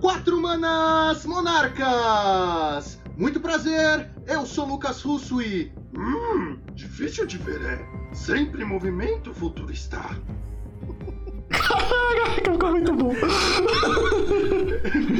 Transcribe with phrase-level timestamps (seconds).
[0.00, 3.00] Quatro manas monarcas!
[3.16, 5.72] Muito prazer, eu sou Lucas Russo e.
[5.96, 8.14] Hum, difícil de ver, é.
[8.14, 10.00] Sempre em movimento futurista.
[12.66, 13.12] Ficou muito bom.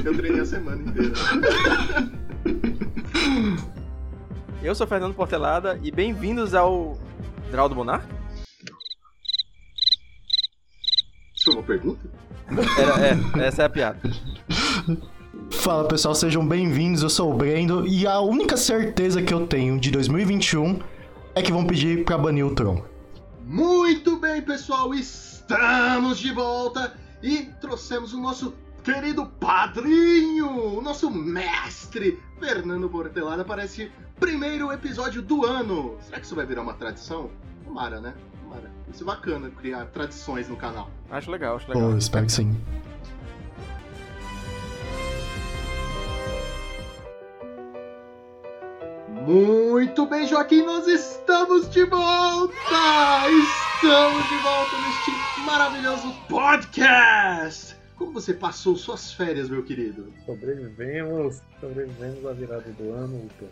[0.05, 1.13] Eu treinei a semana inteira.
[4.63, 6.99] Eu sou Fernando Portelada e bem-vindos ao
[7.51, 8.09] Draw do Monarca?
[11.37, 12.11] Isso foi uma pergunta?
[12.79, 14.01] Era, é, essa é a piada.
[15.53, 17.03] Fala pessoal, sejam bem-vindos.
[17.05, 20.81] Eu sou o Brendo e a única certeza que eu tenho de 2021
[21.35, 22.83] é que vão pedir pra banir o Tron.
[23.45, 28.55] Muito bem, pessoal, estamos de volta e trouxemos o nosso
[28.85, 35.97] querido padrinho, o nosso mestre, Fernando Portelada, para esse primeiro episódio do ano.
[36.03, 37.29] Será que isso vai virar uma tradição?
[37.65, 38.15] Tomara, né?
[38.41, 38.71] Tomara.
[38.89, 40.89] Isso é bacana, criar tradições no canal.
[41.11, 41.91] Acho legal, acho legal.
[41.91, 42.57] Pô, espero que sim.
[49.27, 52.55] Muito bem, Joaquim, nós estamos de volta!
[53.29, 57.75] Estamos de volta neste maravilhoso podcast!
[57.97, 60.15] Como você passou suas férias, meu querido?
[60.25, 63.49] Sobrevivemos, sobrevivemos à virada do ano, Lucas.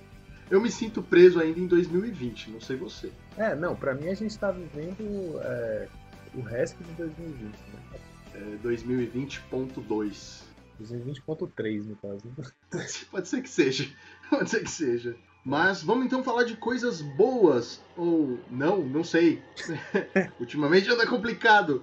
[0.49, 3.11] Eu me sinto preso ainda em 2020, não sei você.
[3.37, 5.89] É, não, pra mim a gente tá vivendo é,
[6.37, 7.99] o resto de 2020, né?
[8.35, 10.43] É 2020.2.
[10.81, 12.23] 2020.3 no caso.
[13.11, 13.89] Pode ser que seja,
[14.31, 15.17] pode ser que seja.
[15.45, 19.43] Mas vamos então falar de coisas boas, ou não, não sei.
[20.41, 21.83] Ultimamente anda complicado.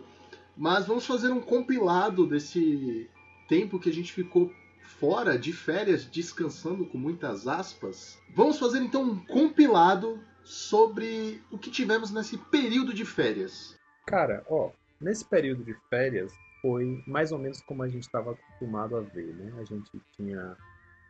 [0.58, 3.09] Mas vamos fazer um compilado desse
[3.48, 4.52] tempo que a gente ficou
[5.00, 8.20] fora de férias, descansando com muitas aspas.
[8.36, 13.77] Vamos fazer então um compilado sobre o que tivemos nesse período de férias.
[14.08, 18.95] Cara, ó, nesse período de férias foi mais ou menos como a gente estava acostumado
[18.95, 19.54] a ver, né?
[19.60, 20.55] A gente tinha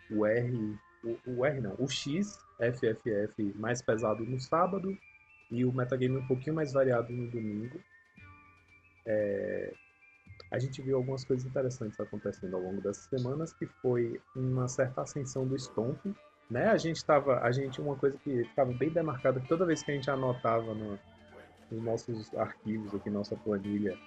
[0.10, 4.98] o R, o, o R não, o X, FFF mais pesado no sábado
[5.50, 7.80] e o metagame um pouquinho mais variado no domingo.
[9.06, 9.74] É,
[10.52, 15.02] a gente viu algumas coisas interessantes acontecendo ao longo dessas semanas, que foi uma certa
[15.02, 15.98] ascensão do Stomp,
[16.50, 16.68] né?
[16.68, 19.92] A gente tava, a gente uma coisa que ficava bem demarcada que toda vez que
[19.92, 21.00] a gente anotava no,
[21.72, 23.98] nos nossos arquivos aqui, nossa planilha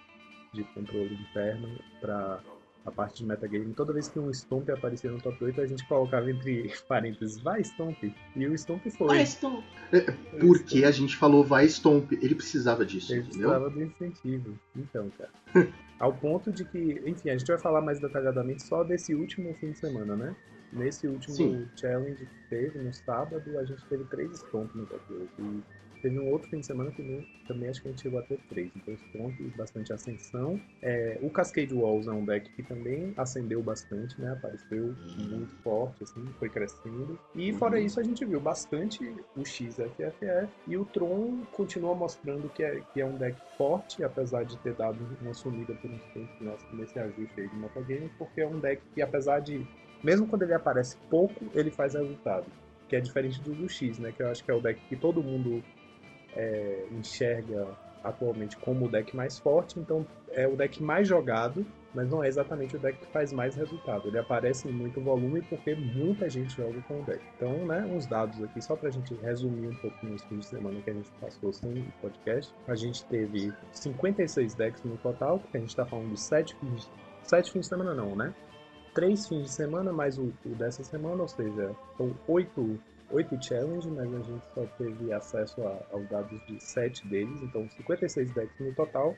[0.53, 2.41] de controle interno para
[2.84, 5.87] a parte de metagame, toda vez que um Stomp aparecia no top 8, a gente
[5.87, 7.97] colocava entre parênteses, vai Stomp,
[8.37, 9.06] e o Stomp foi.
[9.06, 9.65] Vai, Stomp!
[9.93, 10.00] É,
[10.39, 13.49] porque a gente falou vai Stomp, ele precisava disso, Ele entendeu?
[13.49, 14.59] precisava do incentivo.
[14.77, 15.31] Então, cara.
[15.99, 19.71] Ao ponto de que, enfim, a gente vai falar mais detalhadamente só desse último fim
[19.71, 20.37] de semana, né?
[20.72, 21.69] Nesse último Sim.
[21.77, 25.31] challenge que teve, no sábado, a gente teve três Stomp no top 8.
[25.39, 25.62] E
[26.04, 27.03] teve um outro fim de semana que
[27.48, 28.70] também acho que a gente chegou a ter três.
[28.76, 30.60] Então, Stomp, bastante ascensão.
[30.82, 34.32] É, o Cascade Walls é um deck que também ascendeu bastante, né?
[34.32, 37.19] Apareceu muito forte, assim, foi crescendo.
[37.34, 42.62] E fora isso, a gente viu bastante o XFFF e o Tron continua mostrando que
[42.62, 46.28] é, que é um deck forte, apesar de ter dado uma sumida por um tempo
[46.42, 49.65] nessa- nesse ajuste aí de metagame, porque é um deck que, apesar de.
[50.03, 52.44] Mesmo quando ele aparece pouco, ele faz resultado.
[52.91, 54.12] Que é diferente do do X, né?
[54.12, 55.62] Que eu acho que é o deck que todo mundo
[56.37, 57.67] é, enxerga
[58.05, 61.65] atualmente como o deck mais forte, então é o deck mais jogado,
[61.95, 64.09] mas não é exatamente o deck que faz mais resultado.
[64.09, 67.22] Ele aparece em muito volume porque muita gente joga com o deck.
[67.37, 70.81] Então, né, uns dados aqui só pra gente resumir um pouquinho os fins de semana
[70.83, 72.53] que a gente passou sem podcast.
[72.69, 76.91] A gente teve 56 decks no total, porque a gente tá falando de 7 fins,
[77.22, 78.34] 7 fins de semana não, né?
[78.93, 82.12] Três fins de semana mais o, o dessa semana, ou seja, são
[83.14, 87.41] 8 oito challenges, mas a gente só teve acesso a- aos dados de 7 deles,
[87.42, 89.14] então 56 decks no total,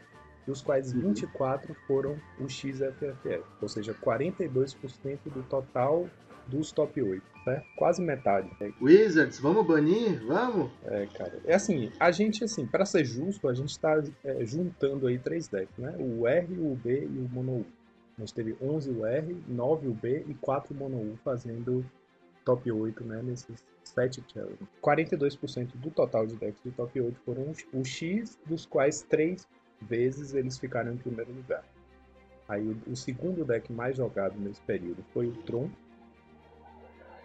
[0.47, 1.01] dos quais Uhum.
[1.13, 6.07] 24 foram o XFFF, ou seja, 42% do total
[6.47, 7.67] dos top 8, certo?
[7.75, 8.49] Quase metade.
[8.81, 10.25] Wizards, vamos banir?
[10.25, 10.71] Vamos?
[10.85, 11.33] é, cara.
[11.45, 15.49] É assim, a gente, assim, para ser justo, a gente tá é, juntando aí três
[15.49, 15.93] decks, né?
[15.99, 17.67] O R, o B e o Mono U.
[18.17, 21.85] A gente teve 11 o R, 9 o B e 4 o Mono U fazendo
[22.47, 23.21] top 8, né?
[23.23, 24.67] Nesses 7 challenges.
[24.83, 29.47] 42% do total de decks do top 8 foram o X, dos quais 3
[29.83, 31.65] vezes eles ficaram em primeiro lugar.
[32.49, 35.69] Aí o, o segundo deck mais jogado nesse período foi o Tron,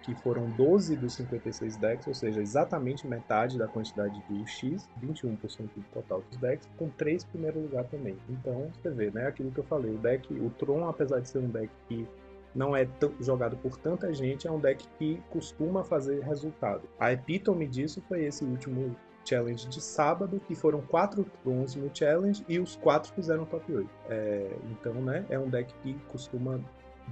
[0.02, 5.38] que foram 12 dos 56 decks, ou seja, exatamente metade da quantidade do X, 21%
[5.76, 8.18] do total dos decks, com 3 primeiro lugar também.
[8.28, 11.38] Então, você vê, né, aquilo que eu falei, o deck, o Tron, apesar de ser
[11.38, 12.08] um deck que
[12.53, 12.88] não é
[13.19, 16.83] jogado por tanta gente, é um deck que costuma fazer resultado.
[17.00, 22.44] A epítome disso foi esse último challenge de sábado, que foram quatro Trons no challenge
[22.50, 23.89] e os quatro fizeram top 8.
[24.09, 26.59] É, então, né, é um deck que costuma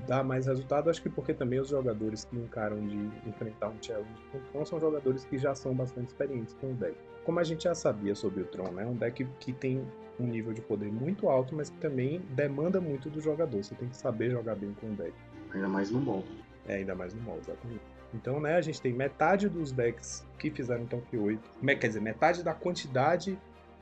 [0.08, 2.98] dar mais resultado, acho que porque também os jogadores que encaram de
[3.28, 6.96] enfrentar um challenge com Tron são jogadores que já são bastante experientes com o deck.
[7.26, 8.84] Como a gente já sabia sobre o Tron, né?
[8.84, 9.86] É um deck que tem
[10.20, 13.64] um nível de poder muito alto, mas que também demanda muito do jogador.
[13.64, 15.14] Você tem que saber jogar bem com o deck.
[15.54, 16.24] Ainda mais no mall.
[16.68, 17.82] É, ainda mais no mall, exatamente.
[18.14, 21.42] Então, né, a gente tem metade dos decks que fizeram top 8,
[21.80, 23.38] quer dizer, metade da quantidade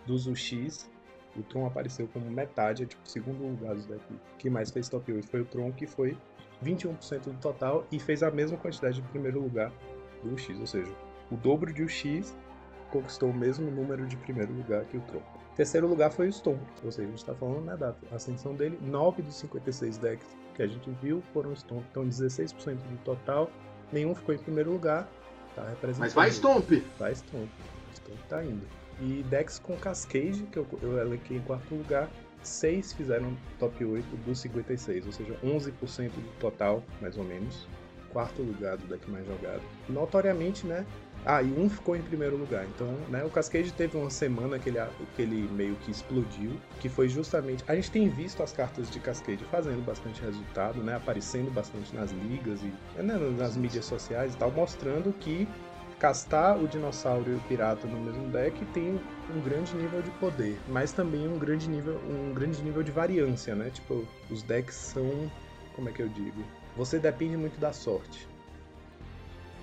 [0.06, 0.90] dos UX
[1.38, 4.90] o Tron apareceu como metade, é tipo o segundo lugar dos decks que mais fez
[4.90, 6.18] top 8 foi o Tron, que foi
[6.64, 9.72] 21% do total e fez a mesma quantidade de primeiro lugar
[10.24, 10.92] do UX, ou seja,
[11.32, 12.36] o dobro de UX
[12.90, 15.22] conquistou o mesmo número de primeiro lugar que o Tron.
[15.56, 18.78] Terceiro lugar foi o Stone, ou seja, a gente está falando né, da ascensão dele.
[18.82, 23.50] 9 dos 56 decks que a gente viu foram Stomp, então 16% do total.
[23.94, 25.08] Nenhum ficou em primeiro lugar.
[25.56, 26.00] Tá representando.
[26.02, 26.70] Mas vai Stomp!
[27.00, 27.50] Vai Stomp.
[27.94, 28.68] Stomp tá indo.
[29.00, 32.10] E decks com Cascade, que eu, eu elenquei em quarto lugar,
[32.42, 37.68] 6 fizeram top 8 dos 56, ou seja, 11% do total, mais ou menos.
[38.12, 39.62] Quarto lugar do deck mais jogado.
[39.88, 40.86] Notoriamente, né?
[41.30, 42.66] Ah, e um ficou em primeiro lugar.
[42.66, 44.80] Então, né, o Cascade teve uma semana que ele,
[45.14, 47.66] que ele meio que explodiu, que foi justamente.
[47.68, 50.96] A gente tem visto as cartas de Cascade fazendo bastante resultado, né?
[50.96, 55.50] Aparecendo bastante nas ligas e né, nas mídias sociais e tal, mostrando que
[56.00, 58.98] castar o dinossauro e o pirata no mesmo deck tem
[59.30, 63.54] um grande nível de poder, mas também um grande nível, um grande nível de variância,
[63.54, 63.70] né?
[63.70, 65.30] Tipo, os decks são,
[65.76, 66.42] como é que eu digo?
[66.78, 68.30] Você depende muito da sorte.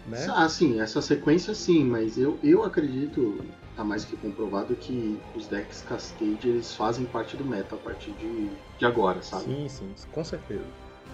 [0.07, 0.27] Né?
[0.31, 3.43] Ah, sim, essa sequência sim, mas eu, eu acredito,
[3.75, 8.13] tá mais que comprovado, que os decks Cascade eles fazem parte do meta a partir
[8.13, 9.45] de, de agora, sabe?
[9.45, 10.67] Sim, sim, com certeza.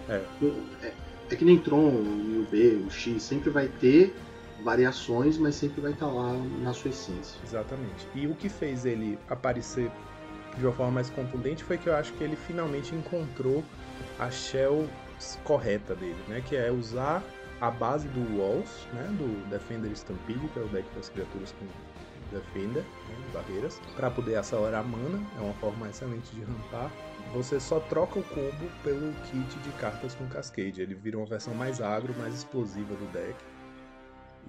[0.09, 0.23] É.
[0.83, 0.95] É,
[1.31, 4.15] é que nem Tron, o B, o X, sempre vai ter
[4.65, 7.41] variações, mas sempre vai estar lá na sua essência.
[7.45, 8.07] Exatamente.
[8.15, 9.91] E o que fez ele aparecer
[10.59, 13.65] de uma forma mais contundente foi que eu acho que ele finalmente encontrou
[14.19, 14.89] a shell
[15.45, 16.43] correta dele, né?
[16.47, 17.23] Que é usar
[17.61, 19.05] a base do Walls, né?
[19.19, 21.67] Do Defender Stampede, que é o deck das criaturas com
[22.31, 26.91] Defender, né, barreiras, para poder acelerar a mana, é uma forma excelente de rampar.
[27.33, 31.55] Você só troca o combo pelo kit de cartas com Cascade, ele vira uma versão
[31.55, 33.35] mais agro, mais explosiva do deck.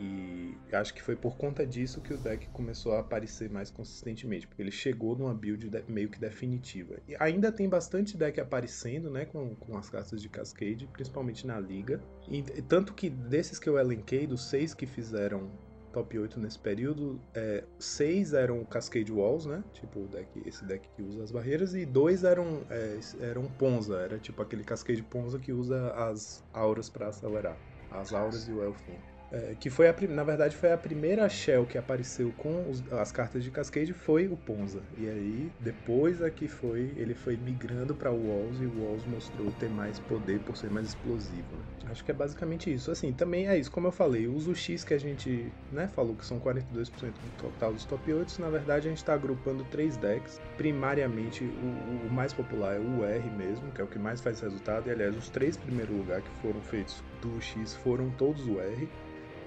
[0.01, 4.47] E acho que foi por conta disso que o deck começou a aparecer mais consistentemente,
[4.47, 6.97] porque ele chegou numa build meio que definitiva.
[7.07, 11.59] E ainda tem bastante deck aparecendo, né, com, com as cartas de Cascade, principalmente na
[11.59, 12.01] liga.
[12.27, 15.51] E, tanto que desses que eu elenquei, dos seis que fizeram
[15.93, 19.63] top 8 nesse período, é, seis eram Cascade Walls, né?
[19.73, 24.17] Tipo deck, esse deck que usa as barreiras, e dois eram, é, eram Ponza, era
[24.17, 27.57] tipo aquele Cascade Ponza que usa as auras para acelerar.
[27.91, 28.95] As auras e o Elfin.
[29.31, 33.13] É, que foi a, na verdade foi a primeira shell que apareceu com os, as
[33.13, 34.81] cartas de Cascade foi o Ponza.
[34.97, 39.05] E aí depois é que foi ele foi migrando para o Walls e o Walls
[39.05, 41.91] mostrou ter mais poder por ser mais explosivo né?
[41.91, 42.91] acho que é basicamente isso.
[42.91, 46.13] Assim também é isso como eu falei o uso X que a gente né falou
[46.13, 49.95] que são 42% do total dos top 8 na verdade a gente está agrupando três
[49.95, 50.41] decks.
[50.57, 54.41] Primariamente o, o, mais popular é o R mesmo que é o que mais faz
[54.41, 54.87] resultado.
[54.87, 58.89] E aliás os três primeiros lugares que foram feitos do X foram todos o R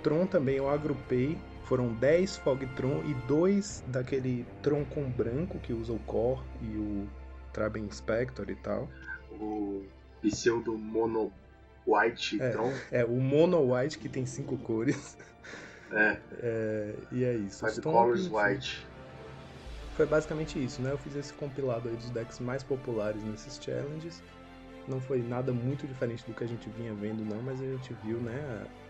[0.04, 1.36] Tron também eu agrupei.
[1.64, 7.08] Foram 10 Fogtron e dois daquele Tron com branco que usa o Core e o
[7.54, 8.86] Traben Inspector e tal.
[9.32, 9.82] O
[10.20, 11.32] pseudo Mono
[11.86, 12.72] White é, Tron.
[12.92, 15.16] É, o Mono White que tem cinco cores.
[15.90, 16.18] É.
[16.38, 17.66] é e é isso.
[17.66, 18.86] Five Colors White.
[19.96, 20.90] Foi basicamente isso, né?
[20.90, 24.22] Eu fiz esse compilado aí dos decks mais populares nesses challenges.
[24.86, 27.96] Não foi nada muito diferente do que a gente vinha vendo, não, mas a gente
[28.04, 28.38] viu, né?
[28.60, 28.83] a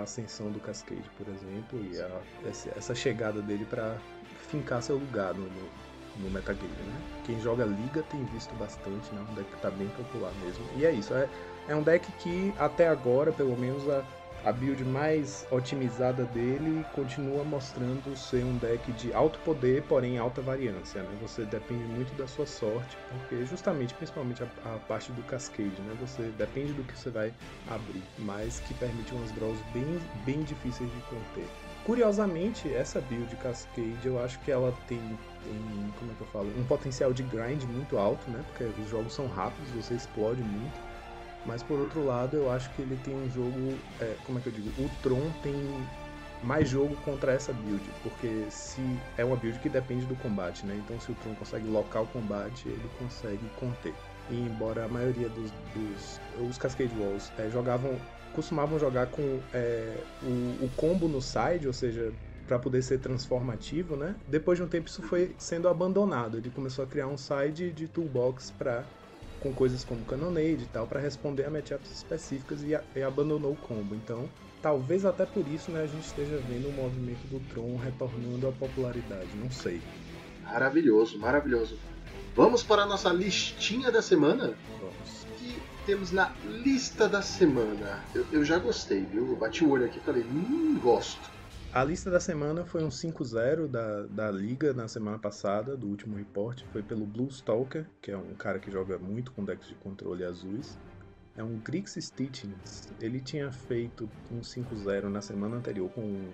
[0.00, 2.20] ascensão do Cascade, por exemplo, e a,
[2.76, 3.96] essa chegada dele para
[4.50, 5.48] fincar seu lugar no,
[6.18, 7.00] no metagame, né?
[7.24, 9.24] Quem joga Liga tem visto bastante, né?
[9.30, 10.64] Um deck que tá bem popular mesmo.
[10.76, 11.28] E é isso, é,
[11.68, 14.04] é um deck que até agora, pelo menos, a,
[14.44, 20.40] a build mais otimizada dele continua mostrando ser um deck de alto poder, porém alta
[20.40, 21.02] variância.
[21.02, 21.16] Né?
[21.20, 25.96] Você depende muito da sua sorte, porque justamente, principalmente a, a, parte do Cascade, né?
[26.00, 27.32] você depende do que você vai
[27.68, 31.46] abrir, mas que permite umas draws bem, bem difíceis de conter.
[31.84, 34.98] Curiosamente, essa build Cascade eu acho que ela tem,
[35.44, 38.44] tem, como é que eu falo, um potencial de grind muito alto, né?
[38.48, 40.91] Porque os jogos são rápidos, você explode muito
[41.44, 43.78] Mas por outro lado, eu acho que ele tem um jogo.
[44.00, 44.70] É, como é que eu digo?
[44.82, 45.54] O Tron tem
[46.42, 48.80] mais jogo contra essa build, porque se
[49.16, 50.74] é uma build que depende do combate, né?
[50.84, 53.94] Então se o Tron consegue locar o combate, ele consegue conter.
[54.30, 57.96] E embora a maioria dos, dos os Cascade Walls é, jogavam,
[58.32, 62.12] costumavam jogar com é, o, o combo no side, ou seja,
[62.46, 64.16] para poder ser transformativo, né?
[64.26, 66.38] Depois de um tempo isso foi sendo abandonado.
[66.38, 68.84] Ele começou a criar um side de toolbox para
[69.42, 73.52] com coisas como Cannonade e tal para responder a matchups específicas e, a, e, abandonou
[73.52, 73.94] o combo.
[73.94, 74.28] Então,
[74.62, 78.52] talvez até por isso, né, a gente esteja vendo o movimento do Tron retornando à
[78.52, 79.82] popularidade, não sei.
[80.44, 81.78] Maravilhoso, maravilhoso.
[82.34, 84.54] Vamos para a nossa listinha da semana?
[84.80, 85.26] Vamos.
[85.42, 88.02] E temos na lista da semana.
[88.14, 89.28] Eu, eu já gostei, viu?
[89.28, 91.30] Eu bati o olho aqui e falei, hum, gosto.
[91.74, 96.18] A lista da semana foi um 5-0 da, da liga na semana passada, do último
[96.18, 96.62] report.
[96.70, 100.22] Foi pelo Blue Stalker, que é um cara que joga muito com decks de controle
[100.22, 100.76] azuis.
[101.34, 102.92] É um Grix Stitchings.
[103.00, 106.30] Ele tinha feito um 5-0 na semana anterior com um,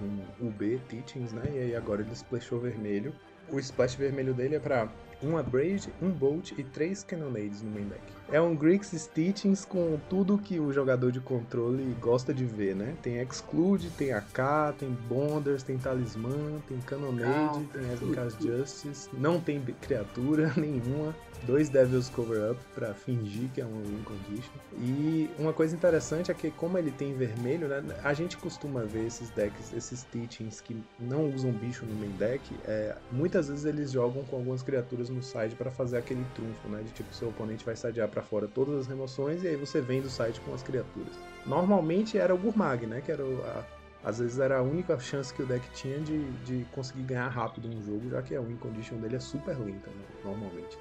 [0.00, 1.42] um UB Teachings, né?
[1.52, 3.12] E aí agora ele splashou vermelho.
[3.50, 4.88] O splash vermelho dele é para
[5.20, 8.17] um Abrade, um Bolt e três Cannonades no main deck.
[8.30, 12.94] É um Grix Stitchings com tudo que o jogador de controle gosta de ver, né?
[13.02, 19.60] Tem Exclude, tem AK, tem Bonders, tem Talismã, tem Cannonade, tem Asgard Justice, não tem
[19.80, 21.14] criatura nenhuma
[21.46, 24.52] dois Devils Cover Up para fingir que é um win condition.
[24.78, 29.06] E uma coisa interessante é que como ele tem vermelho, né, a gente costuma ver
[29.06, 33.90] esses decks, esses teachings que não usam bicho no main deck, é, muitas vezes eles
[33.90, 37.64] jogam com algumas criaturas no side para fazer aquele trunfo, né, de tipo seu oponente
[37.64, 40.62] vai sadear para fora todas as remoções e aí você vem do side com as
[40.62, 41.14] criaturas.
[41.46, 43.64] Normalmente era o Gurmag, né, que era a,
[44.08, 47.68] às vezes era a única chance que o deck tinha de, de conseguir ganhar rápido
[47.68, 50.76] um jogo, já que a win condition dele é super lenta, né, normalmente.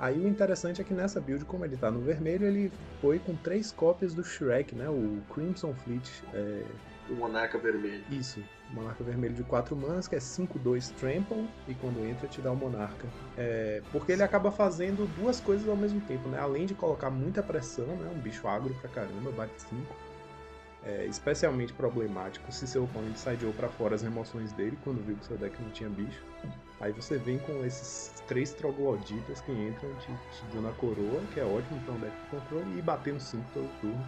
[0.00, 3.34] Aí o interessante é que nessa build, como ele tá no vermelho, ele foi com
[3.34, 4.88] três cópias do Shrek, né?
[4.88, 6.08] O Crimson Fleet.
[6.32, 6.62] É...
[7.08, 8.04] O Monarca Vermelho.
[8.10, 12.52] Isso, Monarca Vermelho de 4 manas, que é 5-2 Trample, e quando entra te dá
[12.52, 13.08] o Monarca.
[13.36, 13.82] É...
[13.90, 16.38] Porque ele acaba fazendo duas coisas ao mesmo tempo, né?
[16.38, 18.10] Além de colocar muita pressão, né?
[18.14, 20.08] Um bicho agro pra caramba, bate 5.
[20.84, 25.26] É especialmente problemático se seu oponente sideou para fora as remoções dele quando viu que
[25.26, 26.22] seu deck não tinha bicho.
[26.80, 31.40] Aí você vem com esses três trogloditas que entram te, te dando a coroa, que
[31.40, 34.06] é ótimo para um deck de controle, e batendo 5 todo turno.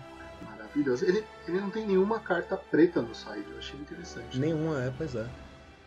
[0.74, 4.38] Ele, ele não tem nenhuma carta preta no side, eu achei interessante.
[4.38, 5.26] Nenhuma, é, pois é.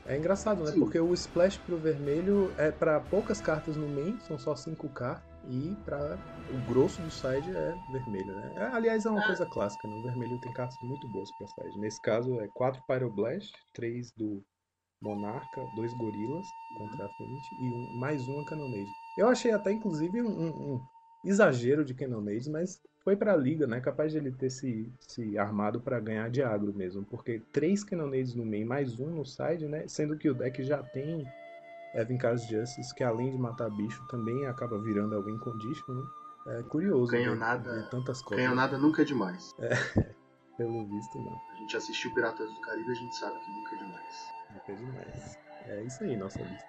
[0.06, 0.72] É engraçado, né?
[0.72, 0.80] Sim.
[0.80, 5.76] Porque o splash pro vermelho é para poucas cartas no main, são só 5k, e
[5.84, 6.18] para
[6.50, 8.54] o grosso do side é vermelho, né?
[8.56, 9.26] É, aliás, é uma é.
[9.26, 9.96] coisa clássica, né?
[9.96, 11.80] O vermelho tem cartas muito boas para side.
[11.80, 14.44] Nesse caso é 4 Pyroblast, 3 do
[15.02, 18.92] Monarca, dois gorilas contra a frente e um, mais uma Cannonade.
[19.18, 20.82] Eu achei até, inclusive, um, um, um
[21.26, 23.82] exagero de Cannonades, mas foi pra liga, né?
[23.82, 27.04] Capaz de ele ter se, se armado para ganhar de agro mesmo.
[27.04, 29.86] Porque três Cannonades no main, mais um no side, né?
[29.88, 31.28] Sendo que o deck já tem
[31.94, 36.04] Evan Cars Justice, que além de matar bicho, também acaba virando alguém condition, né?
[36.46, 37.12] É curioso.
[37.12, 37.88] Ganhou nada.
[37.92, 38.44] tantas coisas.
[38.44, 39.54] Ganhou nada nunca é demais.
[39.60, 39.70] É,
[40.58, 41.42] pelo visto, não.
[41.52, 44.28] A gente assistiu Piratas do Caribe e a gente sabe que nunca é demais.
[44.54, 45.38] Nunca é demais.
[45.66, 46.68] É isso aí, nossa lista.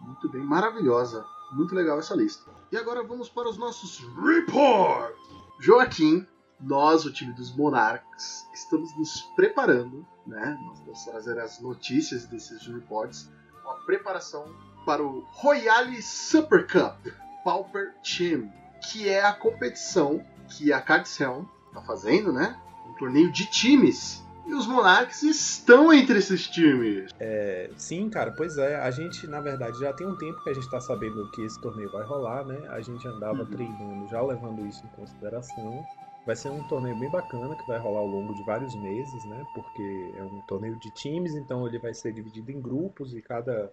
[0.00, 1.24] Muito bem, maravilhosa.
[1.52, 2.50] Muito legal essa lista.
[2.70, 5.16] E agora vamos para os nossos reports.
[5.58, 6.26] Joaquim,
[6.60, 10.58] nós, o time dos Monarchs, estamos nos preparando, né?
[10.66, 13.30] Nós vamos trazer as notícias desses reports
[13.62, 14.44] com a preparação
[14.84, 17.12] para o Royale Super Cup
[17.44, 18.52] Pauper Team,
[18.90, 22.60] que é a competição que a Cards Helm está fazendo, né?
[22.86, 27.10] Um torneio de times e os Monarchs estão entre esses times.
[27.20, 28.76] É, sim, cara, pois é.
[28.76, 31.60] A gente, na verdade, já tem um tempo que a gente tá sabendo que esse
[31.60, 32.66] torneio vai rolar, né?
[32.70, 33.46] A gente andava uhum.
[33.46, 35.84] treinando, já levando isso em consideração.
[36.24, 39.46] Vai ser um torneio bem bacana que vai rolar ao longo de vários meses, né?
[39.54, 43.70] Porque é um torneio de times, então ele vai ser dividido em grupos e cada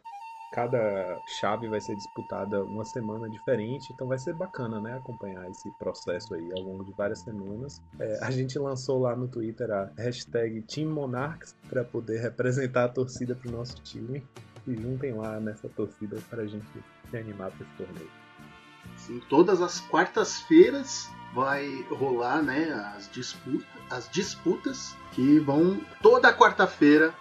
[0.51, 5.69] cada chave vai ser disputada uma semana diferente, então vai ser bacana, né, acompanhar esse
[5.71, 7.81] processo aí ao longo de várias semanas.
[7.99, 12.89] É, a gente lançou lá no Twitter a hashtag Team Monarchs para poder representar a
[12.89, 14.23] torcida para o nosso time.
[14.67, 16.65] E juntem lá nessa torcida para a gente
[17.11, 18.09] se animar para esse torneio.
[18.97, 27.13] Sim, todas as quartas-feiras vai rolar né, as, disputa, as disputas que vão toda quarta-feira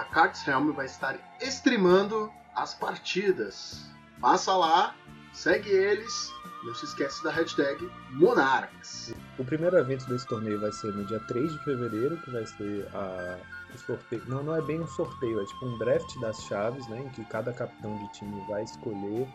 [0.00, 3.86] a Cards Helm vai estar streamando as partidas.
[4.20, 4.94] Passa lá,
[5.32, 6.32] segue eles.
[6.62, 9.14] Não se esquece da hashtag Monarchs.
[9.38, 12.86] O primeiro evento desse torneio vai ser no dia 3 de fevereiro, que vai ser
[12.92, 13.38] a,
[13.74, 14.22] o sorteio.
[14.26, 17.00] Não, não é bem um sorteio, é tipo um draft das chaves, né?
[17.00, 19.26] Em que cada capitão de time vai escolher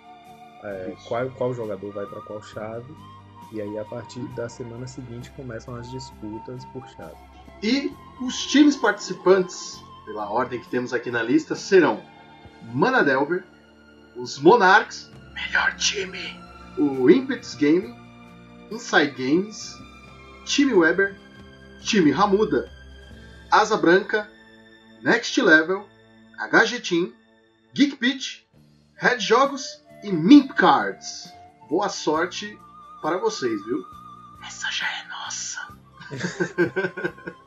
[0.63, 2.96] é, qual, qual jogador vai para qual chave.
[3.51, 7.15] E aí, a partir da semana seguinte, começam as disputas por chave.
[7.63, 7.91] E
[8.22, 12.03] os times participantes, pela ordem que temos aqui na lista, serão
[12.74, 13.43] Manadelver,
[14.15, 16.39] os Monarchs, melhor time,
[16.77, 17.95] o Impetus Game,
[18.72, 19.77] Inside Games,
[20.45, 21.15] Time Weber,
[21.81, 22.69] Time Ramuda,
[23.51, 24.29] Asa Branca,
[25.01, 25.88] Next Level,
[26.39, 27.13] HG Team,
[27.74, 28.43] Geek Pitch,
[28.95, 31.31] Red Jogos e Mimp Cards.
[31.69, 32.57] Boa sorte
[33.01, 33.84] para vocês, viu?
[34.45, 35.67] Essa já é nossa.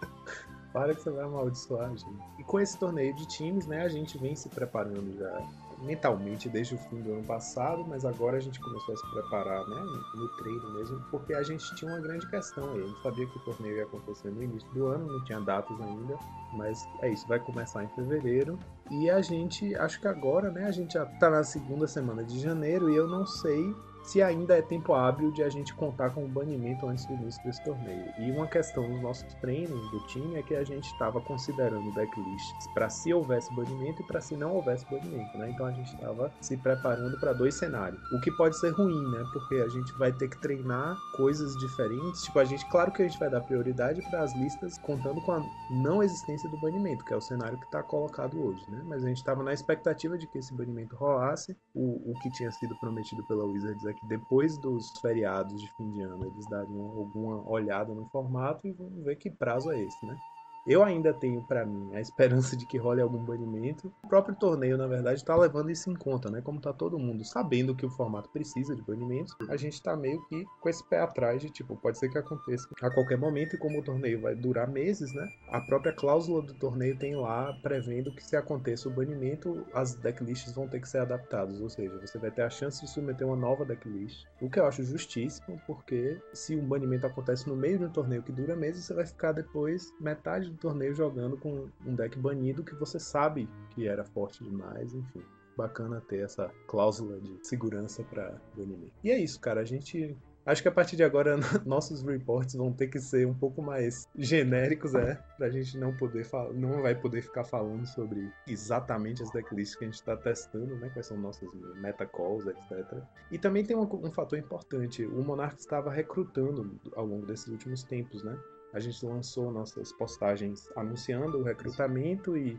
[0.79, 2.07] Para que você vai amaldiçoar, gente.
[2.39, 5.43] E com esse torneio de times, né, a gente vem se preparando já
[5.83, 9.67] mentalmente desde o fim do ano passado, mas agora a gente começou a se preparar,
[9.67, 9.81] né,
[10.15, 12.81] no treino mesmo, porque a gente tinha uma grande questão aí.
[12.81, 15.81] A gente sabia que o torneio ia acontecer no início do ano, não tinha datas
[15.81, 16.17] ainda,
[16.53, 18.57] mas é isso, vai começar em fevereiro.
[18.89, 22.39] E a gente, acho que agora, né, a gente já tá na segunda semana de
[22.39, 23.75] janeiro e eu não sei
[24.09, 27.45] se ainda é tempo hábil de a gente contar com o banimento antes do início
[27.45, 28.11] desse torneio.
[28.19, 32.67] E uma questão nos nossos treinos do time é que a gente estava considerando decklists
[32.73, 35.50] para se houvesse banimento e para se não houvesse banimento, né?
[35.50, 38.00] Então a gente estava se preparando para dois cenários.
[38.12, 39.23] O que pode ser ruim, né?
[39.31, 42.23] Porque a gente vai ter que treinar coisas diferentes.
[42.23, 45.33] Tipo, a gente, claro que a gente vai dar prioridade para as listas contando com
[45.33, 45.43] a
[45.83, 48.83] não existência do banimento, que é o cenário que está colocado hoje, né?
[48.87, 51.55] Mas a gente estava na expectativa de que esse banimento rolasse.
[51.75, 55.90] O, o que tinha sido prometido pela Wizards é que depois dos feriados de fim
[55.90, 60.05] de ano eles dariam alguma olhada no formato e vamos ver que prazo é esse,
[60.07, 60.21] né?
[60.69, 63.91] Eu ainda tenho para mim a esperança de que role algum banimento.
[64.05, 66.43] O próprio torneio, na verdade, está levando isso em conta, né?
[66.43, 70.23] Como tá todo mundo sabendo que o formato precisa de banimentos, a gente tá meio
[70.27, 73.59] que com esse pé atrás de tipo, pode ser que aconteça a qualquer momento e
[73.59, 75.27] como o torneio vai durar meses, né?
[75.49, 80.55] A própria cláusula do torneio tem lá prevendo que se aconteça o banimento, as decklists
[80.55, 83.37] vão ter que ser adaptadas, ou seja, você vai ter a chance de submeter uma
[83.37, 84.27] nova decklist.
[84.39, 88.23] O que eu acho justíssimo, porque se um banimento acontece no meio de um torneio
[88.23, 92.75] que dura meses, você vai ficar depois metade torneio jogando com um deck banido que
[92.75, 95.23] você sabe que era forte demais, enfim.
[95.57, 98.93] Bacana ter essa cláusula de segurança para banimento.
[99.03, 99.61] E é isso, cara.
[99.61, 100.17] A gente
[100.49, 101.37] Acho que a partir de agora
[101.67, 106.27] nossos reports vão ter que ser um pouco mais genéricos, é, pra gente não poder
[106.55, 110.88] não vai poder ficar falando sobre exatamente as decklists que a gente está testando, né,
[110.88, 113.03] quais são nossas metacalls, etc.
[113.31, 117.83] E também tem um, um fator importante, o Monarch estava recrutando ao longo desses últimos
[117.83, 118.35] tempos, né?
[118.72, 122.59] A gente lançou nossas postagens anunciando o recrutamento e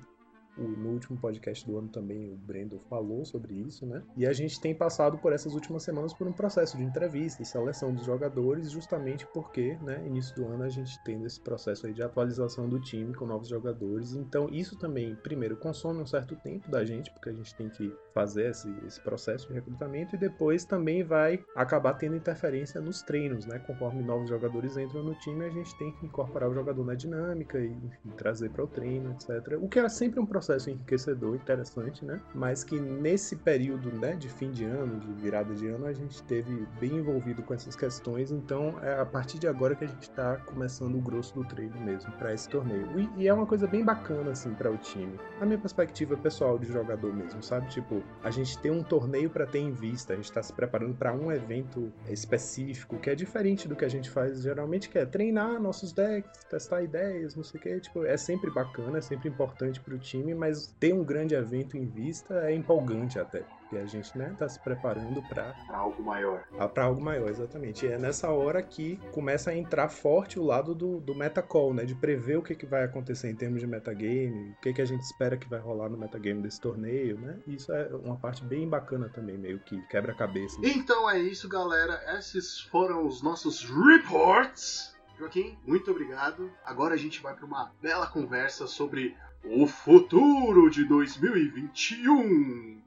[0.67, 4.03] no último podcast do ano também o Brendo falou sobre isso, né?
[4.17, 7.45] E a gente tem passado por essas últimas semanas por um processo de entrevista e
[7.45, 11.93] seleção dos jogadores, justamente porque, né, início do ano a gente tem esse processo aí
[11.93, 14.13] de atualização do time com novos jogadores.
[14.13, 17.93] Então, isso também, primeiro, consome um certo tempo da gente, porque a gente tem que
[18.13, 23.45] fazer esse, esse processo de recrutamento e depois também vai acabar tendo interferência nos treinos,
[23.45, 23.59] né?
[23.59, 27.59] Conforme novos jogadores entram no time, a gente tem que incorporar o jogador na dinâmica
[27.59, 29.57] e enfim, trazer para o treino, etc.
[29.61, 32.19] O que é sempre um processo enriquecedor, interessante, né?
[32.33, 36.21] Mas que nesse período, né, de fim de ano, de virada de ano, a gente
[36.23, 38.31] teve bem envolvido com essas questões.
[38.31, 41.79] Então, é a partir de agora que a gente está começando o grosso do treino
[41.81, 42.87] mesmo para esse torneio.
[42.99, 45.19] E, e, é uma coisa bem bacana assim para o time.
[45.39, 47.69] A minha perspectiva pessoal de jogador mesmo, sabe?
[47.69, 50.95] Tipo, a gente tem um torneio para ter em vista, a gente está se preparando
[50.95, 55.05] para um evento específico, que é diferente do que a gente faz geralmente, que é
[55.05, 57.79] treinar nossos decks, testar ideias, não sei o que.
[57.79, 61.77] Tipo, é sempre bacana, é sempre importante para o time, mas ter um grande evento
[61.77, 63.43] em vista é empolgante até.
[63.71, 66.43] E a gente, né, tá se preparando para algo maior.
[66.73, 67.85] Para algo maior, exatamente.
[67.85, 71.85] E é nessa hora que começa a entrar forte o lado do, do metacall, né,
[71.85, 74.85] de prever o que, que vai acontecer em termos de metagame, o que, que a
[74.85, 77.37] gente espera que vai rolar no metagame desse torneio, né?
[77.45, 80.57] E isso é uma parte bem bacana também, meio que quebra-cabeça.
[80.63, 82.01] Então é isso, galera.
[82.17, 84.95] Esses foram os nossos reports.
[85.19, 86.49] Joaquim, muito obrigado.
[86.63, 92.81] Agora a gente vai para uma bela conversa sobre o futuro de 2021.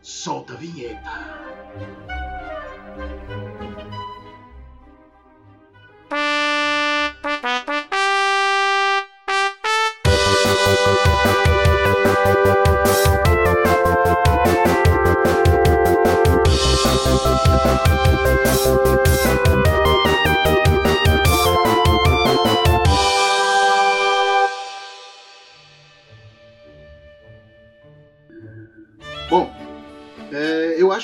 [0.00, 2.17] Solta a vinheta.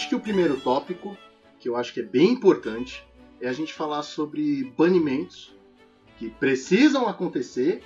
[0.05, 1.17] Acho que o primeiro tópico,
[1.59, 3.03] que eu acho que é bem importante,
[3.41, 5.57] é a gente falar sobre banimentos
[6.19, 7.83] que precisam acontecer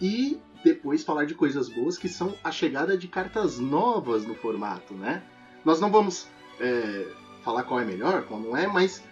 [0.00, 4.94] e depois falar de coisas boas que são a chegada de cartas novas no formato,
[4.94, 5.24] né?
[5.64, 6.28] Nós não vamos
[6.60, 7.08] é,
[7.42, 9.02] falar qual é melhor, qual não é, mas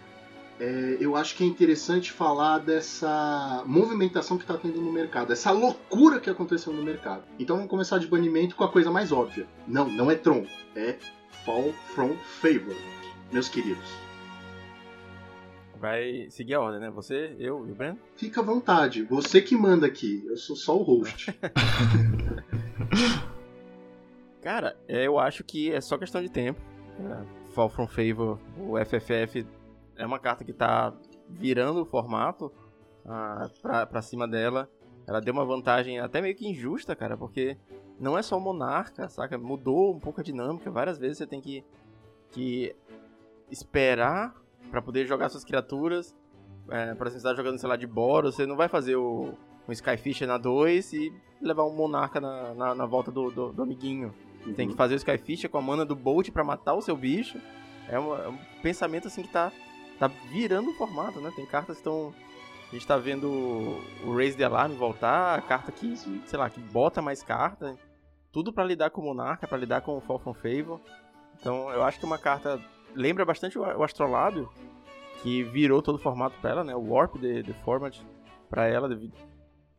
[0.61, 5.51] é, eu acho que é interessante falar dessa movimentação que está tendo no mercado, essa
[5.51, 7.25] loucura que aconteceu no mercado.
[7.37, 9.49] Então vamos começar de banimento com a coisa mais óbvia.
[9.67, 10.97] Não, não é Tron, é
[11.45, 12.77] Fall from Favor,
[13.33, 13.91] meus queridos.
[15.77, 16.89] Vai seguir a ordem, né?
[16.91, 17.99] Você, eu e o Breno?
[18.15, 21.37] Fica à vontade, você que manda aqui, eu sou só o host.
[24.41, 26.61] Cara, é, eu acho que é só questão de tempo.
[27.01, 29.45] É, Fall from Favor, o FFF
[29.97, 30.95] é uma carta que tá
[31.29, 32.53] virando o formato
[33.05, 34.71] ah, pra, pra cima dela.
[35.09, 37.57] Ela deu uma vantagem até meio que injusta, cara, porque
[38.03, 39.39] não é só o Monarca, saca?
[39.39, 40.71] Mudou um pouco a dinâmica.
[40.71, 41.65] Várias vezes você tem que,
[42.31, 42.75] que
[43.51, 44.35] esperar
[44.71, 46.15] para poder jogar suas criaturas.
[46.69, 49.35] É, por exemplo, você tá jogando, sei lá, de Boros, você não vai fazer o,
[49.69, 53.63] um Skyfisher na 2 e levar um Monarca na, na, na volta do, do, do
[53.63, 54.15] amiguinho.
[54.47, 54.55] Uhum.
[54.55, 57.41] Tem que fazer o Skyfisher com a mana do Bolt para matar o seu bicho.
[57.89, 59.53] É, uma, é um pensamento assim que tá
[60.03, 61.33] tá virando o formato, né?
[61.35, 62.13] Tem cartas que estão.
[62.69, 63.29] A gente tá vendo
[64.05, 67.77] o Raise the Alarm voltar, a carta que, sei lá, que bota mais carta.
[68.33, 70.81] Tudo para lidar com o Monarca, para lidar com o Fall from Favor.
[71.39, 72.61] Então eu acho que é uma carta.
[72.95, 74.51] Lembra bastante o Astrolábio,
[75.23, 76.75] que virou todo o formato pra ela, né?
[76.75, 77.99] O Warp de, de Format
[78.49, 78.89] pra ela,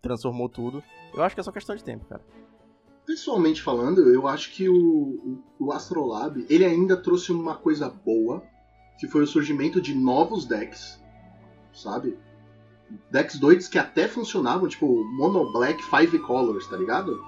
[0.01, 0.83] transformou tudo.
[1.13, 2.21] Eu acho que é só questão de tempo, cara.
[3.05, 8.41] Pessoalmente falando, eu acho que o, o, Astrolabe, ele ainda trouxe uma coisa boa,
[8.97, 11.01] que foi o surgimento de novos decks,
[11.73, 12.17] sabe?
[13.11, 17.21] Decks doidos que até funcionavam, tipo Mono Black Five Colors, tá ligado?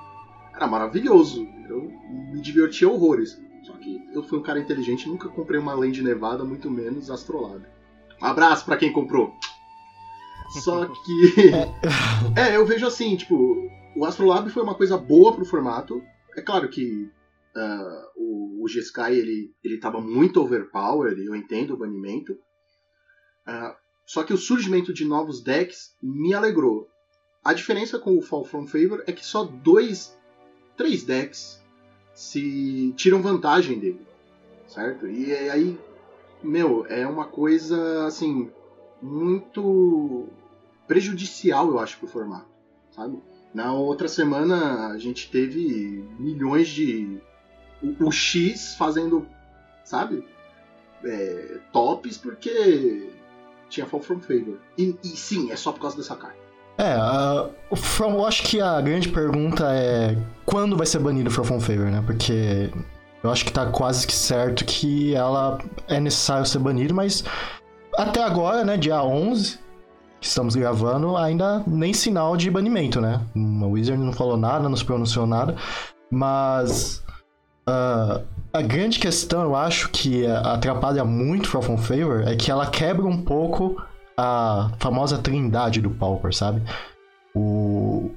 [0.55, 1.91] Era maravilhoso, eu
[2.31, 3.39] me divertia horrores.
[3.63, 7.65] Só que eu fui um cara inteligente, nunca comprei uma Land Nevada, muito menos Astrolabe.
[8.21, 9.33] Um abraço para quem comprou.
[10.63, 11.51] Só que.
[12.39, 16.01] é, eu vejo assim, tipo, o Astrolabe foi uma coisa boa pro formato.
[16.35, 17.11] É claro que
[17.55, 22.33] Uh, o, o G-Sky ele, ele tava muito overpowered, eu entendo o banimento.
[23.47, 23.73] Uh,
[24.05, 26.89] só que o surgimento de novos decks me alegrou.
[27.41, 30.17] A diferença com o Fall From Favor é que só dois,
[30.75, 31.61] três decks
[32.13, 34.01] se tiram vantagem dele,
[34.67, 35.07] certo?
[35.07, 35.77] E aí,
[36.41, 38.49] meu, é uma coisa assim
[39.01, 40.27] muito
[40.88, 42.47] prejudicial, eu acho, pro formato,
[42.91, 43.19] sabe?
[43.53, 47.19] Na outra semana a gente teve milhões de
[47.81, 49.27] o, o X fazendo,
[49.83, 50.25] sabe?
[51.03, 53.09] É, tops porque
[53.69, 54.59] tinha Fall From Favor.
[54.77, 56.44] E, e, sim, é só por causa dessa carta.
[56.77, 61.31] É, uh, From, eu acho que a grande pergunta é quando vai ser banido o
[61.31, 62.03] From Favor, né?
[62.05, 62.69] Porque
[63.23, 65.57] eu acho que tá quase que certo que ela
[65.88, 67.23] é necessário ser banida, mas
[67.97, 69.57] até agora, né, dia 11,
[70.19, 73.21] que estamos gravando, ainda nem sinal de banimento, né?
[73.35, 75.55] O Wizard não falou nada, não se pronunciou nada,
[76.11, 77.03] mas
[77.67, 82.67] Uh, a grande questão, eu acho, que atrapalha muito Fall From Favor é que ela
[82.67, 83.81] quebra um pouco
[84.17, 86.62] a famosa trindade do Pauper, sabe?
[87.34, 88.12] O...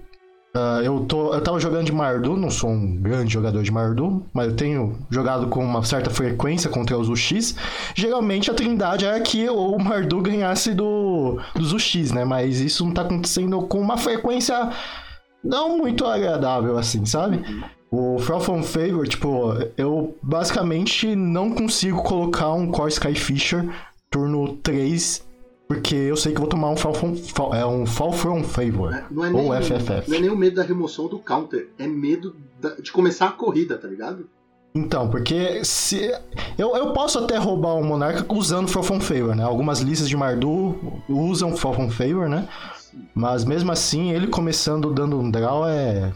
[0.56, 4.24] Uh, eu, tô, eu tava jogando de Mardu, não sou um grande jogador de Mardu,
[4.32, 7.54] mas eu tenho jogado com uma certa frequência contra os UX.
[7.94, 12.24] Geralmente a trindade é que o Mardu ganhasse do, dos UX, né?
[12.24, 14.70] Mas isso não tá acontecendo com uma frequência
[15.44, 17.44] não muito agradável assim, sabe?
[17.90, 23.68] O Fall From Favor, tipo, eu basicamente não consigo colocar um Core Skyfisher
[24.10, 25.26] turno 3,
[25.68, 28.92] porque eu sei que vou tomar um Fall From, fall, é um Fall From Favor,
[28.92, 30.10] é, não é ou nem, FFF.
[30.10, 33.32] Não é nem o medo da remoção do counter, é medo da, de começar a
[33.32, 34.28] corrida, tá ligado?
[34.74, 36.10] Então, porque se
[36.56, 39.42] eu, eu posso até roubar um Monarca usando Fall From Favor, né?
[39.42, 40.76] Algumas listas de Mardu
[41.08, 42.48] usam Fall From Favor, né?
[43.14, 46.12] Mas mesmo assim, ele começando dando um draw é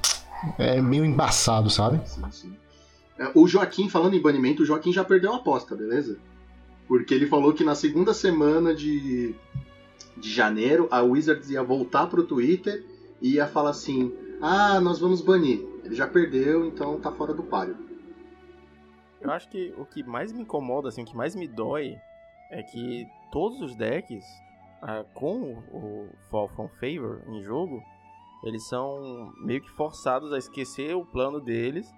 [0.58, 2.00] é meio embaçado, sabe?
[2.04, 2.52] Sim, sim.
[3.18, 6.18] É, o Joaquim, falando em banimento, o Joaquim já perdeu a aposta, beleza?
[6.86, 9.34] Porque ele falou que na segunda semana de,
[10.16, 12.84] de janeiro a Wizards ia voltar pro Twitter
[13.20, 15.66] e ia falar assim: Ah, nós vamos banir.
[15.84, 17.76] Ele já perdeu, então tá fora do páreo.
[19.20, 21.96] Eu acho que o que mais me incomoda, assim, o que mais me dói
[22.50, 24.24] é que todos os decks
[24.82, 27.80] uh, com o Fall from Favor em jogo
[28.42, 31.88] eles são meio que forçados a esquecer o plano deles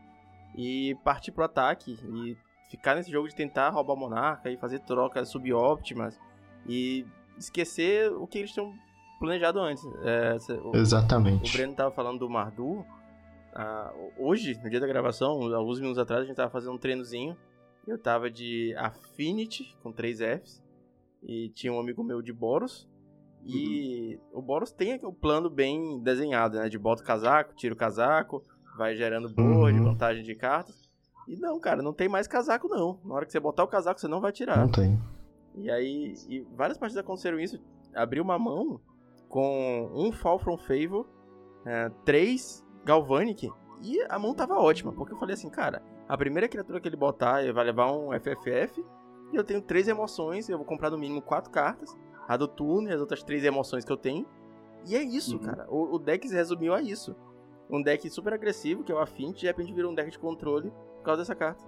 [0.54, 2.36] e partir pro ataque e
[2.68, 6.18] ficar nesse jogo de tentar roubar o Monarca e fazer trocas subóptimas
[6.66, 7.06] e
[7.38, 8.74] esquecer o que eles tinham
[9.18, 9.84] planejado antes.
[10.02, 11.50] É, o, Exatamente.
[11.50, 12.84] O Breno tava falando do Mardu.
[13.54, 17.36] Ah, hoje, no dia da gravação, alguns minutos atrás, a gente tava fazendo um treinozinho.
[17.86, 20.62] Eu tava de Affinity, com 3 Fs.
[21.22, 22.88] E tinha um amigo meu de Boros.
[23.44, 24.38] E uhum.
[24.38, 26.68] o Boros tem o plano bem desenhado, né?
[26.68, 28.42] De bota o casaco, tira o casaco,
[28.76, 29.84] vai gerando board, uhum.
[29.84, 30.83] vantagem de cartas.
[31.26, 32.98] E não, cara, não tem mais casaco não.
[33.04, 34.58] Na hora que você botar o casaco, você não vai tirar.
[34.58, 35.00] Não tem.
[35.54, 37.60] E aí, e várias partidas aconteceram isso.
[37.94, 38.80] Abriu uma mão
[39.28, 41.06] com um Fall from Favor,
[41.64, 43.50] é, três Galvanic,
[43.82, 46.96] e a mão tava ótima, porque eu falei assim, cara, a primeira criatura que ele
[46.96, 48.84] botar vai levar um FFF,
[49.32, 51.96] e eu tenho três emoções, eu vou comprar no mínimo quatro cartas,
[52.28, 54.26] a do turno e as outras três emoções que eu tenho.
[54.86, 55.42] E é isso, uhum.
[55.42, 55.66] cara.
[55.68, 57.16] O, o, deck se resumiu a isso.
[57.70, 60.72] Um deck super agressivo, que é o Affinity, de repente virou um deck de controle
[61.04, 61.62] por causa dessa carta.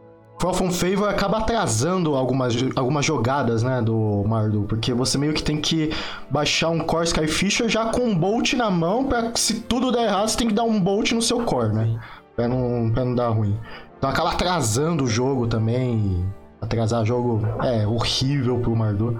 [0.54, 5.60] From Favor acaba atrasando algumas, algumas jogadas, né, do Mardu, porque você meio que tem
[5.60, 5.90] que
[6.30, 10.28] baixar um Core Skyfisher já com um Bolt na mão, pra se tudo der errado,
[10.28, 12.00] você tem que dar um Bolt no seu Core, né,
[12.34, 13.58] pra não, pra não dar ruim.
[13.96, 16.24] Então acaba atrasando o jogo também,
[16.60, 19.18] atrasar o jogo é horrível pro Mardu.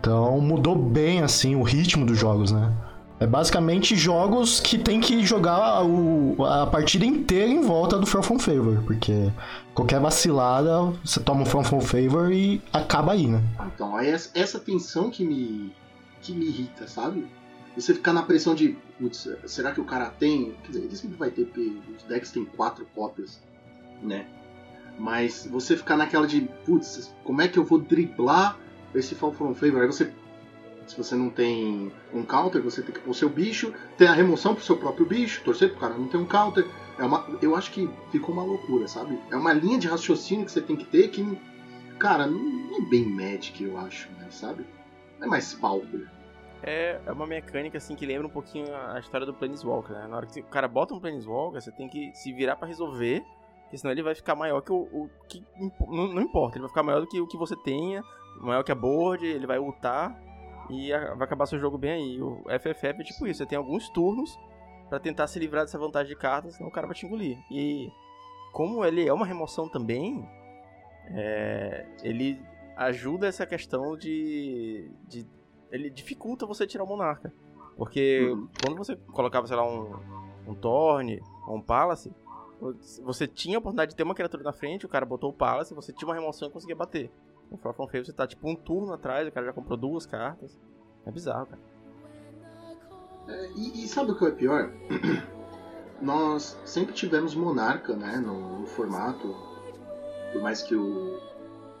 [0.00, 2.72] Então mudou bem, assim, o ritmo dos jogos, né.
[3.22, 8.36] É basicamente jogos que tem que jogar o, a partida inteira em volta do From
[8.36, 9.30] Favor, porque
[9.72, 13.40] qualquer vacilada, você toma um From Favor e acaba aí, né?
[13.72, 15.72] Então, aí essa tensão que me,
[16.20, 17.24] que me irrita, sabe?
[17.76, 20.56] Você ficar na pressão de, putz, será que o cara tem?
[20.64, 23.40] Quer dizer, ele sempre vai ter, porque os decks têm quatro cópias,
[24.02, 24.26] né?
[24.98, 28.58] Mas você ficar naquela de, putz, como é que eu vou driblar
[28.92, 29.82] esse Fall From Favor?
[29.82, 30.12] Aí você
[30.86, 34.54] se você não tem um counter, você tem que pôr seu bicho, tem a remoção
[34.54, 36.66] pro seu próprio bicho, torcer pro cara não ter um counter.
[36.98, 39.18] É uma, eu acho que ficou uma loucura, sabe?
[39.30, 41.38] É uma linha de raciocínio que você tem que ter que,
[41.98, 44.66] cara, não é bem Magic, eu acho, né, sabe?
[45.20, 46.08] É mais Pauper.
[46.62, 50.06] É, é uma mecânica assim que lembra um pouquinho a história do Planeswalker, né?
[50.06, 53.24] Na hora que o cara bota um Planeswalker, você tem que se virar para resolver,
[53.62, 55.44] porque senão ele vai ficar maior que o, o que
[55.88, 58.02] não, não, importa, ele vai ficar maior do que o que você tenha,
[58.40, 60.16] maior que a board, ele vai ultar
[60.72, 62.22] e vai acabar seu jogo bem aí.
[62.22, 64.38] O FFF é tipo isso, você tem alguns turnos
[64.88, 67.38] para tentar se livrar dessa vantagem de cartas, senão o cara vai te engolir.
[67.50, 67.90] E
[68.52, 70.28] como ele é uma remoção também,
[71.06, 72.38] é, ele
[72.76, 75.26] ajuda essa questão de, de,
[75.70, 77.32] Ele dificulta você tirar o monarca.
[77.76, 78.48] Porque uhum.
[78.62, 79.98] quando você colocava, sei lá, um,
[80.46, 82.12] um Torne ou um Palace,
[83.02, 85.74] você tinha a oportunidade de ter uma criatura na frente, o cara botou o Palace,
[85.74, 87.10] você tinha uma remoção e conseguia bater.
[87.52, 90.06] No Far From Favor você tá tipo um turno atrás, o cara já comprou duas
[90.06, 90.58] cartas.
[91.04, 91.62] É bizarro, cara.
[93.28, 94.72] É, e, e, sabe o que é pior?
[96.00, 99.36] Nós sempre tivemos Monarca, né, no, no, formato,
[100.32, 101.20] por mais que o,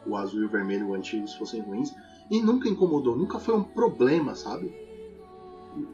[0.06, 1.92] o azul e o vermelho antigos fossem ruins,
[2.30, 4.72] e nunca incomodou, nunca foi um problema, sabe?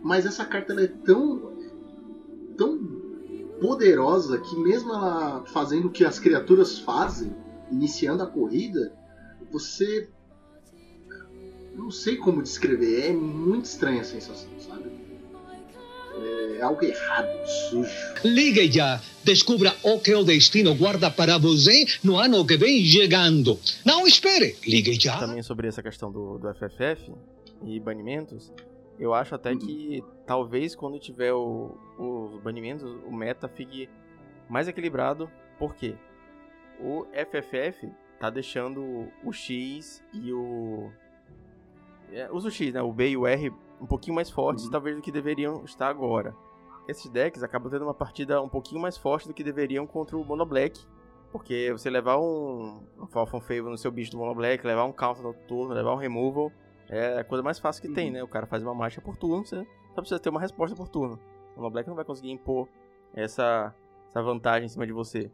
[0.03, 1.57] Mas essa carta ela é tão
[2.57, 2.77] tão
[3.61, 7.35] poderosa que mesmo ela fazendo o que as criaturas fazem,
[7.71, 8.93] iniciando a corrida,
[9.51, 10.09] você.
[11.75, 14.91] Não sei como descrever, é muito estranha a sensação, sabe?
[16.59, 17.91] É algo errado, sujo.
[18.25, 19.01] Ligue já!
[19.23, 23.61] Descubra o que o destino guarda para você no ano que vem chegando.
[23.85, 24.57] Não espere!
[24.67, 25.19] Ligue já!
[25.19, 27.13] Também sobre essa questão do, do FFF
[27.65, 28.53] e banimentos,
[28.99, 33.89] eu acho até que talvez quando tiver o, os banimentos, o meta fique
[34.49, 35.31] mais equilibrado.
[35.59, 35.95] Por quê?
[36.81, 40.91] O FFF tá deixando o X e o.
[42.11, 42.83] É, usa o X, né?
[42.83, 44.71] O B e o R um pouquinho mais fortes, uhum.
[44.71, 46.35] talvez, do que deveriam estar agora.
[46.89, 50.25] Esses decks acabam tendo uma partida um pouquinho mais forte do que deveriam contra o
[50.25, 50.81] Mono Black.
[51.31, 54.93] Porque você levar um, um Falcon Favor no seu bicho do Mono Black, levar um
[54.93, 56.51] counter no turno, levar um removal,
[56.89, 57.95] é a coisa mais fácil que uhum.
[57.95, 58.23] tem, né?
[58.23, 61.21] O cara faz uma marcha por turno, você só precisa ter uma resposta por turno.
[61.55, 62.67] O Mono Black não vai conseguir impor
[63.13, 63.75] essa,
[64.09, 65.31] essa vantagem em cima de você.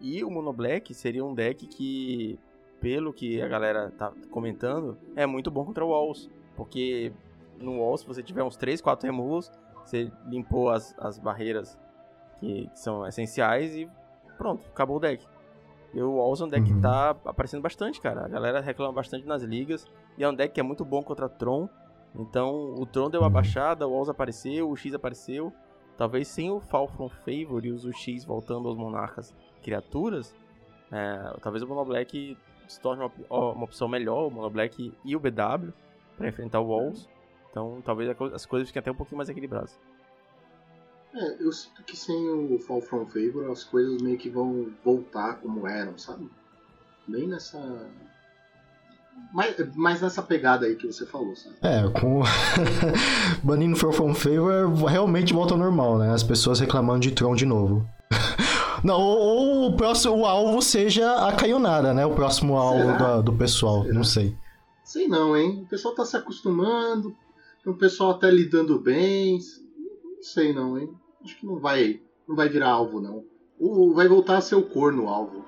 [0.00, 2.38] E o Mono Black seria um deck que,
[2.80, 6.30] pelo que a galera tá comentando, é muito bom contra o Walls.
[6.54, 7.12] Porque
[7.58, 9.50] no Walls, se você tiver uns 3, 4 removals,
[9.84, 11.78] você limpou as, as barreiras
[12.40, 13.88] que, que são essenciais e
[14.36, 15.26] pronto, acabou o deck.
[15.94, 16.76] E o Walls é um deck uhum.
[16.76, 18.24] que tá aparecendo bastante, cara.
[18.24, 19.86] A galera reclama bastante nas ligas.
[20.18, 21.68] E é um deck que é muito bom contra Tron.
[22.14, 23.32] Então o Tron deu uma uhum.
[23.32, 25.52] baixada, o Walls apareceu, o X apareceu.
[25.96, 29.34] Talvez sem o Fall from Favor e os X voltando aos Monarcas
[29.66, 30.32] criaturas,
[30.92, 35.16] é, talvez o Mono Black se torne uma, uma, opção melhor, o Mono Black e
[35.16, 35.72] o BW,
[36.16, 37.08] para enfrentar o Walls.
[37.50, 39.76] Então talvez as coisas fiquem até um pouquinho mais equilibradas.
[41.12, 45.40] É, eu sinto que sem o Fall From Favor as coisas meio que vão voltar
[45.40, 46.30] como eram, sabe?
[47.08, 47.58] Bem nessa.
[49.32, 51.56] Mais, mais nessa pegada aí que você falou, sabe?
[51.62, 52.22] É, com.
[53.42, 56.12] Banindo Fall From Favor realmente volta ao normal, né?
[56.12, 57.88] As pessoas reclamando de Tron de novo.
[58.84, 62.04] Não, ou, o próximo o alvo seja a caionada, né?
[62.04, 63.94] O próximo alvo da, do pessoal, Será?
[63.94, 64.36] não sei.
[64.84, 65.62] Sei não, hein?
[65.64, 67.14] O pessoal tá se acostumando,
[67.66, 69.38] o pessoal até lidando bem.
[69.38, 70.90] Não sei não, hein?
[71.24, 73.24] Acho que não vai, não vai virar alvo não.
[73.58, 75.44] Ou vai voltar a ser o corno alvo.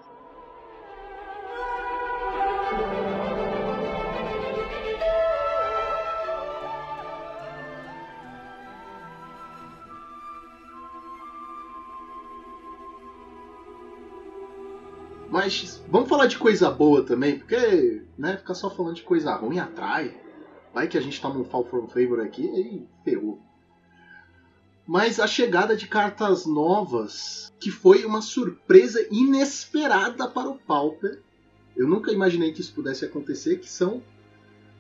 [15.39, 19.61] Mas vamos falar de coisa boa também, porque né, ficar só falando de coisa ruim
[19.61, 20.21] atrai.
[20.75, 23.41] Vai que a gente tá num Fall from Favor aqui, aí ferrou.
[24.85, 31.23] Mas a chegada de cartas novas, que foi uma surpresa inesperada para o Pauper.
[31.77, 34.03] Eu nunca imaginei que isso pudesse acontecer, que são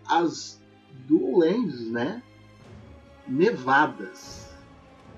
[0.09, 0.61] as
[1.07, 2.21] Dual Lands, né?
[3.29, 4.49] Nevadas.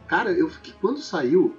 [0.06, 1.56] Cara, eu fiquei, quando saiu,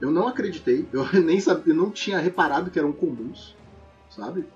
[0.00, 3.56] eu não acreditei, eu nem sabia, eu não tinha reparado que eram comuns,
[4.10, 4.46] sabe?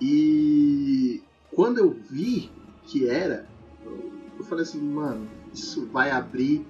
[0.00, 1.22] E
[1.52, 2.50] quando eu vi
[2.84, 3.46] que era,
[4.38, 6.66] eu falei assim, mano, isso vai abrir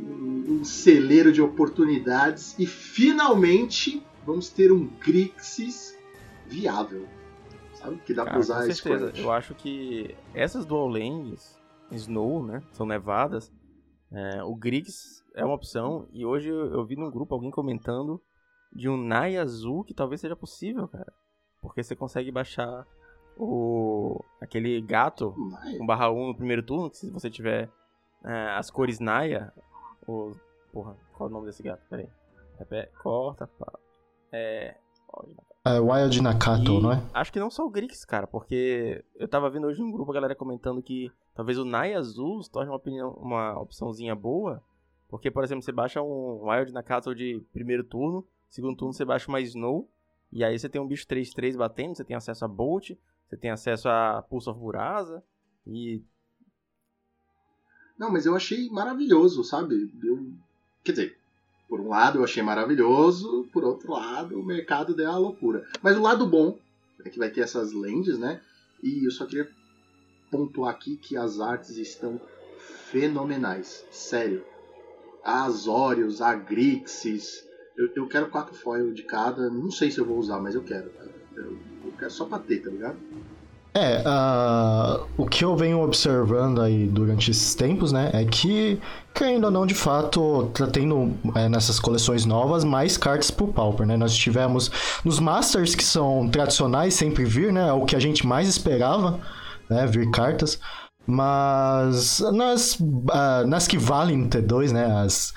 [0.00, 5.96] um, celeiro de oportunidades e finalmente vamos ter um Grixis
[6.46, 7.06] viável.
[7.74, 7.96] Sabe?
[8.04, 9.08] Que dá Cara, pra usar com certeza.
[9.08, 9.18] Squirt.
[9.18, 11.56] Eu acho que essas dual lanes,
[11.92, 12.60] Snow, né?
[12.72, 13.52] São nevadas.
[14.10, 16.06] É, o Griggs é uma opção.
[16.12, 18.20] E hoje eu, eu vi num grupo alguém comentando
[18.72, 21.12] de um Nai azul que talvez seja possível, cara.
[21.60, 22.86] Porque você consegue baixar
[23.36, 27.70] o aquele gato Mas- 1 barra 1 no primeiro turno, que se você tiver
[28.24, 29.52] é, as cores Naya,
[30.06, 30.32] o...
[30.72, 31.80] Porra, qual é o nome desse gato?
[31.88, 32.08] Pera aí.
[32.58, 33.72] Repete, corta, pá.
[34.32, 34.76] É...
[35.64, 37.02] É Wild Nakato, e não é?
[37.12, 40.14] Acho que não só o Grix, cara, porque eu tava vendo hoje num grupo a
[40.14, 44.62] galera comentando que talvez o Nai azul se torne uma, opinião, uma opçãozinha boa,
[45.08, 49.28] porque, por exemplo, você baixa um Wild Nakato de primeiro turno, segundo turno você baixa
[49.28, 49.90] uma Snow,
[50.30, 52.90] e aí você tem um bicho 3-3 batendo, você tem acesso a Bolt,
[53.26, 55.22] você tem acesso a Pulse of Burasa,
[55.66, 56.02] e
[57.98, 59.90] Não, mas eu achei maravilhoso, sabe?
[60.02, 60.30] Eu...
[60.84, 61.18] Quer dizer,
[61.68, 65.66] por um lado eu achei maravilhoso, por outro lado o mercado deu uma loucura.
[65.82, 66.58] Mas o lado bom
[67.04, 68.40] é que vai ter essas lentes, né?
[68.82, 69.50] E eu só queria
[70.30, 72.20] pontuar aqui que as artes estão
[72.90, 73.86] fenomenais.
[73.90, 74.44] Sério.
[75.28, 76.20] A Azorius.
[77.76, 79.50] Eu, eu quero quatro foil de cada.
[79.50, 80.90] Não sei se eu vou usar, mas eu quero.
[81.36, 81.52] Eu,
[81.84, 82.96] eu quero só pra ter, tá ligado?
[83.74, 88.80] É, ah, o que eu venho observando aí durante esses tempos, né, é que,
[89.14, 93.86] querendo ou não, de fato, tá tendo é, nessas coleções novas mais cartas pro Pauper,
[93.86, 93.96] né?
[93.96, 94.70] Nós tivemos
[95.04, 97.68] nos Masters, que são tradicionais, sempre vir, né?
[97.68, 99.20] É o que a gente mais esperava,
[99.68, 99.86] né?
[99.86, 100.58] Vir cartas.
[101.10, 102.78] Mas nas,
[103.10, 104.84] ah, nas que valem T2, né?
[105.02, 105.32] As,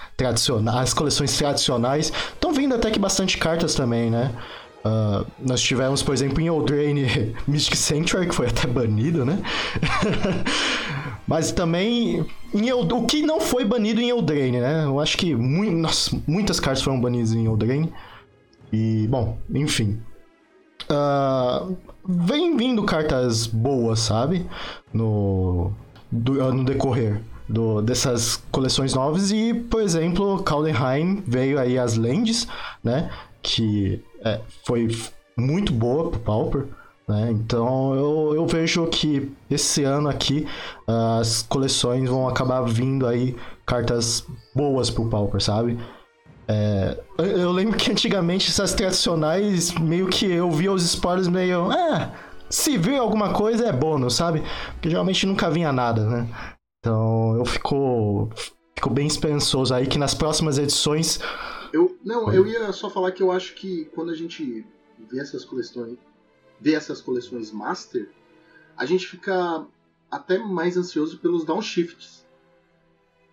[0.76, 4.36] as coleções tradicionais, estão vindo até que bastante cartas também, né?
[4.84, 9.42] Ah, nós tivemos, por exemplo, em Eldraine Mystic Sanctuary, que foi até banido, né?
[11.26, 12.94] Mas também Eld...
[12.94, 14.84] o que não foi banido em Eldraine, né?
[14.84, 15.70] Eu acho que mui...
[15.70, 17.94] Nossa, muitas cartas foram banidas em Eldraine.
[18.74, 20.02] E, bom, enfim.
[20.90, 21.66] Ah,
[22.08, 24.46] vem vindo cartas boas, sabe?
[24.94, 25.72] No,
[26.12, 29.32] do- no decorrer do- dessas coleções novas.
[29.32, 32.48] E, por exemplo, Kaldenheim veio aí as Lands,
[32.84, 33.10] né?
[33.42, 34.90] Que é, foi
[35.38, 36.66] muito boa pro Pauper.
[37.08, 37.32] Né?
[37.32, 40.48] Então eu, eu vejo que esse ano aqui
[40.88, 43.36] as coleções vão acabar vindo aí
[43.66, 45.78] cartas boas pro Pauper, sabe?
[46.52, 51.72] É, eu, lembro que antigamente essas tradicionais, meio que eu via os spoilers meio.
[51.72, 52.14] Ah,
[52.50, 54.44] se vir alguma coisa é bônus, sabe?
[54.74, 56.28] Porque geralmente nunca vinha nada, né?
[56.80, 58.30] Então eu fico,
[58.76, 61.22] fico bem esperançoso aí que nas próximas edições.
[61.72, 64.66] Eu, não, eu ia só falar que eu acho que quando a gente
[65.10, 65.98] vê essas coleções,
[66.60, 68.10] vê essas coleções Master,
[68.76, 69.66] a gente fica
[70.10, 72.26] até mais ansioso pelos downshifts.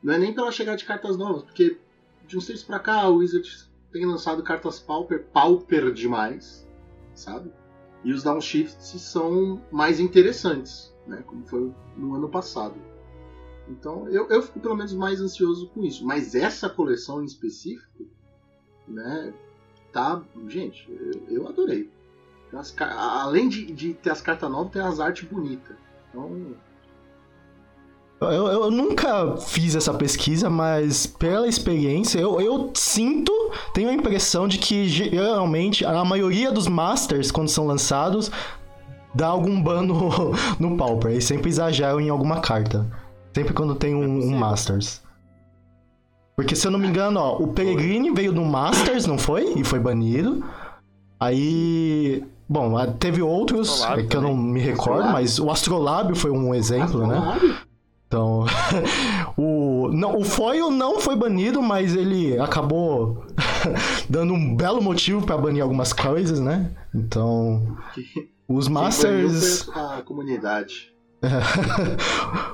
[0.01, 1.77] Não é nem pela chegada de cartas novas, porque
[2.29, 6.69] de uns tempos pra cá o Wizards tem lançado cartas pauper, pauper demais,
[7.15, 7.51] sabe?
[8.05, 11.23] E os downshifts são mais interessantes, né?
[11.27, 12.77] Como foi no ano passado.
[13.67, 16.07] Então eu, eu fico pelo menos mais ansioso com isso.
[16.07, 18.07] Mas essa coleção em específico,
[18.87, 19.33] né?
[19.91, 20.23] Tá.
[20.47, 21.91] Gente, eu, eu adorei.
[22.53, 25.77] As além de, de ter as cartas novas, tem as artes bonitas.
[26.09, 26.55] Então.
[28.21, 33.33] Eu, eu nunca fiz essa pesquisa, mas pela experiência, eu, eu sinto,
[33.73, 38.31] tenho a impressão de que geralmente a maioria dos Masters, quando são lançados,
[39.15, 40.11] dá algum ban no,
[40.59, 41.13] no Pauper.
[41.13, 42.87] Eles sempre exageram em alguma carta.
[43.33, 45.01] Sempre quando tem um, um Masters.
[46.35, 49.55] Porque se eu não me engano, ó, o Peregrine veio no Masters, não foi?
[49.55, 50.45] E foi banido.
[51.21, 52.25] Aí.
[52.49, 55.13] Bom, teve outros Astrolábio que eu não me recordo, Astrolábio.
[55.13, 57.21] mas o Astrolábio foi um exemplo, né?
[58.09, 58.47] Então,
[59.37, 63.23] o, não, o foil não foi banido, mas ele acabou
[64.09, 66.71] dando um belo motivo pra banir algumas coisas, né?
[66.95, 67.77] Então,
[68.49, 70.91] os Masters, a comunidade.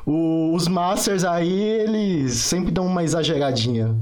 [0.07, 3.95] O- os Masters aí eles sempre dão uma exageradinha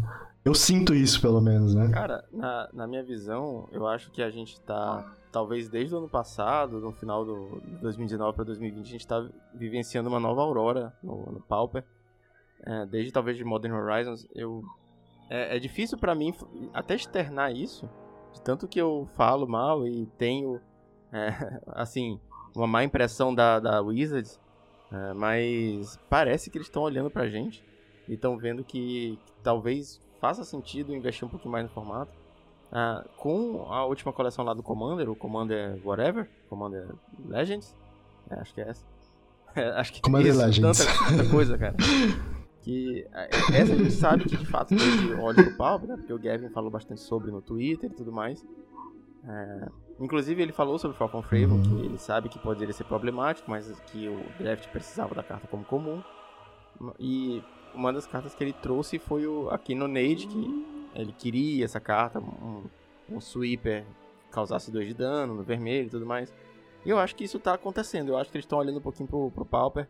[0.45, 1.89] Eu sinto isso, pelo menos, né?
[1.93, 6.09] Cara, na, na minha visão, eu acho que a gente tá, talvez desde o ano
[6.09, 11.33] passado, no final do 2019 para 2020, a gente tá vivenciando uma nova aurora no,
[11.33, 11.85] no Pauper.
[12.65, 14.63] É, desde talvez de Modern Horizons, eu
[15.29, 16.35] é, é difícil para mim
[16.75, 17.89] até externar isso,
[18.35, 20.61] de tanto que eu falo mal e tenho,
[21.11, 22.21] é, assim,
[22.55, 24.39] uma má impressão da, da Wizards,
[24.93, 27.65] é, mas parece que eles estão olhando pra gente
[28.07, 32.13] e estão vendo que, que, talvez faça sentido investir um pouquinho mais no formato.
[32.73, 36.89] Uh, com a última coleção lá do Commander, o Commander Whatever, Commander
[37.29, 37.77] Legends,
[38.31, 38.85] é, acho que é essa.
[39.55, 40.79] É, acho que Commander isso, Legends.
[40.79, 41.77] Tanta, tanta coisa, cara.
[42.63, 45.95] que é, essa a gente sabe que de fato teve óleo no pau, né?
[45.95, 48.43] Porque o Gavin falou bastante sobre no Twitter e tudo mais.
[49.29, 49.69] É,
[50.01, 51.63] inclusive ele falou sobre Falcon Fable, uhum.
[51.63, 55.65] que ele sabe que poderia ser problemático, mas que o draft precisava da carta como
[55.67, 56.03] comum.
[56.99, 57.43] E
[57.75, 61.81] uma das cartas que ele trouxe foi o aqui no Nade, que ele queria essa
[61.81, 62.65] carta, um,
[63.11, 63.85] um sweeper
[64.31, 66.33] causasse 2 de dano no vermelho e tudo mais.
[66.85, 68.11] E eu acho que isso tá acontecendo.
[68.11, 69.89] Eu acho que eles estão olhando um pouquinho pro, pro Pauper.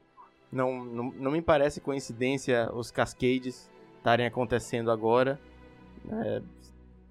[0.50, 5.40] Não, não, não me parece coincidência os Cascades estarem acontecendo agora.
[6.10, 6.42] É,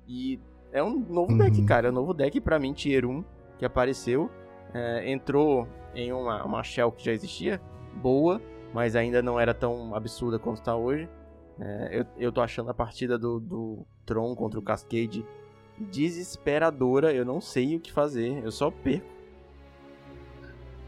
[0.07, 0.39] e
[0.71, 1.37] é um novo uhum.
[1.37, 1.87] deck, cara.
[1.87, 3.23] É um novo deck pra mim, Tier 1,
[3.57, 4.29] que apareceu.
[4.73, 7.59] É, entrou em uma, uma shell que já existia,
[7.95, 8.41] boa,
[8.73, 11.09] mas ainda não era tão absurda quanto está hoje.
[11.61, 15.23] É, eu, eu tô achando a partida do, do Tron contra o Cascade
[15.77, 17.13] desesperadora.
[17.13, 19.05] Eu não sei o que fazer, eu só perco.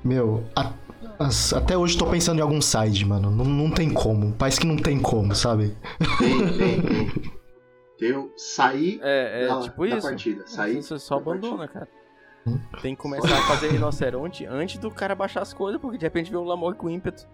[0.04, 0.74] Meu, a,
[1.20, 3.32] a, até hoje tô pensando em algum side, mano.
[3.32, 4.34] Não, não tem como.
[4.34, 5.78] Parece que não tem como, sabe?
[6.20, 7.34] Tem, tem, tem.
[8.00, 10.08] Eu sair é, é, da, tipo da isso.
[10.08, 10.44] partida.
[10.46, 11.88] Sair Você só abandona, cara.
[12.46, 12.60] Hum?
[12.82, 16.30] Tem que começar a fazer rinoceronte antes do cara baixar as coisas, porque de repente
[16.30, 17.26] vê um Lamor com ímpeto.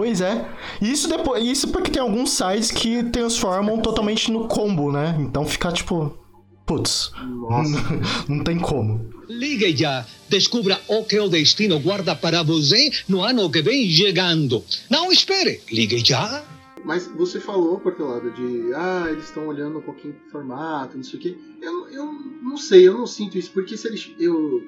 [0.00, 0.48] Pois é.
[0.80, 5.14] Isso depois, isso porque tem alguns sites que transformam totalmente no combo, né?
[5.20, 6.18] Então fica tipo,
[6.64, 7.62] putz, não,
[8.26, 9.10] não tem como.
[9.28, 14.64] Ligue já, descubra o que o destino guarda para você no ano que vem chegando.
[14.88, 16.46] Não espere, ligue já.
[16.82, 21.04] Mas você falou, por lado, de ah, eles estão olhando um pouquinho pro formato, não
[21.04, 21.36] sei o quê.
[21.60, 22.06] Eu, eu
[22.42, 24.10] não sei, eu não sinto isso, porque se eles.
[24.18, 24.66] Eu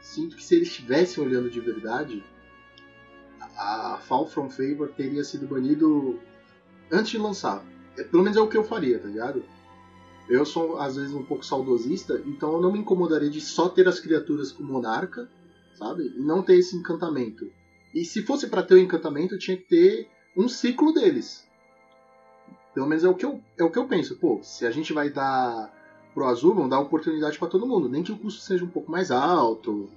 [0.00, 2.20] sinto que se eles estivessem olhando de verdade,
[3.56, 6.18] a Fall From Favor teria sido banido
[6.90, 7.64] antes de lançar.
[7.96, 9.42] É, pelo menos é o que eu faria, tá ligado?
[10.28, 13.86] Eu sou, às vezes, um pouco saudosista, então eu não me incomodaria de só ter
[13.88, 15.28] as criaturas com monarca,
[15.74, 16.12] sabe?
[16.16, 17.50] E não ter esse encantamento.
[17.94, 21.46] E se fosse para ter o encantamento, tinha que ter um ciclo deles.
[22.74, 24.16] Pelo menos é o que eu, é o que eu penso.
[24.16, 25.72] Pô, se a gente vai dar
[26.12, 27.88] pro azul, vamos dar oportunidade para todo mundo.
[27.88, 29.88] Nem que o custo seja um pouco mais alto,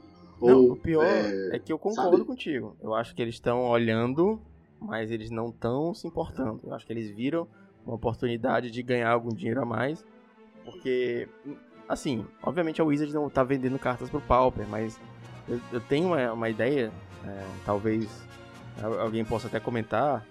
[0.42, 2.26] não, Ou, o pior é, é que eu concordo sabe?
[2.26, 2.76] contigo.
[2.82, 4.42] Eu acho que eles estão olhando,
[4.80, 6.62] mas eles não estão se importando.
[6.64, 7.48] Eu acho que eles viram
[7.86, 10.06] uma oportunidade de ganhar algum dinheiro a mais.
[10.64, 11.28] Porque,
[11.88, 15.00] assim, obviamente a Wizard não está vendendo cartas pro Pauper, mas
[15.48, 16.92] eu, eu tenho uma, uma ideia,
[17.26, 18.08] é, talvez
[19.02, 20.26] alguém possa até comentar,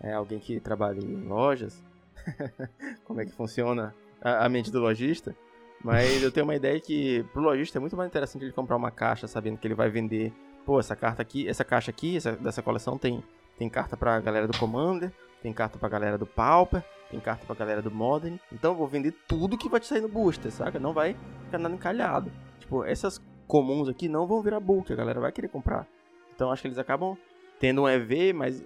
[0.00, 1.82] é, alguém que trabalha em lojas,
[3.04, 5.34] como é que funciona a, a mente do lojista.
[5.82, 8.90] Mas eu tenho uma ideia que pro lojista é muito mais interessante ele comprar uma
[8.90, 10.32] caixa sabendo que ele vai vender.
[10.66, 13.22] Pô, essa carta aqui, essa caixa aqui, essa, dessa coleção tem,
[13.56, 15.12] tem carta pra galera do Commander,
[15.42, 18.36] tem carta pra galera do Pauper, tem carta pra galera do Modern.
[18.52, 20.78] Então eu vou vender tudo que vai te sair no booster, saca?
[20.78, 22.30] Não vai ficar nada encalhado.
[22.58, 25.86] Tipo, essas comuns aqui não vão virar bulk, a galera vai querer comprar.
[26.34, 27.16] Então acho que eles acabam
[27.58, 28.62] tendo um EV mais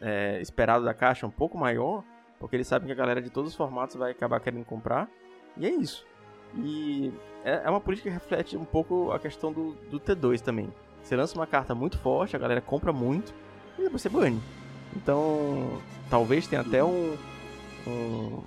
[0.00, 2.04] é, esperado da caixa um pouco maior,
[2.38, 5.08] porque eles sabem que a galera de todos os formatos vai acabar querendo comprar.
[5.56, 6.06] E é isso.
[6.56, 7.12] E
[7.44, 10.72] é, é uma política que reflete um pouco a questão do, do T2 também.
[11.02, 13.32] Você lança uma carta muito forte, a galera compra muito,
[13.78, 14.40] e depois você bane.
[14.96, 15.80] Então,
[16.10, 17.16] talvez tenha até um,
[17.86, 18.42] um,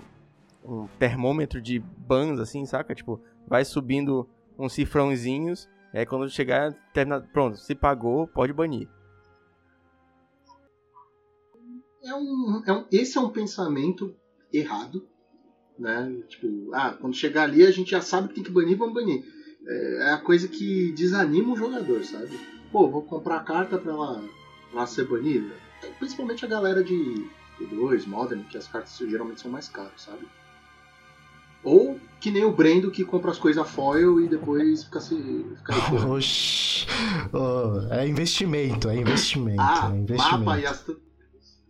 [0.63, 2.93] um termômetro de bans, assim, saca?
[2.93, 4.27] Tipo, vai subindo
[4.57, 8.87] uns cifrãozinhos, e aí quando chegar, termina, pronto, se pagou, pode banir.
[12.03, 14.15] É um, é um, esse é um pensamento
[14.51, 15.07] errado,
[15.82, 16.15] né?
[16.29, 19.23] Tipo, ah, quando chegar ali a gente já sabe que tem que banir, vamos banir.
[19.67, 22.39] É, é a coisa que desanima o jogador, sabe?
[22.71, 24.23] Pô, vou comprar a carta pra ela,
[24.71, 25.53] ela ser banida.
[25.97, 27.27] Principalmente a galera de,
[27.59, 30.25] de 2, Modern, que as cartas geralmente são mais caras, sabe?
[31.63, 35.45] Ou que nem o Brendo que compra as coisas foil e depois fica se.
[35.57, 35.73] Fica
[36.09, 36.88] Oxi.
[37.32, 39.61] Oh, é investimento, é investimento.
[39.61, 40.43] Ah, é investimento.
[40.43, 40.86] mapa e as.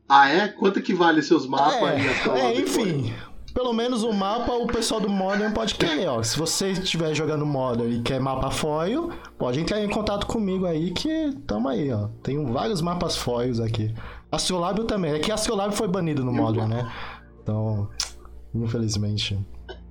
[0.07, 0.47] Ah, é?
[0.47, 3.13] Quanto que vale seus mapas é, e as É, enfim.
[3.53, 6.23] Pelo menos o mapa o pessoal do Modern pode querer, ó.
[6.23, 10.91] Se você estiver jogando Modern e quer mapa foil, pode entrar em contato comigo aí
[10.91, 12.07] que tamo aí, ó.
[12.23, 13.93] Tenho vários mapas foils aqui.
[14.31, 15.13] Astrolábio também.
[15.13, 16.91] É que Astrolábio foi banido no Modern, né?
[17.43, 17.89] Então,
[18.55, 19.37] infelizmente.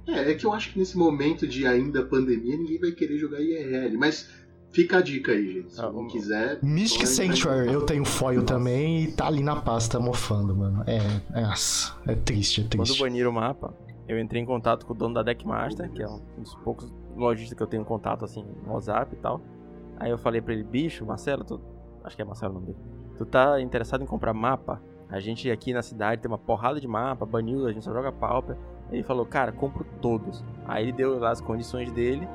[0.06, 3.40] É, é que eu acho que nesse momento de ainda pandemia, ninguém vai querer jogar
[3.40, 3.96] IRL.
[3.98, 4.28] Mas
[4.72, 5.74] fica a dica aí, gente.
[5.74, 6.58] Se Ah, alguém quiser.
[6.62, 10.82] Mystic Sanctuary, eu tenho foil também e tá ali na pasta mofando, mano.
[10.86, 10.98] É,
[11.38, 13.00] é, nossa, é triste, é Quando triste.
[13.00, 13.74] baniram o mapa,
[14.08, 17.56] eu entrei em contato com o dono da Deckmaster, que é um dos poucos lojistas
[17.56, 19.40] que eu tenho contato assim no WhatsApp e tal.
[19.98, 21.60] Aí eu falei pra ele, bicho, Marcelo, tu...
[22.04, 22.78] acho que é Marcelo o nome dele.
[23.18, 24.80] Tu tá interessado em comprar mapa?
[25.10, 28.10] A gente aqui na cidade tem uma porrada de mapa, baniu, a gente só joga
[28.12, 28.56] pauper.
[28.90, 30.42] Ele falou, cara, compro todos.
[30.66, 32.26] Aí ele deu lá as condições dele.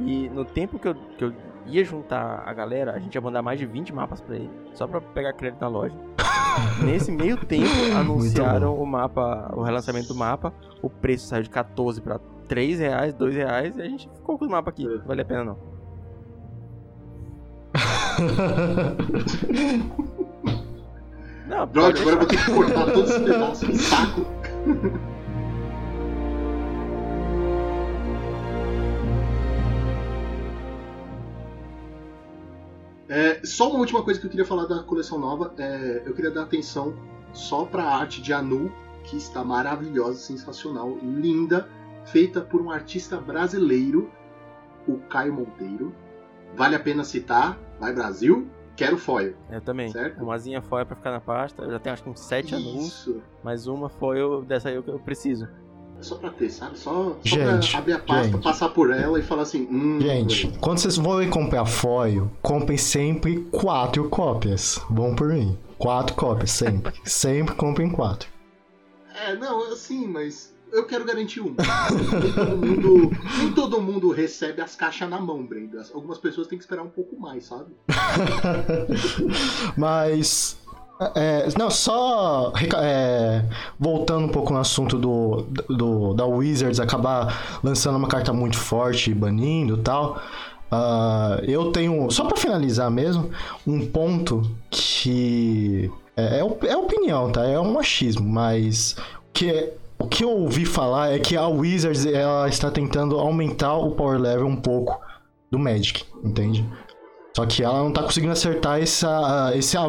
[0.00, 1.32] E no tempo que eu, que eu
[1.66, 4.50] ia juntar a galera, a gente ia mandar mais de 20 mapas pra ele.
[4.72, 5.94] Só pra pegar crédito na loja.
[6.84, 10.52] Nesse meio tempo, anunciaram o mapa, o relançamento do mapa.
[10.82, 13.76] O preço saiu de 14 pra 3 reais, 2 reais.
[13.76, 14.86] E a gente ficou com o mapa aqui.
[14.86, 15.74] Não vale a pena não.
[21.46, 23.68] Não, Droga, pode agora eu vou ter que cortar todos pedaços.
[23.68, 24.24] Que saco.
[33.08, 35.52] É, só uma última coisa que eu queria falar da coleção nova.
[35.58, 36.94] é, eu queria dar atenção
[37.32, 41.68] só para a arte de Anu, que está maravilhosa, sensacional, linda,
[42.06, 44.10] feita por um artista brasileiro,
[44.88, 45.94] o Caio Monteiro.
[46.54, 47.58] Vale a pena citar.
[47.80, 48.46] Vai Brasil.
[48.76, 49.34] Quero foil.
[49.50, 49.90] Eu também.
[49.90, 50.22] Certo.
[50.22, 51.62] Uma asinha foil pra ficar na pasta.
[51.62, 53.06] Eu já tenho acho que uns 7 anúncios.
[53.06, 53.22] Isso.
[53.42, 55.48] Mas uma foil dessa aí que eu preciso.
[56.04, 56.78] Só pra ter, sabe?
[56.78, 58.42] Só, só Gente, pra abrir a pasta, gente.
[58.42, 59.66] passar por ela e falar assim.
[59.70, 64.80] Hum, Gente, quando vocês forem comprar foil, comprem sempre quatro cópias.
[64.90, 65.58] Bom por mim.
[65.78, 66.92] Quatro cópias, sempre.
[67.04, 68.28] sempre comprem quatro.
[69.26, 71.54] É, não, assim, mas eu quero garantir uma.
[72.20, 75.84] nem, todo mundo, nem todo mundo recebe as caixas na mão, Brenda.
[75.94, 77.72] Algumas pessoas têm que esperar um pouco mais, sabe?
[79.76, 80.58] Mas.
[81.14, 83.44] É, não, só é,
[83.78, 89.10] voltando um pouco no assunto do, do- da Wizards acabar lançando uma carta muito forte
[89.10, 90.20] e banindo tal.
[90.70, 93.30] ah, eu tenho, só pra finalizar mesmo,
[93.66, 97.44] um ponto que é, é é opinião, tá?
[97.44, 98.96] É um achismo, mas
[99.32, 103.92] que o que eu ouvi falar é que a Wizards ela está tentando aumentar o
[103.92, 105.00] power level um pouco
[105.50, 106.64] do Magic, entende?
[107.34, 109.80] Só que ela não tá conseguindo acertar essa, essa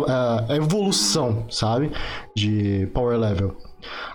[0.50, 1.92] a evolução, sabe?
[2.36, 3.56] De power level.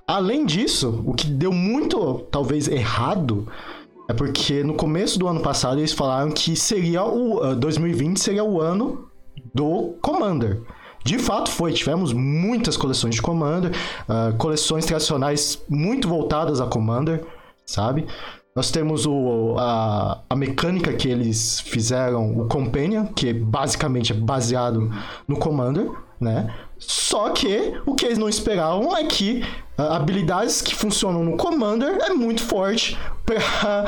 [0.07, 3.47] Além disso, o que deu muito, talvez, errado
[4.09, 8.43] é porque no começo do ano passado eles falaram que seria o ah, 2020 seria
[8.43, 9.09] o ano
[9.55, 10.62] do Commander.
[11.05, 13.70] De fato foi, tivemos muitas coleções de Commander,
[14.09, 17.24] ah, coleções tradicionais muito voltadas a Commander,
[17.64, 18.09] sabe?
[18.55, 24.90] Nós temos o, a, a mecânica que eles fizeram, o Companion, que basicamente é baseado
[25.26, 25.90] no Commander,
[26.20, 26.53] né?
[26.76, 29.44] Só que o que eles não esperavam é que
[29.78, 33.84] ah, habilidades que funcionam no Commander é muito forte para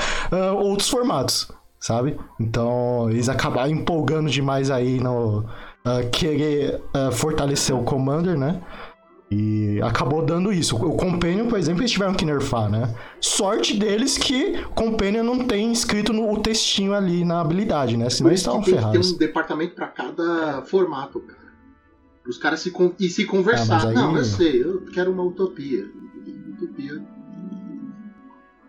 [0.54, 1.50] outros formatos,
[1.80, 2.16] sabe?
[2.40, 5.44] Então eles acabaram empolgando demais aí no
[5.84, 8.60] ah, querer ah, fortalecer o Commander, né?
[9.34, 10.76] E acabou dando isso.
[10.76, 12.94] O Companion, por exemplo, eles tiveram que nerfar, né?
[13.18, 18.10] Sorte deles que Companion não tem escrito no o textinho ali na habilidade, né?
[18.10, 19.12] Senão eles estavam tem ferrados.
[19.12, 21.40] um departamento pra cada formato, cara.
[22.28, 23.84] Os caras se con- e se conversar.
[23.86, 25.86] Ah, aí- Não, eu sei, eu quero uma utopia.
[26.52, 27.02] Utopia.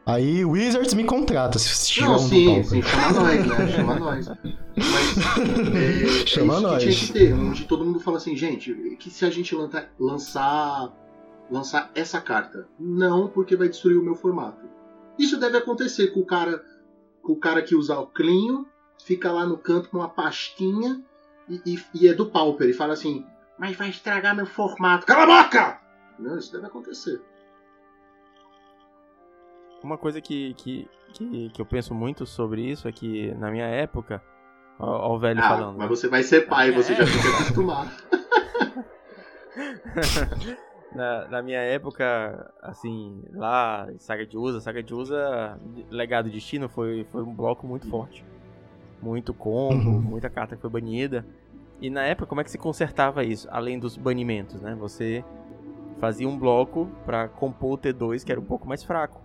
[0.05, 3.67] Aí Wizards me contrata se tiver Não, um sim, sim, chama nós, né?
[3.71, 4.27] Chama nós.
[4.27, 5.17] Mas
[6.23, 6.83] é, Chama é nós.
[6.83, 9.87] que tinha que ter, onde todo mundo fala assim, gente, que se a gente lança-
[9.99, 10.91] lançar
[11.51, 14.65] lançar essa carta, não porque vai destruir o meu formato.
[15.19, 16.63] Isso deve acontecer com o cara
[17.21, 18.65] com o cara que usa o clinho,
[19.05, 21.01] fica lá no canto com uma pastinha
[21.47, 23.25] e, e- e é do Pauper e fala assim,
[23.57, 25.05] mas vai estragar meu formato.
[25.05, 25.79] Cala a boca!
[26.19, 27.21] Não, isso deve acontecer.
[29.83, 33.65] Uma coisa que, que, que, que eu penso muito sobre isso é que na minha
[33.67, 34.21] época.
[34.79, 35.77] Ó, ó o velho Ah, falando.
[35.77, 35.95] mas né?
[35.95, 36.95] você vai ser pai, você É.
[36.95, 37.91] já fica acostumado.
[40.95, 45.59] na, na minha época, assim, lá, Saga de Usa, Saga de Usa,
[45.89, 48.23] Legado de Destino foi, foi um bloco muito forte.
[49.01, 50.01] Muito combo, Uhum.
[50.01, 51.25] muita carta que foi banida.
[51.81, 53.47] E na época, como é que se consertava isso?
[53.51, 54.75] Além dos banimentos, né?
[54.79, 55.23] Você
[55.99, 59.21] fazia um bloco pra compor o T2, que era um pouco mais fraco.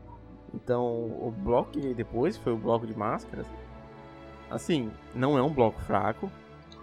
[0.55, 3.46] Então, o bloco que veio depois foi o bloco de máscaras.
[4.51, 6.30] Assim, não é um bloco fraco.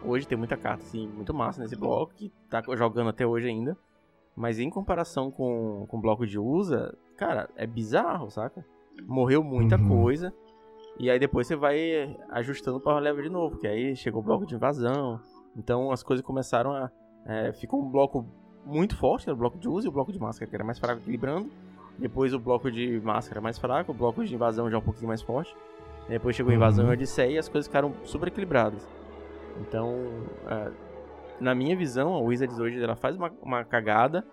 [0.03, 3.75] Hoje tem muita carta, assim, muito massa nesse bloco, que tá jogando até hoje ainda.
[4.35, 8.63] Mas em comparação com, com o bloco de USA, cara, é bizarro, saca?
[9.03, 9.87] Morreu muita Uhum.
[9.87, 10.33] coisa.
[10.99, 14.45] E aí depois você vai ajustando para level de novo, que aí chegou o bloco
[14.45, 15.19] de invasão.
[15.57, 16.91] Então as coisas começaram a.
[17.25, 18.25] É, ficou um bloco
[18.65, 20.77] muito forte, era o bloco de uso, e o bloco de máscara, que era mais
[20.77, 21.49] fraco equilibrando.
[21.97, 25.21] Depois o bloco de máscara mais fraco, o bloco de invasão já um pouquinho mais
[25.21, 25.55] forte.
[26.09, 26.91] Depois chegou a invasão Uhum.
[26.91, 28.87] e a Odisseia e as coisas ficaram super equilibradas.
[29.61, 30.71] Então, é,
[31.39, 34.23] na minha visão, a Wizards hoje ela faz uma, uma cagada.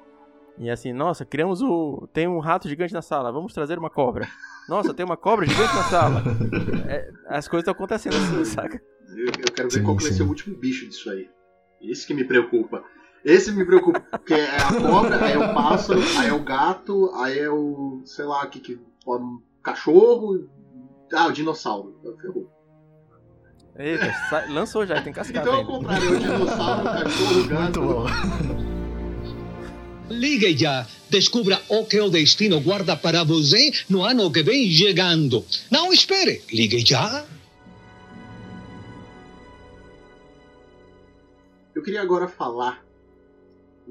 [0.58, 2.06] E assim, nossa, criamos o.
[2.12, 4.26] Tem um rato gigante na sala, vamos trazer uma cobra.
[4.68, 6.22] Nossa, tem uma cobra gigante na sala.
[6.88, 8.80] É, as coisas estão acontecendo assim, saca?
[9.16, 10.18] Eu, eu quero ver Sim, qual que vai sim.
[10.18, 11.28] ser o último bicho disso aí.
[11.80, 12.84] Esse que me preocupa.
[13.24, 14.00] Esse me preocupa.
[14.00, 18.02] Porque é a cobra, aí é o pássaro, aí é o gato, aí é o.
[18.04, 18.80] sei lá, o que que.
[19.06, 20.48] o cachorro.
[21.12, 21.94] Ah, o dinossauro.
[22.20, 22.50] Ferrou.
[23.78, 24.12] Eita,
[24.50, 25.72] lançou já, tem cascata Então é o ainda.
[25.72, 27.80] contrário, é o dinossauro, o cachorro, o gato.
[27.80, 28.72] Muito bom.
[30.10, 35.44] Ligue já, descubra o que o destino guarda para você no ano que vem chegando.
[35.70, 37.24] Não espere, ligue já.
[41.74, 42.84] Eu queria agora falar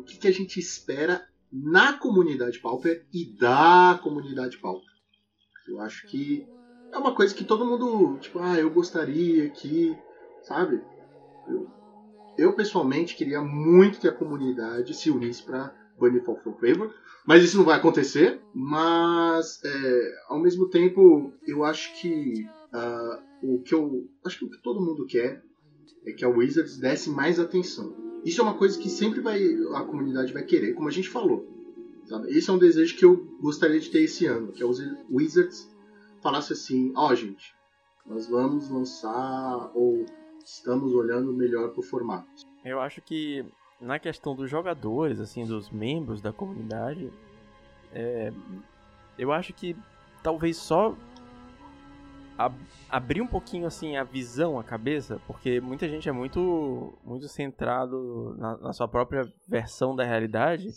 [0.02, 4.90] o que, que a gente espera na comunidade Pauper e da comunidade Pauper.
[5.68, 6.46] Eu acho que
[6.92, 9.96] é uma coisa que todo mundo, tipo, ah, eu gostaria que,
[10.44, 10.82] sabe?
[11.48, 11.68] Eu,
[12.38, 16.94] eu pessoalmente queria muito que a comunidade se unisse para banir Fall from Favor,
[17.26, 18.42] mas isso não vai acontecer.
[18.54, 24.50] Mas, é, ao mesmo tempo, eu acho que ah, o que eu acho que o
[24.50, 25.44] que todo mundo quer
[26.06, 28.11] é que a Wizards desse mais atenção.
[28.24, 29.42] Isso é uma coisa que sempre vai
[29.74, 31.48] a comunidade vai querer, como a gente falou.
[32.06, 32.30] Sabe?
[32.30, 34.68] Esse é um desejo que eu gostaria de ter esse ano, que a
[35.10, 35.70] Wizards
[36.22, 37.56] falasse assim, ó gente,
[38.06, 40.06] nós vamos lançar ou
[40.44, 42.28] estamos olhando melhor pro formato.
[42.64, 43.46] Eu acho que
[43.80, 47.12] na questão dos jogadores, assim, dos membros da comunidade,
[47.94, 48.32] é,
[49.18, 49.76] eu acho que
[50.22, 50.96] talvez só
[52.38, 52.56] ab-
[52.90, 58.36] abrir um pouquinho assim a visão, a cabeça, porque muita gente é muito muito centrado
[58.38, 60.68] na, na sua própria versão da realidade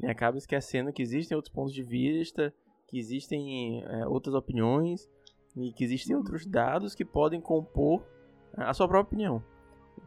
[0.00, 2.52] e acaba esquecendo que existem outros pontos de vista,
[2.88, 5.08] que existem é, outras opiniões
[5.56, 8.02] e que existem outros dados que podem compor
[8.56, 9.42] a sua própria opinião.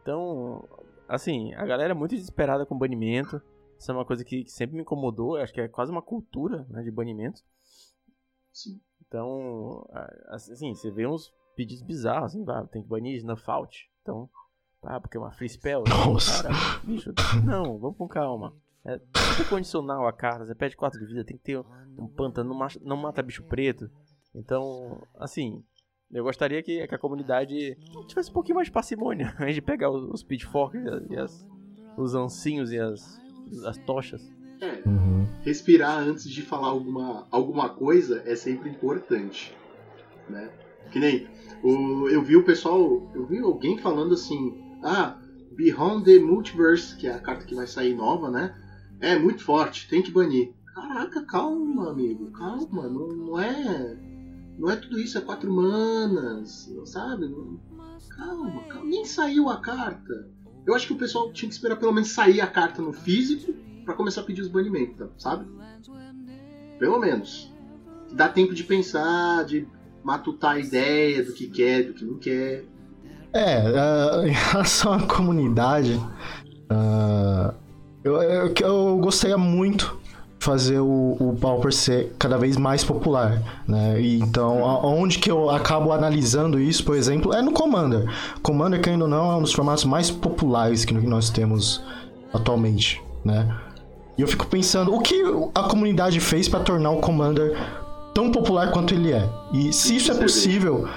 [0.02, 0.66] Então,
[1.08, 3.40] assim, a galera é muito desesperada com banimento.
[3.78, 5.36] Isso é uma coisa que, que sempre me incomodou.
[5.36, 7.44] Acho que é quase uma cultura né, de banimentos.
[8.52, 8.80] Sim.
[9.18, 13.88] Então, a- assim, você vê uns pedidos bizarros, assim, vai, tem que banir Snuff Out.
[14.02, 14.28] Então,
[14.82, 15.84] ah, porque é uma free spell.
[15.86, 16.42] Nossa.
[16.42, 17.12] Cara, bicho,
[17.44, 18.52] não, vamos com calma.
[18.84, 18.98] É,
[19.36, 21.58] que condicional a carta, você pede 4 de vida, tem que ter
[21.96, 23.88] um pântano, não mata, não mata bicho preto.
[24.34, 25.64] Então, assim,
[26.12, 29.90] eu gostaria que, que a comunidade tivesse um pouquinho mais de parcimônia, invés de pegar
[29.92, 31.46] os, os pitchforks e, e as-
[31.96, 33.20] os ancinhos e as,
[33.64, 34.28] as tochas.
[34.86, 35.26] Uhum.
[35.42, 39.54] respirar antes de falar alguma, alguma coisa é sempre importante,
[40.28, 40.50] né?
[40.90, 41.26] Que nem
[41.62, 45.18] o, eu vi o pessoal, eu vi alguém falando assim, ah,
[45.52, 48.54] Beyond the Multiverse, que é a carta que vai sair nova, né?
[49.00, 50.52] É muito forte, tem que banir.
[50.74, 53.96] Caraca, calma, amigo, calma, não, não é,
[54.58, 57.32] não é tudo isso, é quatro manas, sabe?
[58.10, 60.28] Calma, calma, nem saiu a carta.
[60.66, 63.54] Eu acho que o pessoal tinha que esperar pelo menos sair a carta no físico
[63.84, 65.46] pra começar a pedir os banimentos, sabe?
[66.78, 67.52] Pelo menos.
[68.12, 69.66] Dá tempo de pensar, de
[70.02, 72.64] matutar a ideia do que quer, do que não quer.
[73.32, 76.00] É, ah, em relação à comunidade,
[76.68, 77.54] ah,
[78.02, 79.98] eu, eu, eu gostaria muito
[80.44, 83.98] fazer o, o Pauper ser cada vez mais popular, né?
[83.98, 88.06] E então, onde que eu acabo analisando isso, por exemplo, é no Commander.
[88.42, 91.82] Commander, querendo ou não, é um dos formatos mais populares que nós temos
[92.32, 93.58] atualmente, né?
[94.16, 95.22] E eu fico pensando, o que
[95.54, 97.56] a comunidade fez para tornar o Commander
[98.14, 99.28] tão popular quanto ele é?
[99.52, 100.88] E se isso é possível,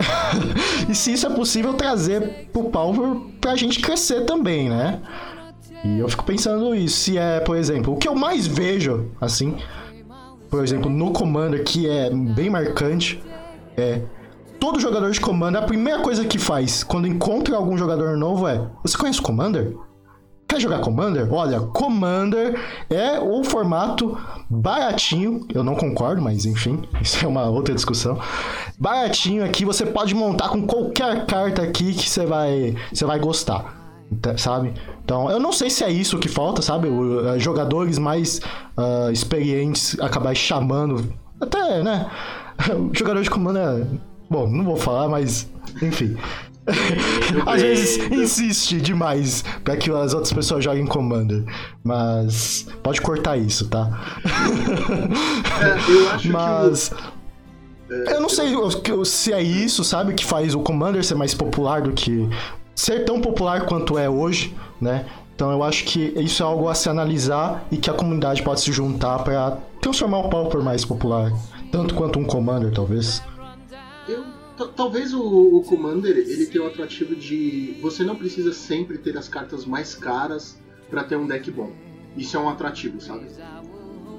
[0.88, 5.00] e se isso é possível trazer pro Power pra gente crescer também, né?
[5.84, 9.56] E eu fico pensando isso, se é, por exemplo, o que eu mais vejo, assim,
[10.50, 13.22] por exemplo, no Commander, que é bem marcante,
[13.76, 14.00] é
[14.58, 18.66] todo jogador de Commander, a primeira coisa que faz quando encontra algum jogador novo é:
[18.82, 19.76] Você conhece o Commander?
[20.48, 21.32] Quer jogar Commander?
[21.32, 24.16] Olha, Commander é o formato
[24.48, 25.46] baratinho.
[25.54, 28.18] Eu não concordo, mas enfim, isso é uma outra discussão.
[28.78, 33.76] Baratinho aqui, você pode montar com qualquer carta aqui que você vai, você vai gostar.
[34.22, 34.72] Tá- Sabe?
[35.04, 36.88] Então, eu não sei se é isso que falta, sabe?
[36.88, 38.40] O- eh, jogadores mais
[38.76, 41.12] ah, experientes acabar chamando.
[41.40, 42.10] Até, né?
[42.92, 43.86] Jogador de comando é.
[44.30, 45.46] Bom, não vou falar, mas.
[45.82, 46.16] Enfim.
[47.46, 51.44] Às vezes insiste demais pra que as outras pessoas joguem Commander.
[51.82, 54.00] Mas pode cortar isso, tá?
[55.60, 56.88] É, eu acho Mas.
[56.88, 58.54] que Eu não sei
[59.04, 62.28] se é isso, sabe, que faz o Commander ser mais popular do que.
[62.74, 65.06] ser tão popular quanto é hoje, né?
[65.34, 68.60] Então eu acho que isso é algo a se analisar e que a comunidade pode
[68.60, 71.32] se juntar para transformar o Pauper mais popular.
[71.70, 73.22] Tanto quanto um Commander, talvez.
[74.74, 79.28] Talvez o, o, Commander ele tenha o atrativo de você não precisa sempre ter as
[79.28, 81.72] cartas mais caras para ter um deck bom.
[82.16, 83.26] Isso é um atrativo, sabe?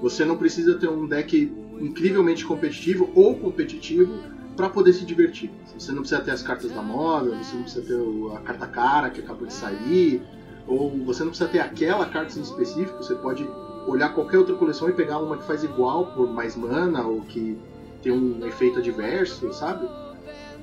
[0.01, 4.17] Você não precisa ter um deck incrivelmente competitivo ou competitivo
[4.55, 5.51] para poder se divertir.
[5.77, 9.09] Você não precisa ter as cartas da moda, você não precisa ter a carta cara
[9.09, 10.21] que acabou de sair,
[10.67, 13.49] ou você não precisa ter aquela carta em específico, você pode
[13.87, 17.57] olhar qualquer outra coleção e pegar uma que faz igual por mais mana ou que
[18.01, 19.87] tem um efeito adverso, sabe?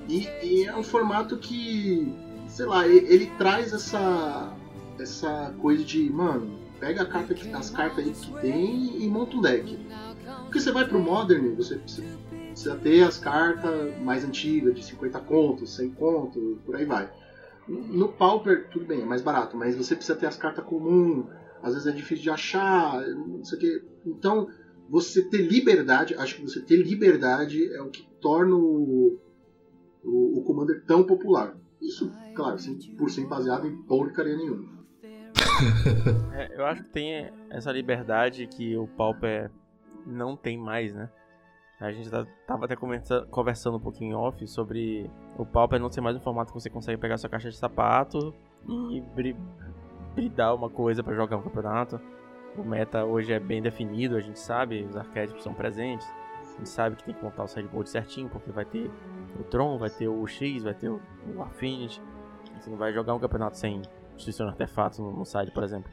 [0.09, 2.13] E, e é um formato que,
[2.49, 4.53] sei lá, ele, ele, traz essa
[4.99, 9.37] essa coisa de, mano, pega a carta que, as cartas aí que tem e monta
[9.37, 9.79] um deck.
[10.45, 15.75] Porque você vai pro Modern, você precisa ter as cartas mais antigas, de 50 contos,
[15.77, 17.11] 100 contos, por aí vai.
[17.69, 21.27] No Pauper, tudo bem, é mais barato, mas você precisa ter as cartas comuns,
[21.63, 23.85] às vezes é difícil de achar, não sei o que.
[24.07, 24.49] Então,
[24.89, 29.19] você ter liberdade, acho que você ter liberdade é o que torna o,
[30.07, 31.57] o, o Commander tão popular.
[31.81, 32.57] Isso, claro,
[32.97, 34.77] por ser baseado em porcaria nenhuma.
[36.33, 39.51] é, eu acho que tem essa liberdade que o Pauper
[40.07, 41.11] não tem mais, né?
[41.79, 46.01] A gente tá, tava até conversando um pouquinho em off sobre o Pauper não ser
[46.01, 48.35] mais um formato que você consegue pegar sua caixa de sapato
[48.67, 49.03] e
[50.15, 52.01] bridar uma coisa para jogar um campeonato.
[52.57, 56.07] O meta hoje é bem definido, a gente sabe, os arquétipos são presentes.
[56.55, 58.91] A gente sabe que tem que montar o sideboard certinho, porque vai ter
[59.43, 61.01] o Tron, vai ter o X, vai ter o,
[61.35, 62.03] o Affinity.
[62.61, 63.83] Você não vai jogar um campeonato sem
[64.15, 65.91] instituição artefatos no, no side, por exemplo.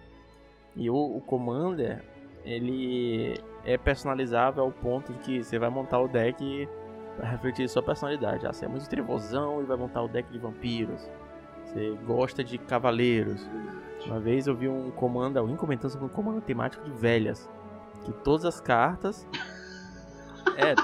[0.76, 2.04] E o, o Commander,
[2.44, 6.68] ele é personalizável ao ponto de que você vai montar o deck
[7.16, 8.46] para refletir sua personalidade.
[8.46, 11.10] Ah, você é muito trevosão e vai montar o deck de vampiros.
[11.66, 13.48] Você gosta de cavaleiros.
[14.06, 17.50] Uma vez eu vi um comando, alguém comentando sobre um comando temático de velhas.
[18.04, 19.28] Que todas as cartas.
[20.56, 20.76] É.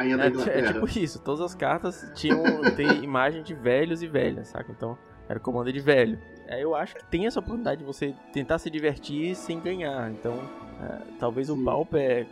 [0.00, 0.28] Rainha da é,
[0.60, 2.42] é tipo isso, todas as cartas tinham
[2.74, 4.72] tem imagem de velhos e velhas, saca?
[4.72, 4.96] Então,
[5.28, 6.18] era o comando de velho.
[6.46, 10.10] É, eu acho que tem essa oportunidade de você tentar se divertir sem ganhar.
[10.10, 10.34] Então,
[10.82, 11.60] é, talvez Sim.
[11.60, 12.26] o Pauper,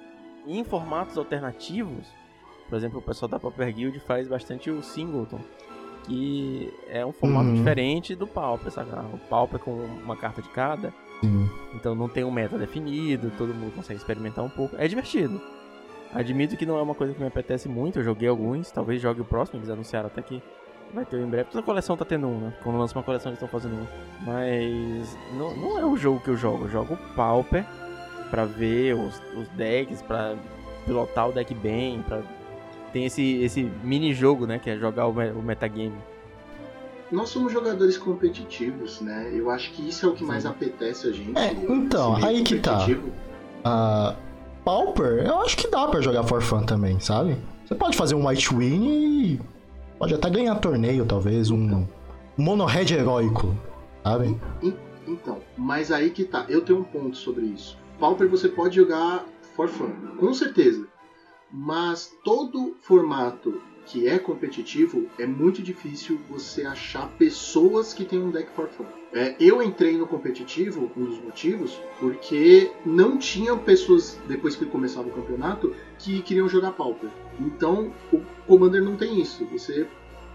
[0.47, 2.09] em formatos alternativos,
[2.69, 5.41] por exemplo, o pessoal da Pauper Guild faz bastante o Singleton,
[6.05, 7.55] que é um formato uhum.
[7.55, 8.91] diferente do Pauper, sabe?
[9.13, 10.93] O Pauper com uma carta de cada.
[11.21, 11.49] Sim.
[11.75, 14.75] Então não tem um meta definido, todo mundo consegue experimentar um pouco.
[14.77, 15.41] É divertido.
[16.13, 19.21] Admito que não é uma coisa que me apetece muito, eu joguei alguns, talvez jogue
[19.21, 20.43] o próximo, eles anunciaram até que
[20.93, 21.51] vai ter em breve.
[21.51, 22.55] Toda coleção tá tendo um, né?
[22.63, 23.87] Quando lança uma coleção eles estão fazendo um.
[24.25, 27.65] Mas não, não é o jogo que eu jogo, eu jogo Pauper
[28.31, 30.35] pra ver os, os decks, pra
[30.87, 32.23] pilotar o deck bem, pra
[32.93, 34.59] tem esse, esse mini jogo, né?
[34.59, 35.97] Que é jogar o, o metagame.
[37.11, 39.31] Nós somos jogadores competitivos, né?
[39.33, 41.39] Eu acho que isso é o que mais apetece a gente.
[41.39, 42.87] É, então, aí que tá.
[42.87, 44.17] Uh,
[44.69, 47.39] Pauper, eu acho que dá para jogar for fun também, sabe?
[47.65, 48.85] Você pode fazer um White Win
[49.25, 49.41] e
[49.99, 51.87] pode até ganhar torneio, talvez, um
[52.37, 53.57] mono red heróico,
[54.05, 54.39] sabe?
[55.07, 56.45] Então, mas aí que tá.
[56.51, 57.79] Eu tenho um ponto sobre isso.
[57.99, 59.25] Pauper você pode jogar
[59.57, 60.87] for fun, com certeza.
[61.51, 68.31] Mas todo formato que é competitivo, é muito difícil você achar pessoas que têm um
[68.31, 68.85] deck for fun.
[69.13, 75.09] É, eu entrei no competitivo, um dos motivos, porque não tinham pessoas, depois que começava
[75.09, 77.09] o campeonato, que queriam jogar Pauper.
[77.41, 79.47] Então, o Commander não tem isso.
[79.47, 79.87] Você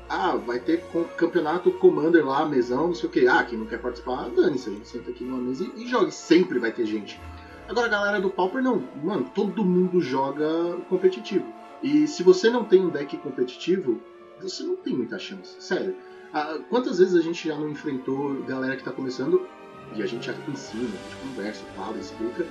[0.10, 0.84] ah, vai ter
[1.18, 3.28] campeonato Commander lá, mesão, não sei o que.
[3.28, 6.10] Ah, quem não quer participar, dane-se, a gente senta aqui numa mesa e, e joga.
[6.12, 7.20] Sempre vai ter gente.
[7.68, 8.84] Agora a galera do Pauper não.
[9.04, 11.46] Mano, todo mundo joga competitivo.
[11.82, 14.00] E se você não tem um deck competitivo,
[14.42, 15.56] você não tem muita chance.
[15.60, 15.96] Sério.
[16.34, 19.48] Ah, quantas vezes a gente já não enfrentou galera que tá começando
[19.96, 22.46] e a gente já ensina, a gente conversa, fala, explica.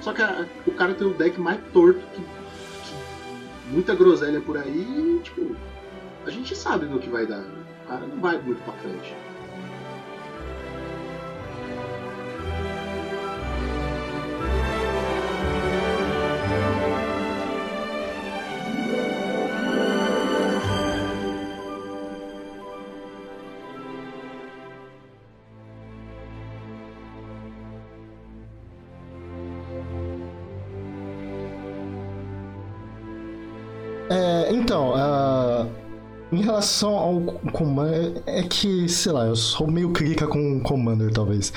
[0.00, 4.56] Só que a, o cara tem o deck mais torto que, que, muita groselha por
[4.56, 5.54] aí e, tipo,
[6.24, 7.44] a gente sabe no que vai dar.
[7.84, 9.14] O cara não vai muito pra frente.
[36.56, 37.20] Relação ao
[37.52, 41.52] Commander, é que, sei lá, eu sou meio crítica com Commander, talvez.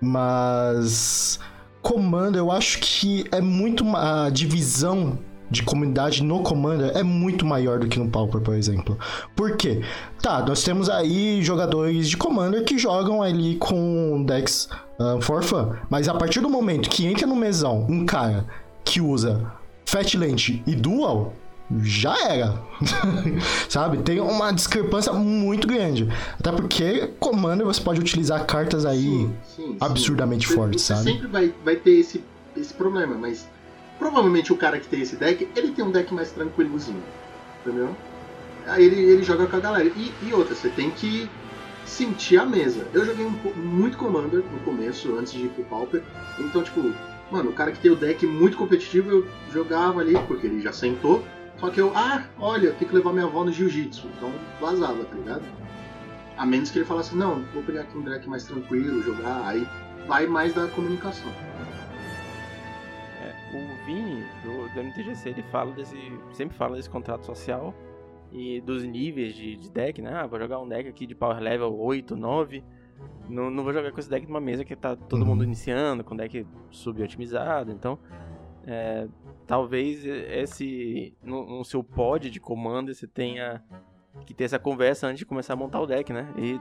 [0.00, 1.38] Mas.
[1.82, 5.18] Commander, eu acho que é muito uma divisão
[5.50, 8.98] de comunidade no Commander é muito maior do que no Pauper, por exemplo.
[9.34, 9.82] Por quê?
[10.20, 14.68] Tá, nós temos aí jogadores de Commander que jogam ali com decks
[14.98, 18.44] uh, for fun, mas a partir do momento que entra no mesão um cara
[18.84, 19.50] que usa
[19.86, 21.32] Fatland e Dual,
[21.82, 22.62] já era.
[23.68, 23.98] Sabe?
[23.98, 26.08] Tem uma discrepância muito grande.
[26.38, 30.54] Até porque Commander você pode utilizar cartas aí sim, sim, absurdamente sim.
[30.54, 31.02] fortes, sabe?
[31.02, 32.24] sempre vai, vai ter esse,
[32.56, 33.48] esse problema, mas
[33.98, 37.02] provavelmente o cara que tem esse deck, ele tem um deck mais tranquilozinho.
[37.60, 37.94] Entendeu?
[38.66, 39.90] Aí ele, ele joga com a galera.
[39.96, 41.28] E, e outra, você tem que
[41.84, 42.86] sentir a mesa.
[42.92, 46.02] Eu joguei um, muito Commander no começo, antes de ir pro Pauper.
[46.38, 46.92] Então, tipo,
[47.30, 50.72] mano, o cara que tem o deck muito competitivo, eu jogava ali, porque ele já
[50.72, 51.24] sentou
[51.58, 54.08] só que eu, ah, olha, tem que levar minha avó no jiu-jitsu.
[54.16, 55.42] Então vazava, tá ligado?
[56.36, 59.66] A menos que ele falasse, não, vou pegar aqui um deck mais tranquilo, jogar, aí
[60.06, 61.30] vai mais da comunicação.
[63.20, 65.96] É, o Vini, do, do, MTGC, ele fala desse.
[66.32, 67.74] sempre fala desse contrato social
[68.30, 70.12] e dos níveis de, de deck, né?
[70.14, 72.62] Ah, vou jogar um deck aqui de power level 8, 9.
[73.28, 75.46] Não, não vou jogar com esse deck numa mesa que tá todo mundo uhum.
[75.46, 77.72] iniciando, com deck subotimizado.
[77.72, 77.98] Então,
[78.64, 79.08] é,
[79.48, 83.64] talvez esse no, no, seu pod de comando você tenha
[84.26, 86.28] que ter essa conversa antes de começar a montar o deck, né?
[86.36, 86.60] E,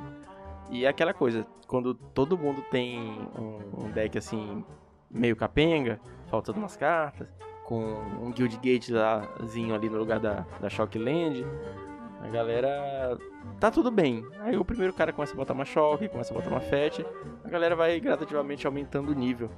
[0.71, 2.97] e é aquela coisa, quando todo mundo tem
[3.37, 4.63] um, um deck assim,
[5.11, 7.27] meio capenga, faltando umas cartas,
[7.65, 7.83] com
[8.21, 11.45] um Guild Gate lázinho ali no lugar da, da Shockland,
[12.21, 13.17] a galera
[13.59, 14.25] tá tudo bem.
[14.39, 16.99] Aí o primeiro cara começa a botar uma Shock, começa a botar uma Fetch,
[17.43, 19.51] a galera vai gradativamente aumentando o nível.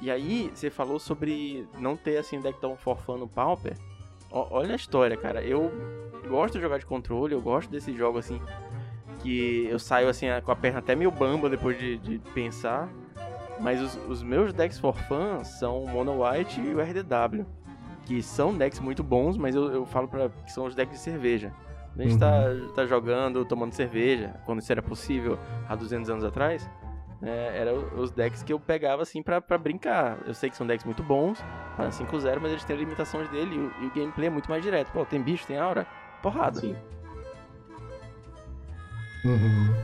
[0.00, 3.76] E aí, você falou sobre não ter assim deck tão forfã no Pauper.
[4.30, 5.42] O, olha a história, cara.
[5.42, 5.72] Eu
[6.28, 8.40] gosto de jogar de controle, eu gosto desse jogo assim.
[9.20, 12.88] Que eu saio assim com a perna até meio bamba depois de, de pensar.
[13.60, 17.44] Mas os, os, meus decks for fun são o Mono White e o RDW.
[18.04, 21.02] Que são decks muito bons, mas eu, eu falo pra, que são os decks de
[21.02, 21.52] cerveja.
[21.98, 22.68] A gente tá, uhum.
[22.68, 25.36] tá, tá jogando, tomando cerveja, quando isso era possível
[25.68, 26.70] há 200 anos atrás
[27.22, 30.18] é, eram os decks que eu pegava assim pra, pra brincar.
[30.26, 31.38] Eu sei que são decks muito bons,
[31.78, 34.90] 5-0, mas eles têm limitações dele e o, e o, gameplay é muito mais direto.
[34.92, 35.86] Pô, tem bicho, tem aura,
[36.22, 36.60] porrada.
[36.60, 36.76] Sim.
[39.24, 39.74] Uhum.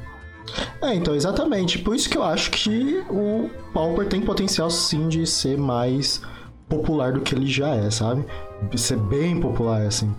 [0.80, 1.78] É, então, exatamente.
[1.78, 6.22] Por isso que eu acho que o Pauper tem potencial sim de ser mais
[6.68, 8.24] popular do que ele já é, sabe?
[8.70, 10.14] De ser bem popular, assim.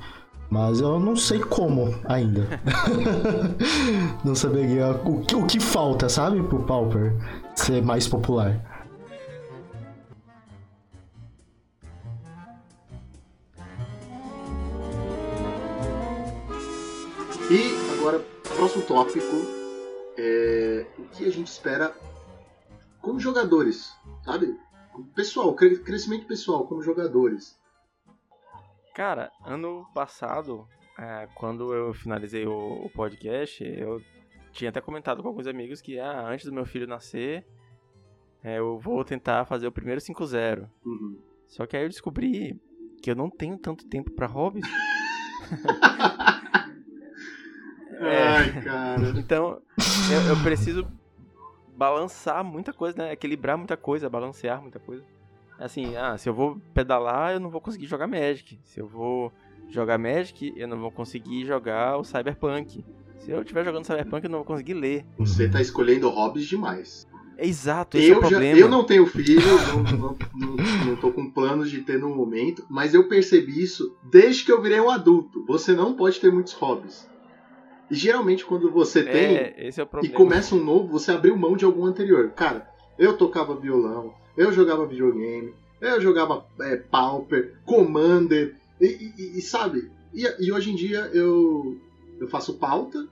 [0.50, 2.48] Mas eu não sei como ainda.
[4.24, 7.14] não saberia o que, o que falta, sabe, pro Pauper
[7.56, 8.60] ser mais popular.
[17.50, 18.20] E agora,
[18.56, 19.36] próximo tópico
[20.18, 21.94] é o que a gente espera
[23.02, 23.94] como jogadores,
[24.24, 24.58] sabe?
[25.14, 27.56] Pessoal, crescimento pessoal como jogadores.
[28.96, 30.66] Cara, ano passado,
[30.98, 34.02] é, quando eu finalizei o, o, podcast, eu
[34.54, 37.46] tinha até comentado com alguns amigos que ah, antes do meu filho nascer,
[38.42, 40.70] é, eu vou tentar fazer o primeiro 5-0.
[40.86, 41.20] Uhum.
[41.46, 42.58] Só que aí eu descobri
[43.04, 44.66] que eu não tenho tanto tempo para hobbies.
[48.00, 49.10] é, Ai, cara.
[49.20, 49.62] Então,
[50.10, 50.88] eu, eu preciso
[51.76, 53.12] balançar muita coisa, né?
[53.12, 55.04] Equilibrar muita coisa, balancear muita coisa.
[55.58, 58.60] Assim, ah, se eu vou pedalar, eu não vou conseguir jogar Magic.
[58.64, 59.32] Se eu vou
[59.70, 62.84] jogar Magic, eu não vou conseguir jogar o Cyberpunk.
[63.20, 65.06] Se eu estiver jogando Cyberpunk, eu não vou conseguir ler.
[65.18, 67.08] Você tá escolhendo hobbies demais.
[67.40, 68.60] exato, esse eu é o já, problema.
[68.60, 72.66] Eu não tenho filho, não, não, não, não tô com planos de ter no momento,
[72.70, 75.44] mas eu percebi isso desde que eu virei um adulto.
[75.46, 77.10] Você não pode ter muitos hobbies.
[77.90, 79.70] E geralmente quando você é, tem é, é
[80.04, 82.32] e começa um novo, você abriu mão de algum anterior.
[82.32, 82.68] Cara,
[82.98, 89.92] eu tocava violão, eu jogava videogame, eu jogava é, Pauper, Commander, e, e, e sabe?
[90.14, 91.78] E, e, hoje em dia eu,
[92.20, 93.08] eu faço pauta,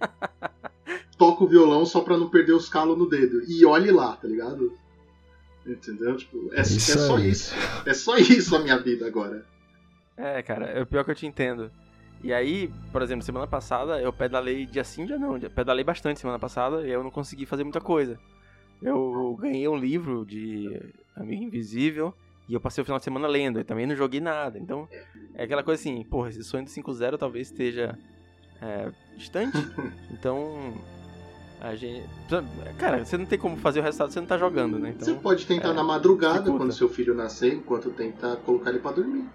[1.18, 3.42] toco violão só pra não perder os calos no dedo.
[3.48, 4.72] E olhe lá, tá ligado?
[5.66, 6.16] Entendeu?
[6.16, 7.54] Tipo, é, é só isso.
[7.84, 9.44] É só isso a minha vida agora.
[10.16, 11.70] É, cara, é o pior que eu te entendo.
[12.22, 15.38] E aí, por exemplo, semana passada eu pedalei dia sim, dia não.
[15.38, 18.18] Pedalei bastante semana passada e eu não consegui fazer muita coisa.
[18.82, 20.80] Eu ganhei um livro de
[21.14, 22.14] Amigo Invisível
[22.48, 23.58] e eu passei o final de semana lendo.
[23.58, 24.58] E também não joguei nada.
[24.58, 24.88] Então,
[25.34, 27.98] é aquela coisa assim, porra, esse sonho do 5-0 talvez esteja
[28.60, 29.56] é, distante.
[30.10, 30.74] Então,
[31.60, 32.06] a gente.
[32.78, 34.90] Cara, você não tem como fazer o resultado, você não tá jogando, né?
[34.90, 38.78] Então, você pode tentar é, na madrugada, quando seu filho nascer, enquanto tenta colocar ele
[38.78, 39.26] para dormir.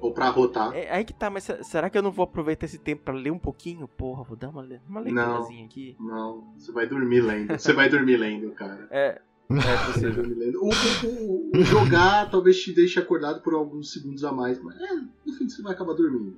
[0.00, 0.74] Ou pra rotar.
[0.74, 3.30] É aí que tá, mas será que eu não vou aproveitar esse tempo pra ler
[3.30, 3.88] um pouquinho?
[3.88, 5.96] Porra, vou dar uma, uma leiturazinha aqui.
[5.98, 7.58] Não, você vai dormir lendo.
[7.58, 8.86] Você vai dormir lendo, cara.
[8.90, 9.20] É,
[9.50, 10.22] É possível.
[10.26, 10.60] Me lembro.
[10.62, 14.78] O, o- o- o jogar talvez te deixe acordado por alguns segundos a mais, mas
[14.80, 14.94] é,
[15.24, 16.36] no fim você vai acabar dormindo.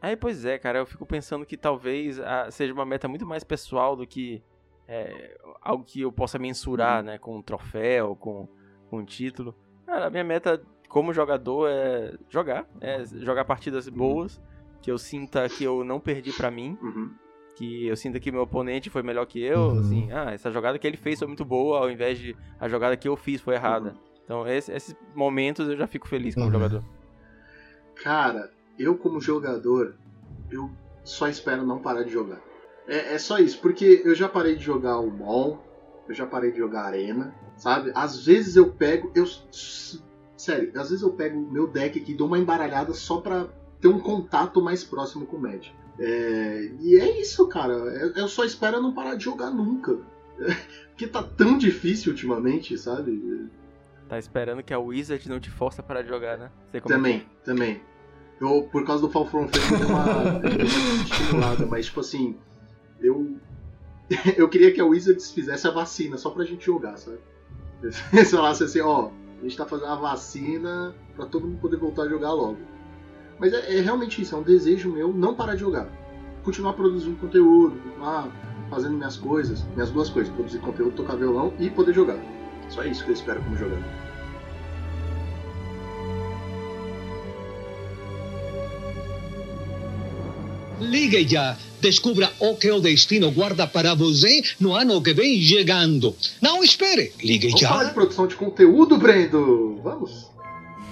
[0.00, 3.44] Aí, pois é, cara, eu fico pensando que talvez ah, seja uma meta muito mais
[3.44, 4.42] pessoal do que
[4.88, 8.48] é, algo que eu possa mensurar, né, com um troféu, com,
[8.90, 9.54] com um título.
[9.86, 10.60] Cara, a minha meta
[10.92, 14.38] como jogador é jogar, é jogar partidas boas,
[14.82, 17.10] que eu sinta que eu não perdi pra mim, Uhum.
[17.56, 19.78] que eu sinta que meu oponente foi melhor que eu, Uhum.
[19.80, 22.94] assim, ah, essa jogada que ele fez foi muito boa, ao invés de a jogada
[22.94, 23.96] que eu fiz foi errada.
[24.24, 26.52] Então, esse- esses momentos eu já fico feliz como Uhum.
[26.52, 26.84] jogador.
[28.02, 29.94] Cara, eu como jogador,
[30.50, 30.70] eu
[31.04, 32.40] só espero não parar de jogar.
[32.86, 35.64] É, é só isso, porque eu já parei de jogar o mall,
[36.08, 37.92] eu já parei de jogar arena, sabe?
[37.94, 39.24] Às vezes eu pego, eu
[40.42, 43.46] sério, às vezes eu pego o meu deck aqui e dou uma embaralhada só pra
[43.80, 45.72] ter um contato mais próximo com o Magic.
[45.98, 47.72] É, e é isso, cara.
[47.72, 49.98] Eu, eu só espero não parar de jogar nunca.
[50.88, 53.48] Porque tá tão difícil ultimamente, sabe?
[54.08, 56.50] Tá esperando que a Wizard não te force a parar de jogar, né?
[56.72, 57.80] Sei como é Também, também.
[58.40, 60.62] Eu, por causa do Fall From Face, eu uma, uma
[61.04, 62.36] estimulada, mas tipo assim,
[63.00, 63.36] eu.
[64.36, 67.18] Eu queria que a Wizards fizesse a vacina só pra gente jogar, sabe?
[68.12, 69.10] Eles falassem assim, ó,
[69.42, 72.58] a gente tá fazendo a vacina pra todo mundo poder voltar a jogar logo.
[73.40, 75.88] Mas é, é realmente isso, é um desejo meu não parar de jogar.
[76.44, 78.28] Continuar produzindo conteúdo, continuar
[78.70, 82.18] fazendo minhas coisas, minhas duas coisas, produzir conteúdo, tocar violão e poder jogar.
[82.68, 84.01] Só isso que eu espero como jogador.
[90.82, 91.56] Ligue já.
[91.80, 96.14] Descubra o que o destino guarda para você no ano que vem chegando.
[96.40, 97.12] Não espere.
[97.22, 97.94] Ligue Vamos falar de já.
[97.94, 99.80] produção de conteúdo, Brendo?
[99.82, 100.30] Vamos?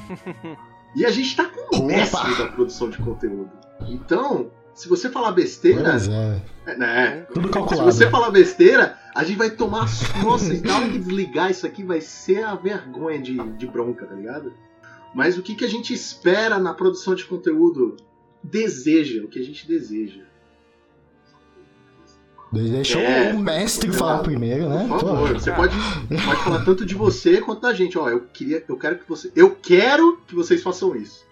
[0.95, 3.51] E a gente tá com o mestre da produção de conteúdo.
[3.89, 5.97] Então, se você falar besteira,
[6.67, 6.73] é.
[6.73, 7.27] é, né?
[7.33, 7.93] Tudo Se calculado.
[7.93, 9.87] você falar besteira, a gente vai tomar.
[10.23, 14.07] Nossa, e na hora que desligar isso aqui vai ser a vergonha de, de bronca,
[14.07, 14.53] tá ligado?
[15.15, 17.97] Mas o que, que a gente espera na produção de conteúdo?
[18.43, 20.23] Deseja, o que a gente deseja.
[22.53, 23.33] Deixa É.
[23.33, 24.85] o mestre falar primeiro, né?
[24.89, 25.75] Por favor, Pô, você pode,
[26.09, 27.97] pode falar tanto de você quanto da gente.
[27.97, 31.25] Ó, eu queria, eu quero que você, eu quero que vocês façam isso.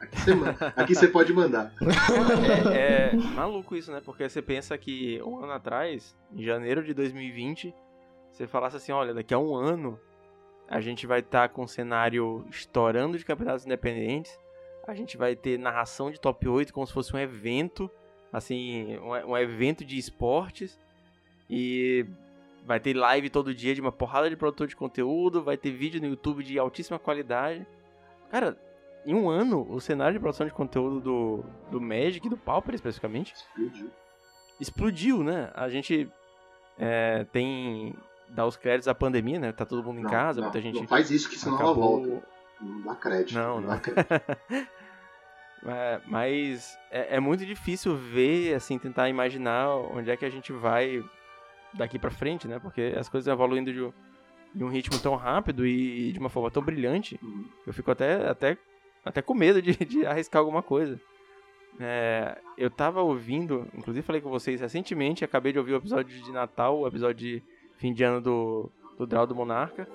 [0.00, 0.32] Aqui você,
[0.76, 1.72] aqui você pode mandar.
[2.74, 4.02] É, é maluco isso, né?
[4.04, 7.72] Porque você pensa que um ano atrás, em janeiro de 2020,
[8.32, 9.96] você falasse assim, olha, daqui a um ano
[10.68, 14.36] a gente vai estar com um cenário estourando de campeonatos independentes,
[14.86, 17.90] a gente vai ter narração de top 8 como se fosse um evento,
[18.32, 20.78] assim, um, um evento de esportes,
[21.48, 22.06] e
[22.64, 26.00] vai ter live todo dia de uma porrada de produtor de conteúdo, vai ter vídeo
[26.00, 27.66] no YouTube de altíssima qualidade.
[28.30, 28.56] Cara,
[29.04, 33.34] em um ano, o cenário de produção de conteúdo do, do Magic, do Pauper especificamente,
[34.60, 35.50] explodiu, né?
[35.54, 36.08] A gente
[36.78, 37.94] é, tem.
[38.28, 39.52] dá os créditos à pandemia, né?
[39.52, 40.80] Tá todo mundo em Não, casa, não, muita gente.
[40.80, 42.04] não faz isso que senão ela acabou.
[42.04, 42.26] volta.
[42.62, 43.34] Não dá crédito.
[43.34, 43.78] Não, dá não.
[43.80, 44.08] crédito.
[45.64, 50.52] É, mas é, é muito difícil ver, assim, tentar imaginar onde é que a gente
[50.52, 51.00] vai
[51.74, 52.58] daqui pra frente, né?
[52.58, 53.92] Porque as coisas evoluindo de, um-
[54.52, 57.44] de um ritmo tão rápido e de uma forma tão brilhante, Uhum.
[57.64, 58.58] eu fico até, até,
[59.04, 61.00] até com medo de, de arriscar alguma coisa.
[61.78, 66.32] É, eu tava ouvindo, inclusive falei com vocês recentemente, acabei de ouvir o episódio de
[66.32, 67.42] Natal, o episódio de
[67.78, 69.88] fim de ano do, do Draw do Monarca.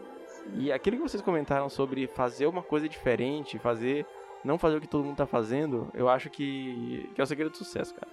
[0.55, 4.05] E aquilo que vocês comentaram sobre fazer uma coisa diferente, fazer.
[4.43, 7.51] não fazer o que todo mundo tá fazendo, eu acho que, que é o segredo
[7.51, 8.11] do sucesso, cara.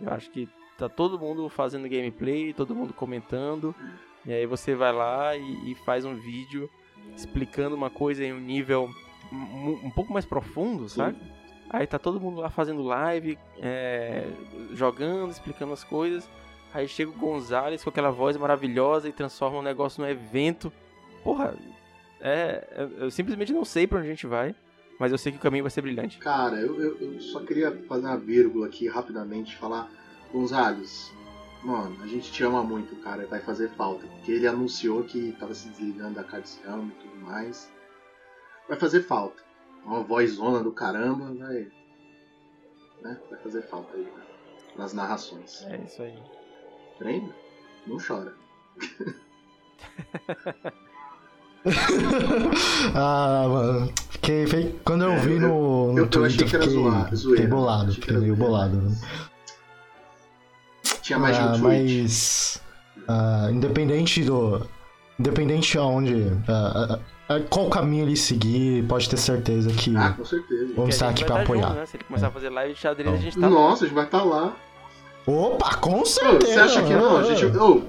[0.00, 3.74] Eu acho que tá todo mundo fazendo gameplay, todo mundo comentando,
[4.24, 6.70] e aí você vai lá e, e faz um vídeo
[7.16, 8.88] explicando uma coisa em um nível
[9.32, 11.18] um, um pouco mais profundo, sabe?
[11.70, 14.26] Aí tá todo mundo lá fazendo live, é,
[14.72, 16.28] jogando, explicando as coisas.
[16.72, 20.72] Aí chega o Gonzalez com aquela voz maravilhosa e transforma um negócio num evento.
[21.22, 21.54] Porra,
[22.20, 24.54] é, eu, eu simplesmente não sei pra onde a gente vai,
[24.98, 26.18] mas eu sei que o caminho vai ser brilhante.
[26.18, 29.90] Cara, eu, eu- eu só queria fazer uma vírgula aqui rapidamente falar.
[30.32, 31.12] Gonzalez,
[31.64, 33.26] mano, a gente te ama muito, cara.
[33.26, 34.06] Vai fazer falta.
[34.06, 37.72] Porque ele anunciou que tava se desligando da Cardciano e tudo mais.
[38.68, 39.42] Vai fazer falta.
[39.84, 41.70] Uma vozona do caramba, vai.
[43.00, 43.18] Né?
[43.30, 44.22] Vai fazer falta aí, né?
[44.76, 45.62] Nas narrações.
[45.66, 46.18] É isso aí.
[46.98, 47.34] Prenda?
[47.86, 48.34] Não chora.
[52.94, 53.92] ah, mano.
[54.10, 57.14] Fiquei, fiquei- quando eu vi no, no eu- eu Twitter, achei que era fiquei, zoar-
[57.14, 57.36] zoeira.
[57.42, 58.44] fiquei bolado, fiquei meio zoeira.
[58.44, 58.76] bolado.
[58.76, 58.96] né?
[61.02, 61.94] Tinha mais de Ah, um tweet.
[62.02, 62.62] mas
[63.08, 64.66] ah, independente do
[65.18, 66.98] independente aonde ah,
[67.28, 70.72] ah, ah, qual caminho ele seguir pode ter certeza que Ah, com certeza.
[70.76, 71.86] vamos estar aqui pra tá junto, apoiar né?
[71.86, 74.04] Se ele começar a fazer live de xadrez, a gente tá Nossa, a gente vai
[74.04, 74.54] estar lá.
[75.30, 76.52] Opa, com certeza.
[76.52, 77.18] você acha que não?
[77.18, 77.82] A, gente, ô,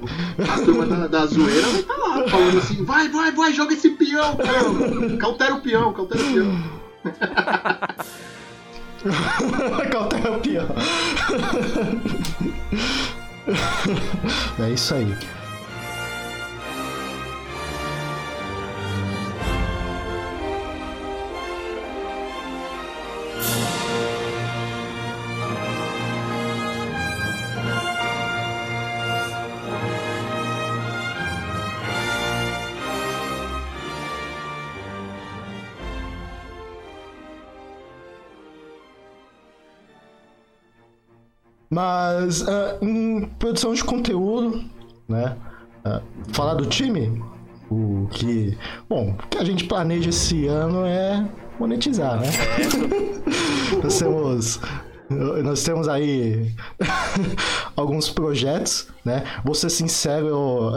[0.47, 3.91] a turma da, da zoeira vai estar lá falando assim: vai, vai, vai, joga esse
[3.91, 5.17] peão, caramba.
[5.17, 6.63] Cautera o peão, cautera o peão.
[9.89, 10.67] Cautela o peão.
[14.59, 15.15] É isso aí.
[41.79, 44.61] Mas ah, em produção de conteúdo,
[45.07, 45.37] né?
[45.85, 46.01] ah,
[46.33, 47.23] falar do time,
[47.71, 48.57] o que.
[48.89, 51.25] Bom, o que a gente planeja esse ano é
[51.57, 52.27] monetizar, né?
[53.81, 54.59] nós temos.
[55.43, 56.53] Nós temos aí
[57.75, 59.23] alguns projetos, né?
[59.43, 60.73] Vou ser sincero, eu,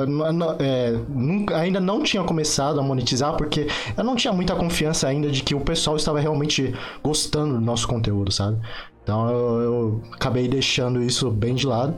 [0.58, 5.30] é, nunca- ainda não tinha começado a monetizar porque eu não tinha muita confiança ainda
[5.30, 6.72] de que o pessoal estava realmente
[7.04, 8.56] gostando do nosso conteúdo, sabe?
[9.02, 9.71] Então eu
[10.12, 11.96] acabei deixando isso bem de lado.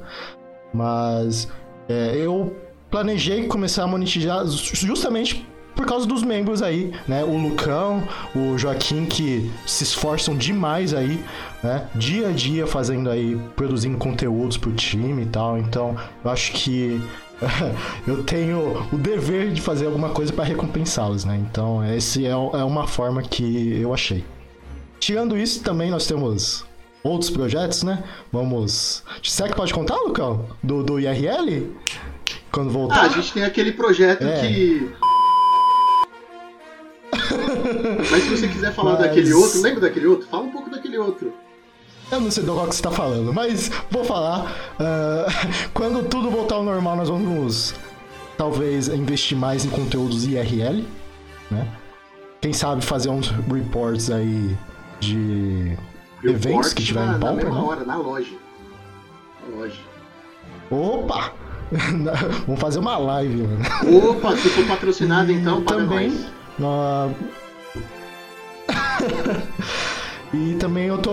[0.73, 1.49] Mas
[1.89, 2.55] é, eu
[2.91, 7.25] planejei começar a monetizar justamente por causa dos membros aí, né?
[7.25, 8.03] O Lucão,
[8.35, 11.23] o Joaquim que se esforçam demais aí,
[11.63, 11.89] né?
[11.95, 15.59] Dia a dia fazendo aí, produzindo conteúdos pro time e tal.
[15.59, 17.01] Então, eu acho que
[18.07, 21.37] eu tenho o dever de fazer alguma coisa para recompensá-los, né?
[21.51, 24.25] Então, esse é, é uma forma que eu achei.
[25.01, 26.65] Tirando isso, também nós temos
[27.05, 28.03] outros projetos, né?
[28.33, 29.05] Vamos.
[29.23, 30.47] Será que pode contar, Lucão?
[30.63, 31.71] Do, do IRL?
[32.51, 33.03] Quando Ah, voltar?
[33.03, 34.41] a gente tem aquele projeto É.
[34.49, 34.91] que.
[38.11, 40.27] Mas se você quiser falar Mas- daquele outro, lembra daquele outro?
[40.29, 41.33] Fala um pouco daquele outro.
[42.11, 44.53] Eu não sei do qual que você tá falando, mas vou falar.
[44.79, 45.27] ah,
[45.73, 47.75] quando tudo voltar ao normal, nós vamos
[48.37, 50.85] talvez investir mais em conteúdos IRL,
[51.51, 51.67] né?
[52.41, 54.57] Quem sabe fazer uns reports aí
[55.01, 55.77] de
[56.25, 57.67] eventos que tiver na, em na pauper, mesma né?
[57.67, 58.33] hora, na loja.
[59.49, 59.81] Na loja.
[60.71, 61.33] Opa!
[62.47, 64.11] vamos fazer uma live, mano.
[64.11, 66.13] Opa, se for patrocinado, então também,
[70.33, 71.11] e também eu tô.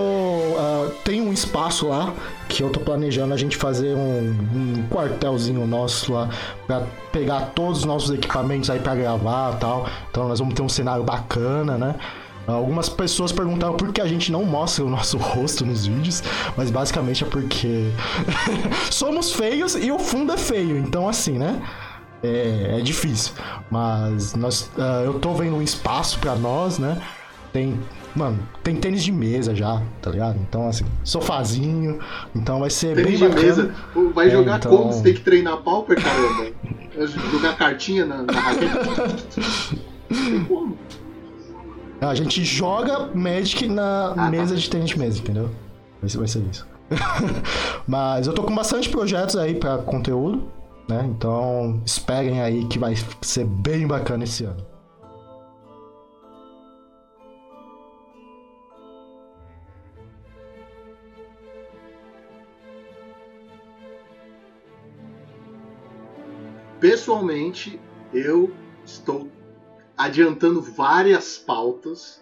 [0.58, 2.14] ah, tem um espaço lá
[2.48, 6.30] que eu tô planejando a gente fazer um, um quartelzinho nosso lá
[6.68, 9.88] pra pegar todos os nossos equipamentos aí pra gravar e tal.
[10.10, 11.96] Então nós vamos ter um cenário bacana, né?
[12.54, 16.24] Algumas pessoas perguntaram por que a gente não mostra o nosso rosto nos vídeos,
[16.56, 17.90] mas basicamente é porque
[18.92, 21.62] somos feios e o fundo é feio, então assim, né?
[22.24, 23.34] É, é difícil.
[23.70, 27.02] Mas nós, ah, eu tô vendo um espaço pra nós, né?
[27.52, 27.78] Tem,
[28.16, 30.38] mano, tem tênis de mesa já, tá ligado?
[30.48, 32.00] Então, assim, sofazinho.
[32.36, 33.42] Então vai ser Tênis bem de bacana.
[33.44, 33.76] mesa.
[34.14, 34.94] Vai É, jogar então- como?
[34.94, 36.52] Você tem que treinar pauper, caramba.
[37.32, 39.82] jogar cartinha na, na raquete.
[40.12, 40.78] Tem como?
[42.02, 44.30] A gente joga Magic na tá.
[44.30, 45.52] mesa de tênis mesa, entendeu?
[46.02, 46.68] Vai ser, vai ser isso.
[47.88, 50.52] Mas eu tô com bastante projetos aí pra conteúdo,
[50.90, 51.08] né?
[51.16, 54.66] Então esperem aí que vai ser bem bacana esse ano.
[66.80, 67.80] Pessoalmente,
[68.12, 68.52] eu
[68.84, 69.28] estou
[70.06, 72.22] adiantando várias pautas.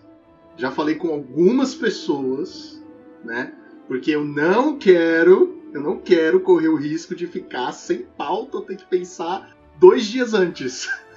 [0.58, 2.82] Já falei com algumas pessoas,
[3.24, 3.54] né?
[3.88, 8.62] Porque eu não quero, eu não quero correr o risco de ficar sem pauta, eu
[8.62, 10.90] tenho que pensar dois dias antes.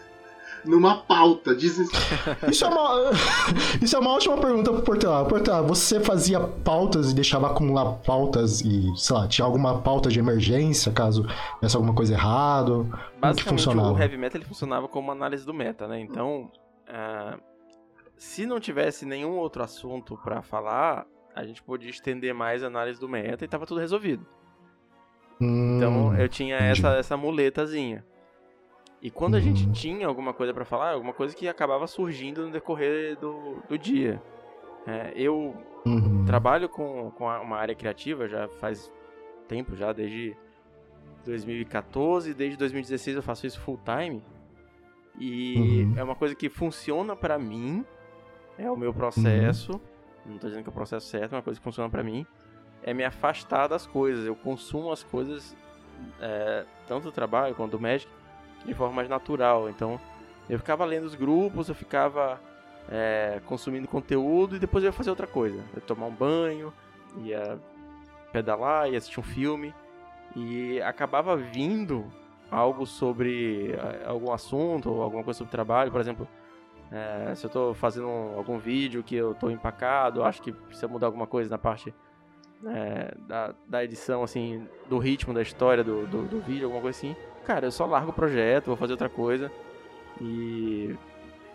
[0.64, 1.54] Numa pauta.
[1.56, 1.78] Diz-
[2.48, 3.10] Isso é uma,
[3.82, 5.24] isso é uma ótima pergunta pro Portela.
[5.24, 10.18] Portela, você fazia pautas e deixava acumular pautas e, sei lá, tinha alguma pauta de
[10.20, 11.26] emergência caso
[11.56, 12.72] tivesse alguma coisa errada?
[12.72, 13.92] Como que Basicamente, funcionava?
[13.92, 15.98] o heavy metal ele funcionava como uma análise do meta, né?
[16.00, 16.50] Então,
[16.88, 17.38] ah,
[18.16, 23.00] se não tivesse nenhum outro assunto pra falar, a gente podia estender mais a análise
[23.00, 24.24] do meta e tava tudo resolvido.
[25.40, 26.70] Então, Hum, eu tinha entendi.
[26.80, 28.04] essa, essa muletazinha.
[29.02, 29.72] E quando a gente Uhum.
[29.72, 34.22] tinha alguma coisa pra falar, alguma coisa que acabava surgindo no decorrer do, do dia.
[34.86, 36.24] É, eu uhum.
[36.24, 38.90] trabalho com, com uma área criativa já faz
[39.48, 40.36] tempo, já desde
[41.24, 44.22] 2014, desde 2016 eu faço isso full time.
[45.18, 45.94] E Uhum.
[45.98, 47.84] é uma coisa que funciona pra mim,
[48.58, 49.80] é o meu processo.
[50.24, 52.24] Não tô dizendo que é o processo certo, é uma coisa que funciona pra mim.
[52.82, 54.24] É me afastar das coisas.
[54.26, 55.56] Eu consumo as coisas,
[56.20, 58.10] é, tanto do trabalho quanto do Magic,
[58.64, 59.68] de forma mais natural.
[59.68, 60.00] Então,
[60.48, 62.40] eu ficava lendo os grupos, eu ficava
[62.88, 65.56] é, consumindo conteúdo e depois eu ia fazer outra coisa.
[65.56, 66.72] Eu ia tomar um banho,
[67.18, 67.58] ia
[68.32, 69.74] pedalar, ia assistir um filme.
[70.34, 72.06] e acabava vindo
[72.50, 76.28] algo sobre eh, algum assunto ou alguma coisa sobre trabalho, por exemplo,
[76.90, 81.06] é, se eu estou fazendo algum vídeo que eu estou empacado, acho que precisa mudar
[81.06, 81.94] alguma coisa na parte
[82.66, 86.98] é, da, da edição, assim, do ritmo da história do, do, do, vídeo, alguma coisa
[86.98, 89.50] assim, cara, eu só largo o projeto, vou fazer outra coisa
[90.20, 90.96] e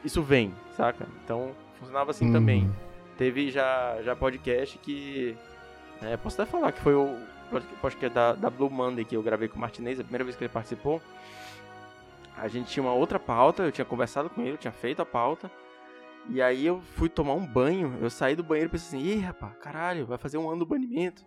[0.03, 1.07] isso vem, saca?
[1.23, 2.63] Então funcionava assim também.
[2.63, 2.73] Uhum.
[3.17, 5.35] Teve já, já podcast que.
[6.01, 7.17] É, posso até falar que foi o
[7.81, 10.43] podcast da, da Blue Monday que eu gravei com o Martinez, a primeira vez que
[10.43, 11.01] ele participou.
[12.37, 15.05] A gente tinha uma outra pauta, eu tinha conversado com ele, eu tinha feito a
[15.05, 15.49] pauta.
[16.29, 19.19] E aí eu fui tomar um banho, eu saí do banheiro e pensei assim, ih
[19.19, 21.23] rapaz, caralho, vai fazer um ano do banimento.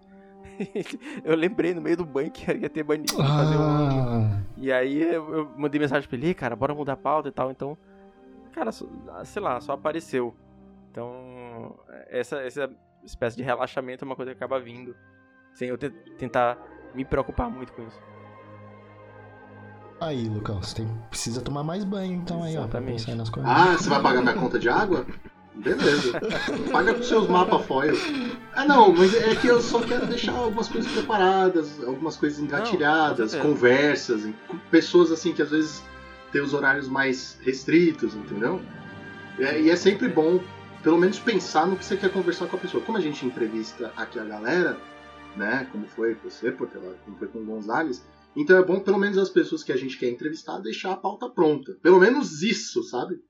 [1.24, 3.26] eu lembrei no meio do banho que ia ter banimento ah.
[3.26, 4.42] fazer um.
[4.56, 7.50] E aí eu, mandei mensagem pra ele, cara, bora mudar a pauta e tal.
[7.50, 7.76] Então,
[8.52, 10.34] cara, sei lá, só apareceu.
[10.90, 11.76] Então,
[12.08, 12.70] essa, essa
[13.04, 14.94] espécie de relaxamento é uma coisa que acaba vindo.
[15.54, 16.58] Sem eu tentar
[16.94, 18.00] me preocupar muito com isso.
[20.00, 23.50] Aí, Lucão, você tem, precisa tomar mais banho, então aí, ó, pra pensar nas coisas.
[23.50, 25.04] Ah, você vai pagar minha conta de água?
[25.54, 26.20] Beleza.
[26.70, 27.94] Paga com seus mapas foil.
[28.54, 33.34] Ah, não, mas é que eu só quero deixar algumas coisas preparadas, algumas coisas engatilhadas,
[33.34, 34.28] não, conversas,
[34.70, 35.82] pessoas assim que às vezes
[36.32, 38.60] têm os horários mais restritos, entendeu?
[39.38, 40.40] É, e é sempre bom,
[40.82, 42.82] pelo menos, pensar no que você quer conversar com a pessoa.
[42.82, 44.78] Como a gente entrevista aqui a galera,
[45.36, 45.66] né?
[45.72, 48.02] Como foi com você, Portela, como foi com o Gonzalez
[48.36, 51.28] então é bom, pelo menos, as pessoas que a gente quer entrevistar deixar a pauta
[51.28, 51.76] pronta.
[51.82, 53.20] Pelo menos isso, sabe?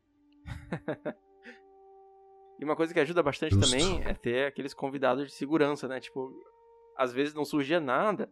[2.60, 3.70] e uma coisa que ajuda bastante Justo.
[3.70, 5.98] também é ter aqueles convidados de segurança, né?
[5.98, 6.30] Tipo,
[6.96, 8.28] às vezes não surgia nada.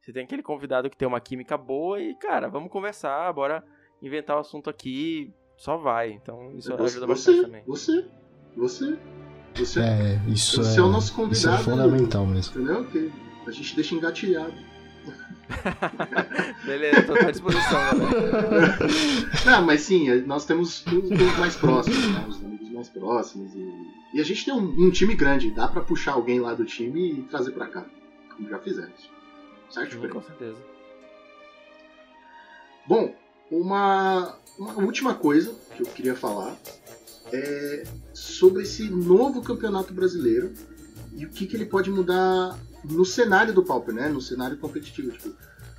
[0.00, 3.62] Você tem aquele convidado que tem uma química boa e, cara, vamos conversar, bora
[4.00, 6.12] inventar o um assunto aqui, só vai.
[6.12, 7.64] Então isso você, ajuda bastante você, também.
[7.66, 8.06] Você,
[8.56, 8.98] você,
[9.56, 11.32] você, é, isso você é, é o nosso convidado.
[11.32, 12.62] Isso é fundamental mesmo.
[12.62, 12.84] Entendeu?
[12.84, 13.12] Que
[13.46, 14.54] a gente deixa engatilhado.
[16.64, 18.78] Beleza, tô à disposição, galera.
[19.44, 22.51] Não, mas sim, nós temos os mais próximos, né?
[22.82, 23.54] Mais próximos.
[23.54, 23.72] E,
[24.14, 27.12] e a gente tem um, um, time grande, dá pra puxar alguém lá do time
[27.12, 27.86] e trazer pra cá.
[28.34, 29.08] Como já fizemos.
[29.70, 30.56] Certo, sim, Com certeza.
[32.84, 33.14] Bom,
[33.48, 36.56] uma, uma última coisa que eu queria falar
[37.32, 40.52] é sobre esse novo campeonato brasileiro
[41.14, 44.08] e o que, que ele pode mudar no cenário do Pauper, né?
[44.08, 45.12] No cenário competitivo.
[45.12, 45.36] Tipo,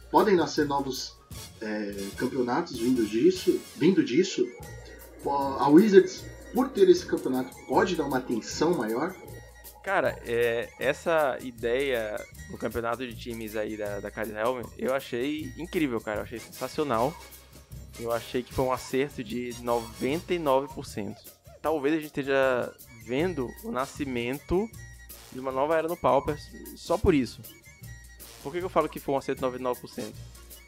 [0.10, 1.18] podem nascer novos
[1.60, 4.48] é, campeonatos vindo disso, vindo disso.
[5.60, 6.24] A Wizards,
[6.54, 9.16] por ter esse campeonato, pode dar uma atenção maior.
[9.84, 12.16] Cara, é, essa ideia
[12.50, 14.10] do campeonato de times aí da, da
[14.78, 16.20] eu achei incrível, cara.
[16.20, 17.14] Eu achei sensacional.
[18.00, 21.16] Eu achei que foi um acerto de 99%.
[21.62, 22.74] Talvez a gente esteja
[23.06, 24.70] vendo o nascimento
[25.32, 26.38] de uma nova era no Pauper
[26.78, 27.42] só por isso.
[28.42, 30.14] Por que, eu falo que foi um acerto 99%?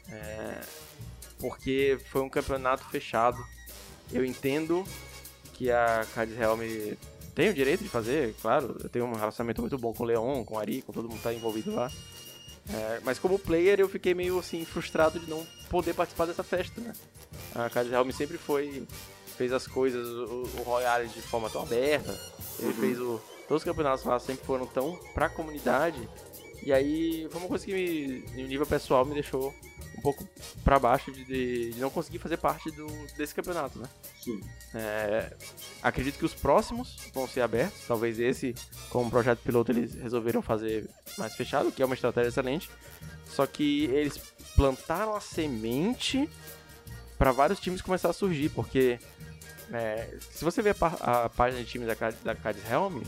[0.08, 0.60] É,
[1.38, 3.42] porque foi um campeonato fechado.
[4.12, 4.84] Eu entendo
[5.56, 6.60] que a Cards Helm
[7.34, 8.76] tem o direito de fazer, claro.
[8.82, 11.18] Eu tenho um relacionamento muito bom com o Leon, com o Ari, com todo mundo
[11.18, 11.90] que tá envolvido lá.
[12.68, 16.80] É, mas como player eu fiquei meio assim frustrado de não poder participar dessa festa,
[16.80, 16.92] né?
[17.54, 18.86] A Cards Helm sempre foi
[19.36, 22.18] fez as coisas, o, o Royale de forma tão aberta.
[22.58, 22.74] Ele uhum.
[22.74, 26.08] fez o todos os campeonatos lá sempre foram tão pra comunidade.
[26.62, 29.54] E aí foi uma coisa que, me, no nível pessoal, me deixou
[29.96, 30.26] um pouco
[30.62, 32.86] para baixo de, de, de, não conseguir fazer parte do,
[33.16, 33.88] desse campeonato, né?
[34.22, 34.40] Sim.
[34.74, 35.32] É,
[35.82, 37.80] acredito que os próximos vão ser abertos.
[37.86, 38.54] Talvez esse,
[38.90, 42.70] como projeto piloto, eles resolveram fazer mais fechado, que é uma estratégia excelente.
[43.26, 44.18] Só que eles
[44.54, 46.28] plantaram a semente
[47.18, 48.98] para vários times começar a surgir, porque
[49.72, 53.02] é, se você ver a, a, página de times da, da Cards Helm,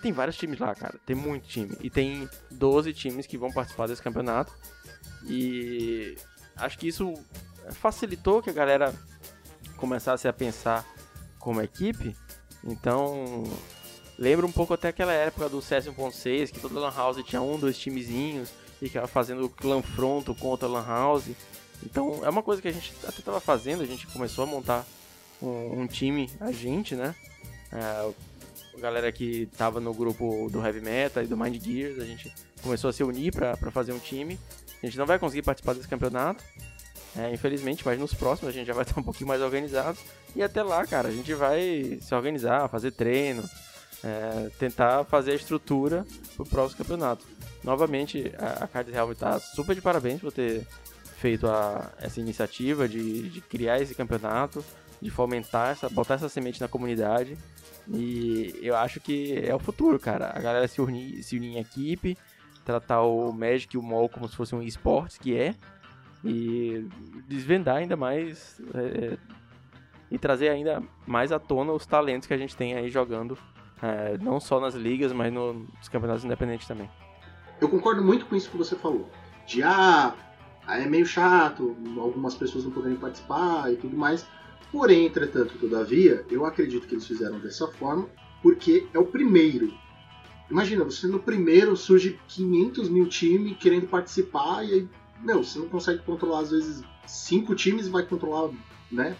[0.00, 0.94] tem vários times lá, cara.
[1.04, 1.76] Tem muito time.
[1.80, 4.52] E tem 12 times que vão participar desse campeonato.
[5.26, 6.16] E
[6.56, 7.14] acho que isso
[7.72, 8.94] facilitou que a galera
[9.76, 10.84] começasse a pensar
[11.38, 12.16] como equipe.
[12.64, 13.44] Então,
[14.18, 17.58] lembra um pouco até aquela época do CS 1.6, que toda Lan House tinha um,
[17.58, 18.50] dois timezinhos
[18.80, 21.24] e era fazendo clã fronto contra a Lan House.
[21.84, 24.84] Então, é uma coisa que a gente até estava fazendo, a gente começou a montar
[25.40, 27.14] um, um time, a gente, né?
[27.72, 28.10] É,
[28.78, 32.90] galera que tava no grupo do Heavy Metal e do Mind Gears, a gente começou
[32.90, 34.38] a se unir para fazer um time.
[34.82, 36.42] A gente não vai conseguir participar desse campeonato,
[37.16, 39.98] é, infelizmente, mas nos próximos a gente já vai estar um pouquinho mais organizado.
[40.36, 43.48] E até lá, cara, a gente vai se organizar, fazer treino,
[44.04, 46.06] é, tentar fazer a estrutura
[46.36, 47.26] pro próximo campeonato.
[47.64, 50.66] Novamente, a, a Real está super de parabéns por ter
[51.18, 54.64] feito a, essa iniciativa de, de criar esse campeonato,
[55.00, 57.36] de fomentar, essa, botar essa semente na comunidade.
[57.88, 60.32] E eu acho que é o futuro, cara.
[60.34, 62.16] A galera se unir, se unir em equipe,
[62.68, 65.54] tratar o Magic e o MOL como se fosse um esporte, que é,
[66.22, 66.86] e
[67.26, 69.16] desvendar ainda mais é,
[70.10, 73.38] e trazer ainda mais à tona os talentos que a gente tem aí jogando,
[73.82, 76.90] é, não só nas ligas, mas no, nos campeonatos independentes também.
[77.58, 79.08] Eu concordo muito com isso que você falou.
[79.46, 80.14] De ah,
[80.68, 84.26] é meio chato, algumas pessoas não poderem participar e tudo mais.
[84.70, 88.06] Porém, entretanto, todavia, eu acredito que eles fizeram dessa forma
[88.42, 89.72] porque é o primeiro.
[90.50, 94.88] Imagina, você no primeiro surge 500 mil times querendo participar e aí,
[95.20, 98.50] meu, você não consegue controlar às vezes cinco times e vai controlar,
[98.90, 99.16] né,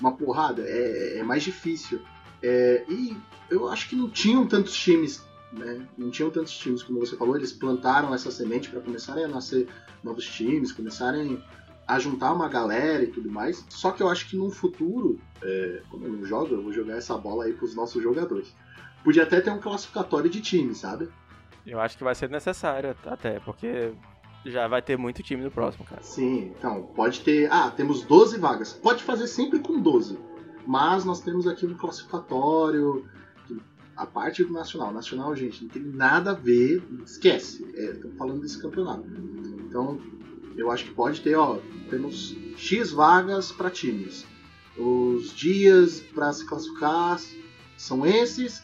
[0.00, 0.62] uma porrada.
[0.66, 2.00] É, é mais difícil.
[2.42, 3.16] É, e
[3.50, 5.22] eu acho que não tinham tantos times,
[5.52, 7.36] né, não tinham tantos times como você falou.
[7.36, 9.68] Eles plantaram essa semente para começarem a nascer
[10.02, 11.42] novos times, começarem
[11.86, 13.64] a juntar uma galera e tudo mais.
[13.68, 16.96] Só que eu acho que no futuro, é, como eu não jogo, eu vou jogar
[16.96, 18.54] essa bola aí pros nossos jogadores.
[19.04, 21.08] Podia até ter um classificatório de time, sabe?
[21.66, 23.92] Eu acho que vai ser necessário até, porque
[24.44, 26.02] já vai ter muito time no próximo, cara.
[26.02, 27.50] Sim, então, pode ter.
[27.50, 28.72] Ah, temos 12 vagas.
[28.72, 30.18] Pode fazer sempre com 12.
[30.66, 33.06] Mas nós temos aqui um classificatório.
[33.96, 34.92] A parte do Nacional.
[34.92, 36.82] Nacional, gente, não tem nada a ver.
[37.04, 37.62] Esquece.
[37.74, 39.04] Estamos é, falando desse campeonato.
[39.68, 40.00] Então,
[40.56, 41.58] eu acho que pode ter, ó,
[41.88, 44.26] temos X vagas para times.
[44.76, 47.20] Os dias para se classificar
[47.76, 48.62] são esses.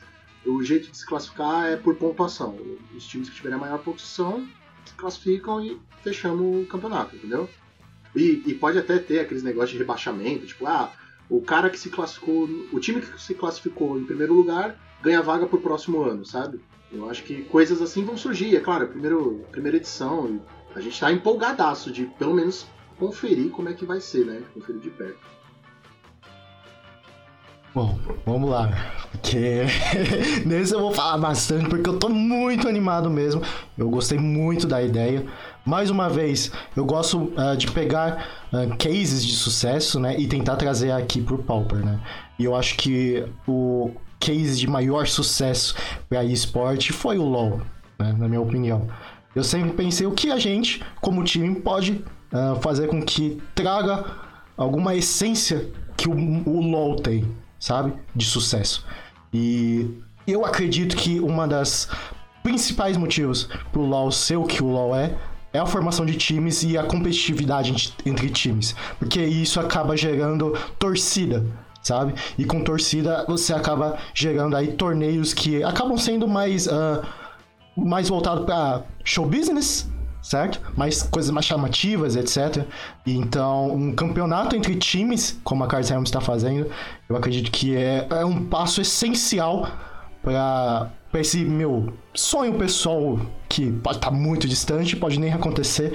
[0.49, 2.59] O jeito de se classificar é por pontuação.
[2.97, 4.49] Os times que tiverem a maior pontuação
[4.87, 7.49] se classificam e fechamos o campeonato, entendeu?
[8.16, 10.91] E, e, pode até ter aqueles negócios de rebaixamento, tipo, ah,
[11.29, 15.47] o cara que se classificou, o time que se classificou em primeiro lugar ganha vaga
[15.47, 16.59] pro próximo ano, sabe?
[16.91, 20.41] Eu acho que coisas assim vão surgir, é claro, primeiro, primeira edição,
[20.75, 22.66] a gente tá empolgadaço de pelo menos
[22.99, 24.43] conferir como é que vai ser, né?
[24.55, 25.38] Conferir de perto.
[27.79, 27.97] Bom,
[28.27, 28.73] vamos lá,
[29.13, 29.63] porque
[30.45, 33.41] nesse eu vou falar bastante, porque eu tô muito animado mesmo.
[33.77, 35.25] Eu gostei muito da ideia.
[35.65, 40.57] Mais uma vez, eu gosto uh, de pegar uh, cases de sucesso, né, e tentar
[40.57, 42.01] trazer aqui pro Pauper, né.
[42.37, 45.77] E eu acho que o case de maior sucesso
[46.09, 47.61] para esporte foi o LoL,
[47.97, 48.89] né, na minha opinião.
[49.37, 54.05] Eu sempre pensei o que a gente, como time, pode uh, fazer com que traga
[54.57, 57.25] alguma essência que o, o LoL tem,
[57.59, 57.93] sabe?
[58.15, 58.85] De sucesso.
[59.33, 59.91] E
[60.27, 61.89] eu acredito que uma das
[62.43, 65.15] principais motivos pro LoL ser o que o LoL é
[65.53, 71.45] é a formação de times e a competitividade entre times, porque isso acaba gerando torcida,
[71.83, 72.15] sabe?
[72.37, 77.03] E com torcida você acaba gerando aí torneios que acabam sendo mais uh,
[77.77, 79.89] mais voltado para show business,
[80.23, 80.61] certo?
[80.77, 82.65] Mais coisas mais chamativas, etc.
[83.07, 86.70] Então, um campeonato entre times, como a Cards Helms está fazendo,
[87.09, 89.69] eu acredito que é, é um passo essencial
[90.23, 93.19] para esse meu sonho pessoal
[93.49, 95.93] que pode estar tá muito distante, pode nem acontecer,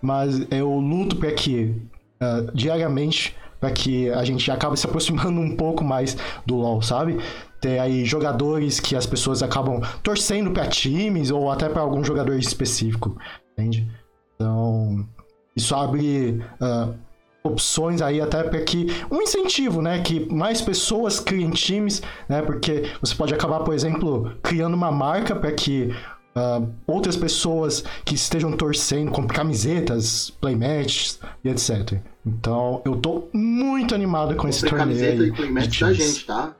[0.00, 1.74] mas eu luto para que
[2.20, 7.18] uh, diariamente para que a gente acabe se aproximando um pouco mais do LoL, sabe?
[7.60, 12.38] ter aí jogadores que as pessoas acabam torcendo para times ou até para algum jogador
[12.38, 13.16] específico,
[13.56, 13.88] entende?
[14.34, 15.08] Então,
[15.54, 16.94] isso abre uh,
[17.42, 22.90] opções aí até para que um incentivo, né, que mais pessoas criem times, né, porque
[23.00, 25.94] você pode acabar, por exemplo, criando uma marca para que
[26.36, 32.00] uh, outras pessoas que estejam torcendo com camisetas, playmatches e etc.
[32.24, 35.28] Então, eu tô muito animado com esse torneio camiseta aí.
[35.28, 36.54] e playmatch da gente, tá?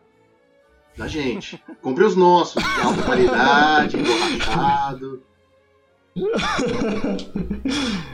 [0.97, 1.63] da gente.
[1.83, 5.23] Compre os nossos, de alta qualidade, emborrachado.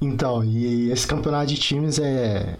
[0.00, 2.58] Então, e esse campeonato de times é,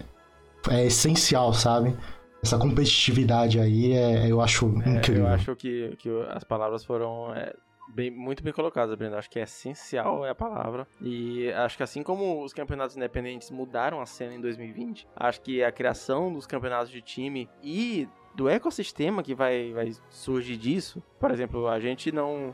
[0.69, 1.95] é essencial, sabe?
[2.43, 5.25] Essa competitividade aí é, eu acho é, incrível.
[5.25, 7.53] Eu acho que, que as palavras foram é,
[7.93, 9.17] bem, muito bem colocadas, Brenda.
[9.17, 10.87] Acho que é essencial é a palavra.
[11.01, 15.63] E acho que assim como os campeonatos independentes mudaram a cena em 2020, acho que
[15.63, 21.01] a criação dos campeonatos de time e do ecossistema que vai, vai surgir disso.
[21.19, 22.53] Por exemplo, a gente não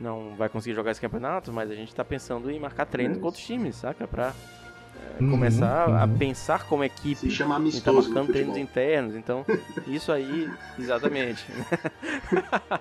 [0.00, 3.26] não vai conseguir jogar esse campeonato, mas a gente tá pensando em marcar treino com
[3.26, 4.06] outros times, saca?
[4.06, 4.32] Pra
[5.14, 5.96] é, começar uhum.
[5.96, 7.16] a pensar como equipe.
[7.16, 7.84] Se chama amistoso.
[7.84, 9.14] Tá marcando treinos internos.
[9.14, 9.44] Então,
[9.86, 11.44] isso aí, exatamente.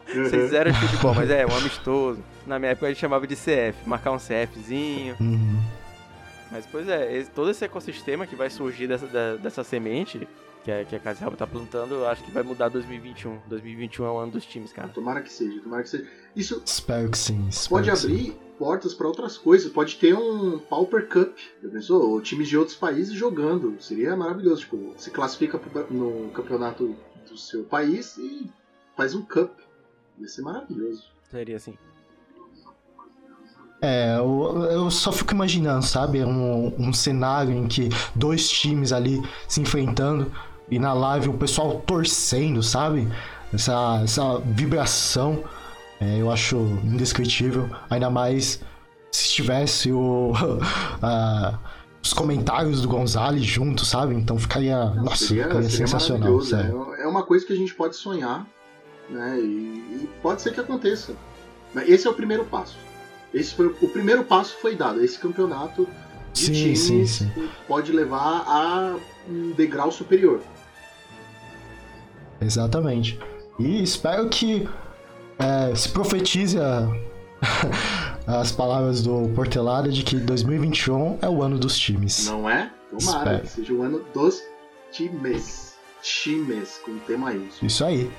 [0.07, 2.23] Vocês fizeram de futebol, mas é, um amistoso.
[2.45, 5.15] Na minha época a gente chamava de CF, marcar um CFzinho.
[5.19, 5.59] Uhum.
[6.51, 10.27] Mas, pois é, esse, todo esse ecossistema que vai surgir dessa, da, dessa semente
[10.63, 13.39] que a, que a Casa Real tá plantando, eu acho que vai mudar 2021.
[13.47, 14.89] 2021 é o ano dos times, cara.
[14.89, 16.07] Tomara que seja, tomara que seja.
[16.35, 17.47] Isso espero que sim.
[17.49, 18.37] Espero pode que abrir sim.
[18.57, 19.71] portas para outras coisas.
[19.71, 22.21] Pode ter um Pauper Cup, já pensou?
[22.21, 23.75] times de outros países jogando.
[23.81, 24.61] Seria maravilhoso.
[24.61, 25.59] Tipo, se classifica
[25.89, 26.95] no campeonato
[27.29, 28.49] do seu país e
[28.95, 29.51] faz um Cup.
[30.19, 31.05] Ia ser maravilhoso.
[31.29, 31.75] Seria assim.
[33.83, 36.23] É, eu, eu só fico imaginando, sabe?
[36.23, 40.31] Um, um cenário em que dois times ali se enfrentando
[40.71, 43.07] e na live o pessoal torcendo, sabe?
[43.53, 45.43] Essa, essa vibração
[45.99, 47.69] é, eu acho indescritível.
[47.89, 48.59] Ainda mais
[49.11, 50.31] se tivesse o,
[51.03, 51.59] a,
[52.01, 54.15] os comentários do Gonzalez junto, sabe?
[54.15, 56.39] Então ficaria, nossa, seria, ficaria seria sensacional.
[56.39, 56.71] né?
[57.03, 58.47] É uma coisa que a gente pode sonhar,
[59.09, 59.37] né?
[59.39, 61.13] E, e pode ser que aconteça.
[61.73, 62.77] Mas esse é o primeiro passo.
[63.33, 65.03] Esse foi o primeiro passo foi dado.
[65.03, 65.87] Esse campeonato
[66.33, 67.31] de Sim, times sim, sim.
[67.67, 68.95] pode levar a
[69.29, 70.41] um degrau superior.
[72.41, 73.19] Exatamente.
[73.59, 74.67] E espero que
[75.39, 76.87] é, se profetize a-
[78.27, 82.25] as palavras do Portelada de que 2021 é o ano dos times.
[82.27, 82.71] Não é?
[82.89, 83.41] Tomara Espero.
[83.41, 84.41] que seja o ano dos
[84.91, 85.71] times.
[86.01, 87.67] Times, com T maiúsculo.
[87.67, 88.09] Isso aí.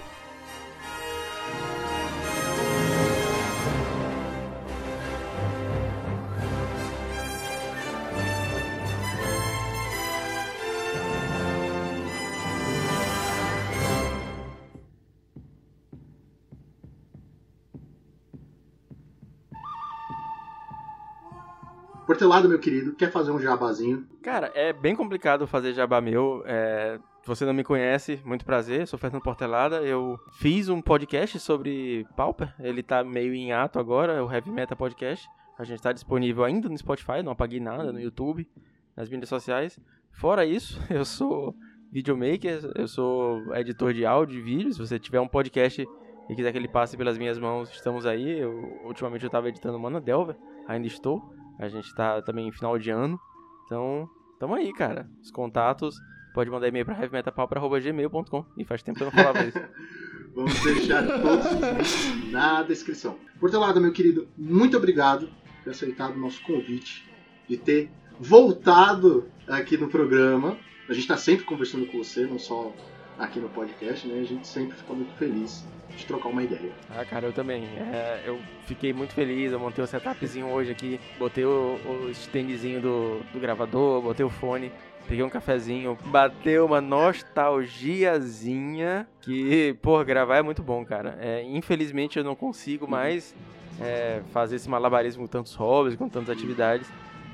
[22.13, 24.07] Portelado, meu querido, quer fazer um jabazinho?
[24.23, 26.43] Cara, é bem complicado fazer jabá meu.
[26.45, 26.99] É...
[27.25, 29.77] Você não me conhece, muito prazer, sou Fernando Portelada.
[29.77, 34.51] Eu fiz um podcast sobre Pauper, ele tá meio em ato agora, é o Heavy
[34.51, 35.27] Meta Podcast.
[35.59, 38.47] A gente tá disponível ainda no Spotify, não apaguei nada, no YouTube,
[38.95, 39.81] nas mídias sociais.
[40.11, 41.57] Fora isso, eu sou
[41.91, 44.71] videomaker, eu sou editor de áudio e vídeo.
[44.75, 45.83] Se você tiver um podcast
[46.29, 48.39] e quiser que ele passe pelas minhas mãos, estamos aí.
[48.39, 50.37] Eu, ultimamente eu tava editando Mana Delver,
[50.69, 51.41] ainda estou.
[51.59, 53.19] A gente tá também em final de ano.
[53.67, 54.09] Então,
[54.39, 55.09] tamo aí, cara.
[55.23, 55.97] Os contatos,
[56.35, 58.45] pode mandar e-mail pra heavymetalpauper.gmail.com.
[58.57, 59.59] E faz tempo que eu não falava isso.
[60.35, 63.19] Vamos deixar todos os links na descrição.
[63.39, 67.07] Portelado, meu querido, muito obrigado por ter aceitado o nosso convite,
[67.47, 70.57] de ter voltado aqui no programa.
[70.89, 72.73] A gente está sempre conversando com você, não só
[73.19, 74.21] aqui no podcast, né?
[74.21, 75.67] A gente sempre fica muito feliz
[75.97, 76.73] de trocar uma ideia.
[76.91, 77.65] Ah, cara, eu também.
[77.77, 82.81] É, eu fiquei muito feliz, eu montei o setupzinho hoje aqui, botei o, o standzinho
[82.81, 84.71] do, do gravador, botei o fone,
[85.09, 91.17] peguei um cafezinho, bateu uma nostalgiazinha que, pô, gravar é muito bom, cara.
[91.21, 93.35] É, infelizmente eu não consigo mais
[93.81, 96.89] é, fazer esse malabarismo com tantos hobbies, com tantas atividades,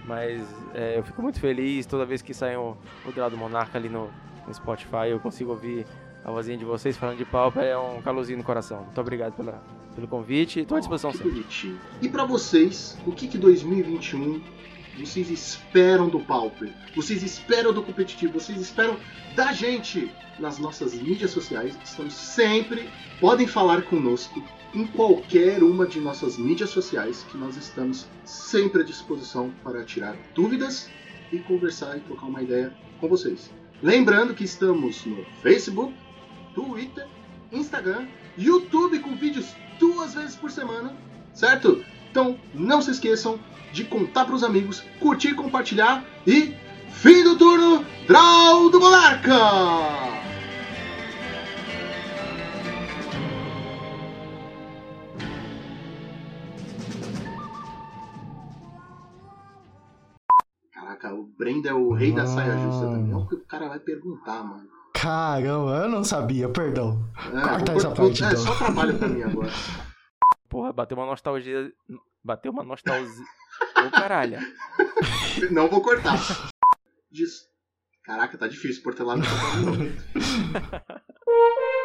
[0.04, 0.42] mas
[0.74, 2.76] é, eu fico muito feliz toda vez que sai o,
[3.06, 4.10] o Grau do Monarca ali no,
[4.46, 5.86] no Spotify, eu consigo ouvir
[6.24, 8.84] a vozinha de vocês falando de pauper, é um calorzinho no coração.
[8.84, 9.62] Muito obrigado pela,
[9.94, 11.30] pelo convite e tô à disposição sempre.
[11.30, 11.80] bonitinho.
[12.02, 14.42] E para vocês, o que que 2021
[14.98, 16.72] vocês esperam do Pauper?
[16.94, 18.32] Vocês esperam do competitivo?
[18.32, 18.96] Vocês esperam
[19.36, 21.78] da gente nas nossas mídias sociais?
[21.84, 22.90] Estamos sempre,
[23.20, 24.42] podem falar conosco
[24.74, 30.16] em qualquer uma de nossas mídias sociais, que nós estamos sempre à disposição para tirar
[30.34, 30.90] dúvidas
[31.32, 33.50] e conversar e trocar uma ideia com vocês.
[33.82, 35.94] Lembrando que estamos no Facebook,
[36.58, 37.06] Twitter,
[37.52, 40.92] Instagram, YouTube com vídeos duas vezes por semana,
[41.32, 41.84] certo?
[42.10, 43.38] Então não se esqueçam
[43.72, 46.56] de contar para os amigos, curtir, compartilhar e
[46.90, 49.38] fim do turno, Draw do Monarca!
[60.72, 63.14] Caraca, o Brenda é o rei da saia justa também.
[63.14, 64.77] Olha o que o cara vai perguntar, mano.
[65.00, 67.08] Caramba, eu não sabia, perdão.
[67.16, 68.38] É, Corta essa parte, é então.
[68.38, 69.50] só trabalho pra mim agora.
[70.48, 71.72] Porra, bateu uma nostalgia.
[72.24, 73.24] Bateu uma nostalgia.
[73.86, 74.38] Ô caralho.
[75.50, 76.18] Não vou cortar.
[77.10, 77.48] Diz.
[78.02, 79.28] Caraca, tá difícil, portelado não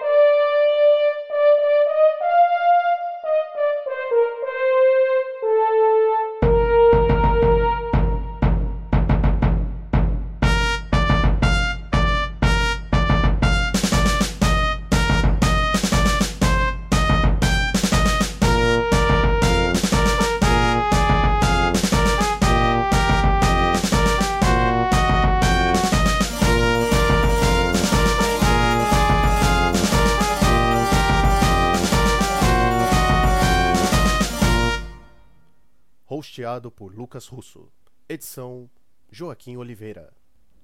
[36.69, 37.71] por Lucas Russo.
[38.07, 38.69] Edição
[39.09, 40.13] Joaquim Oliveira.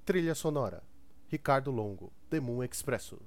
[0.04, 0.82] Trilha sonora
[1.30, 3.18] Ricardo Longo, The Moon Expresso.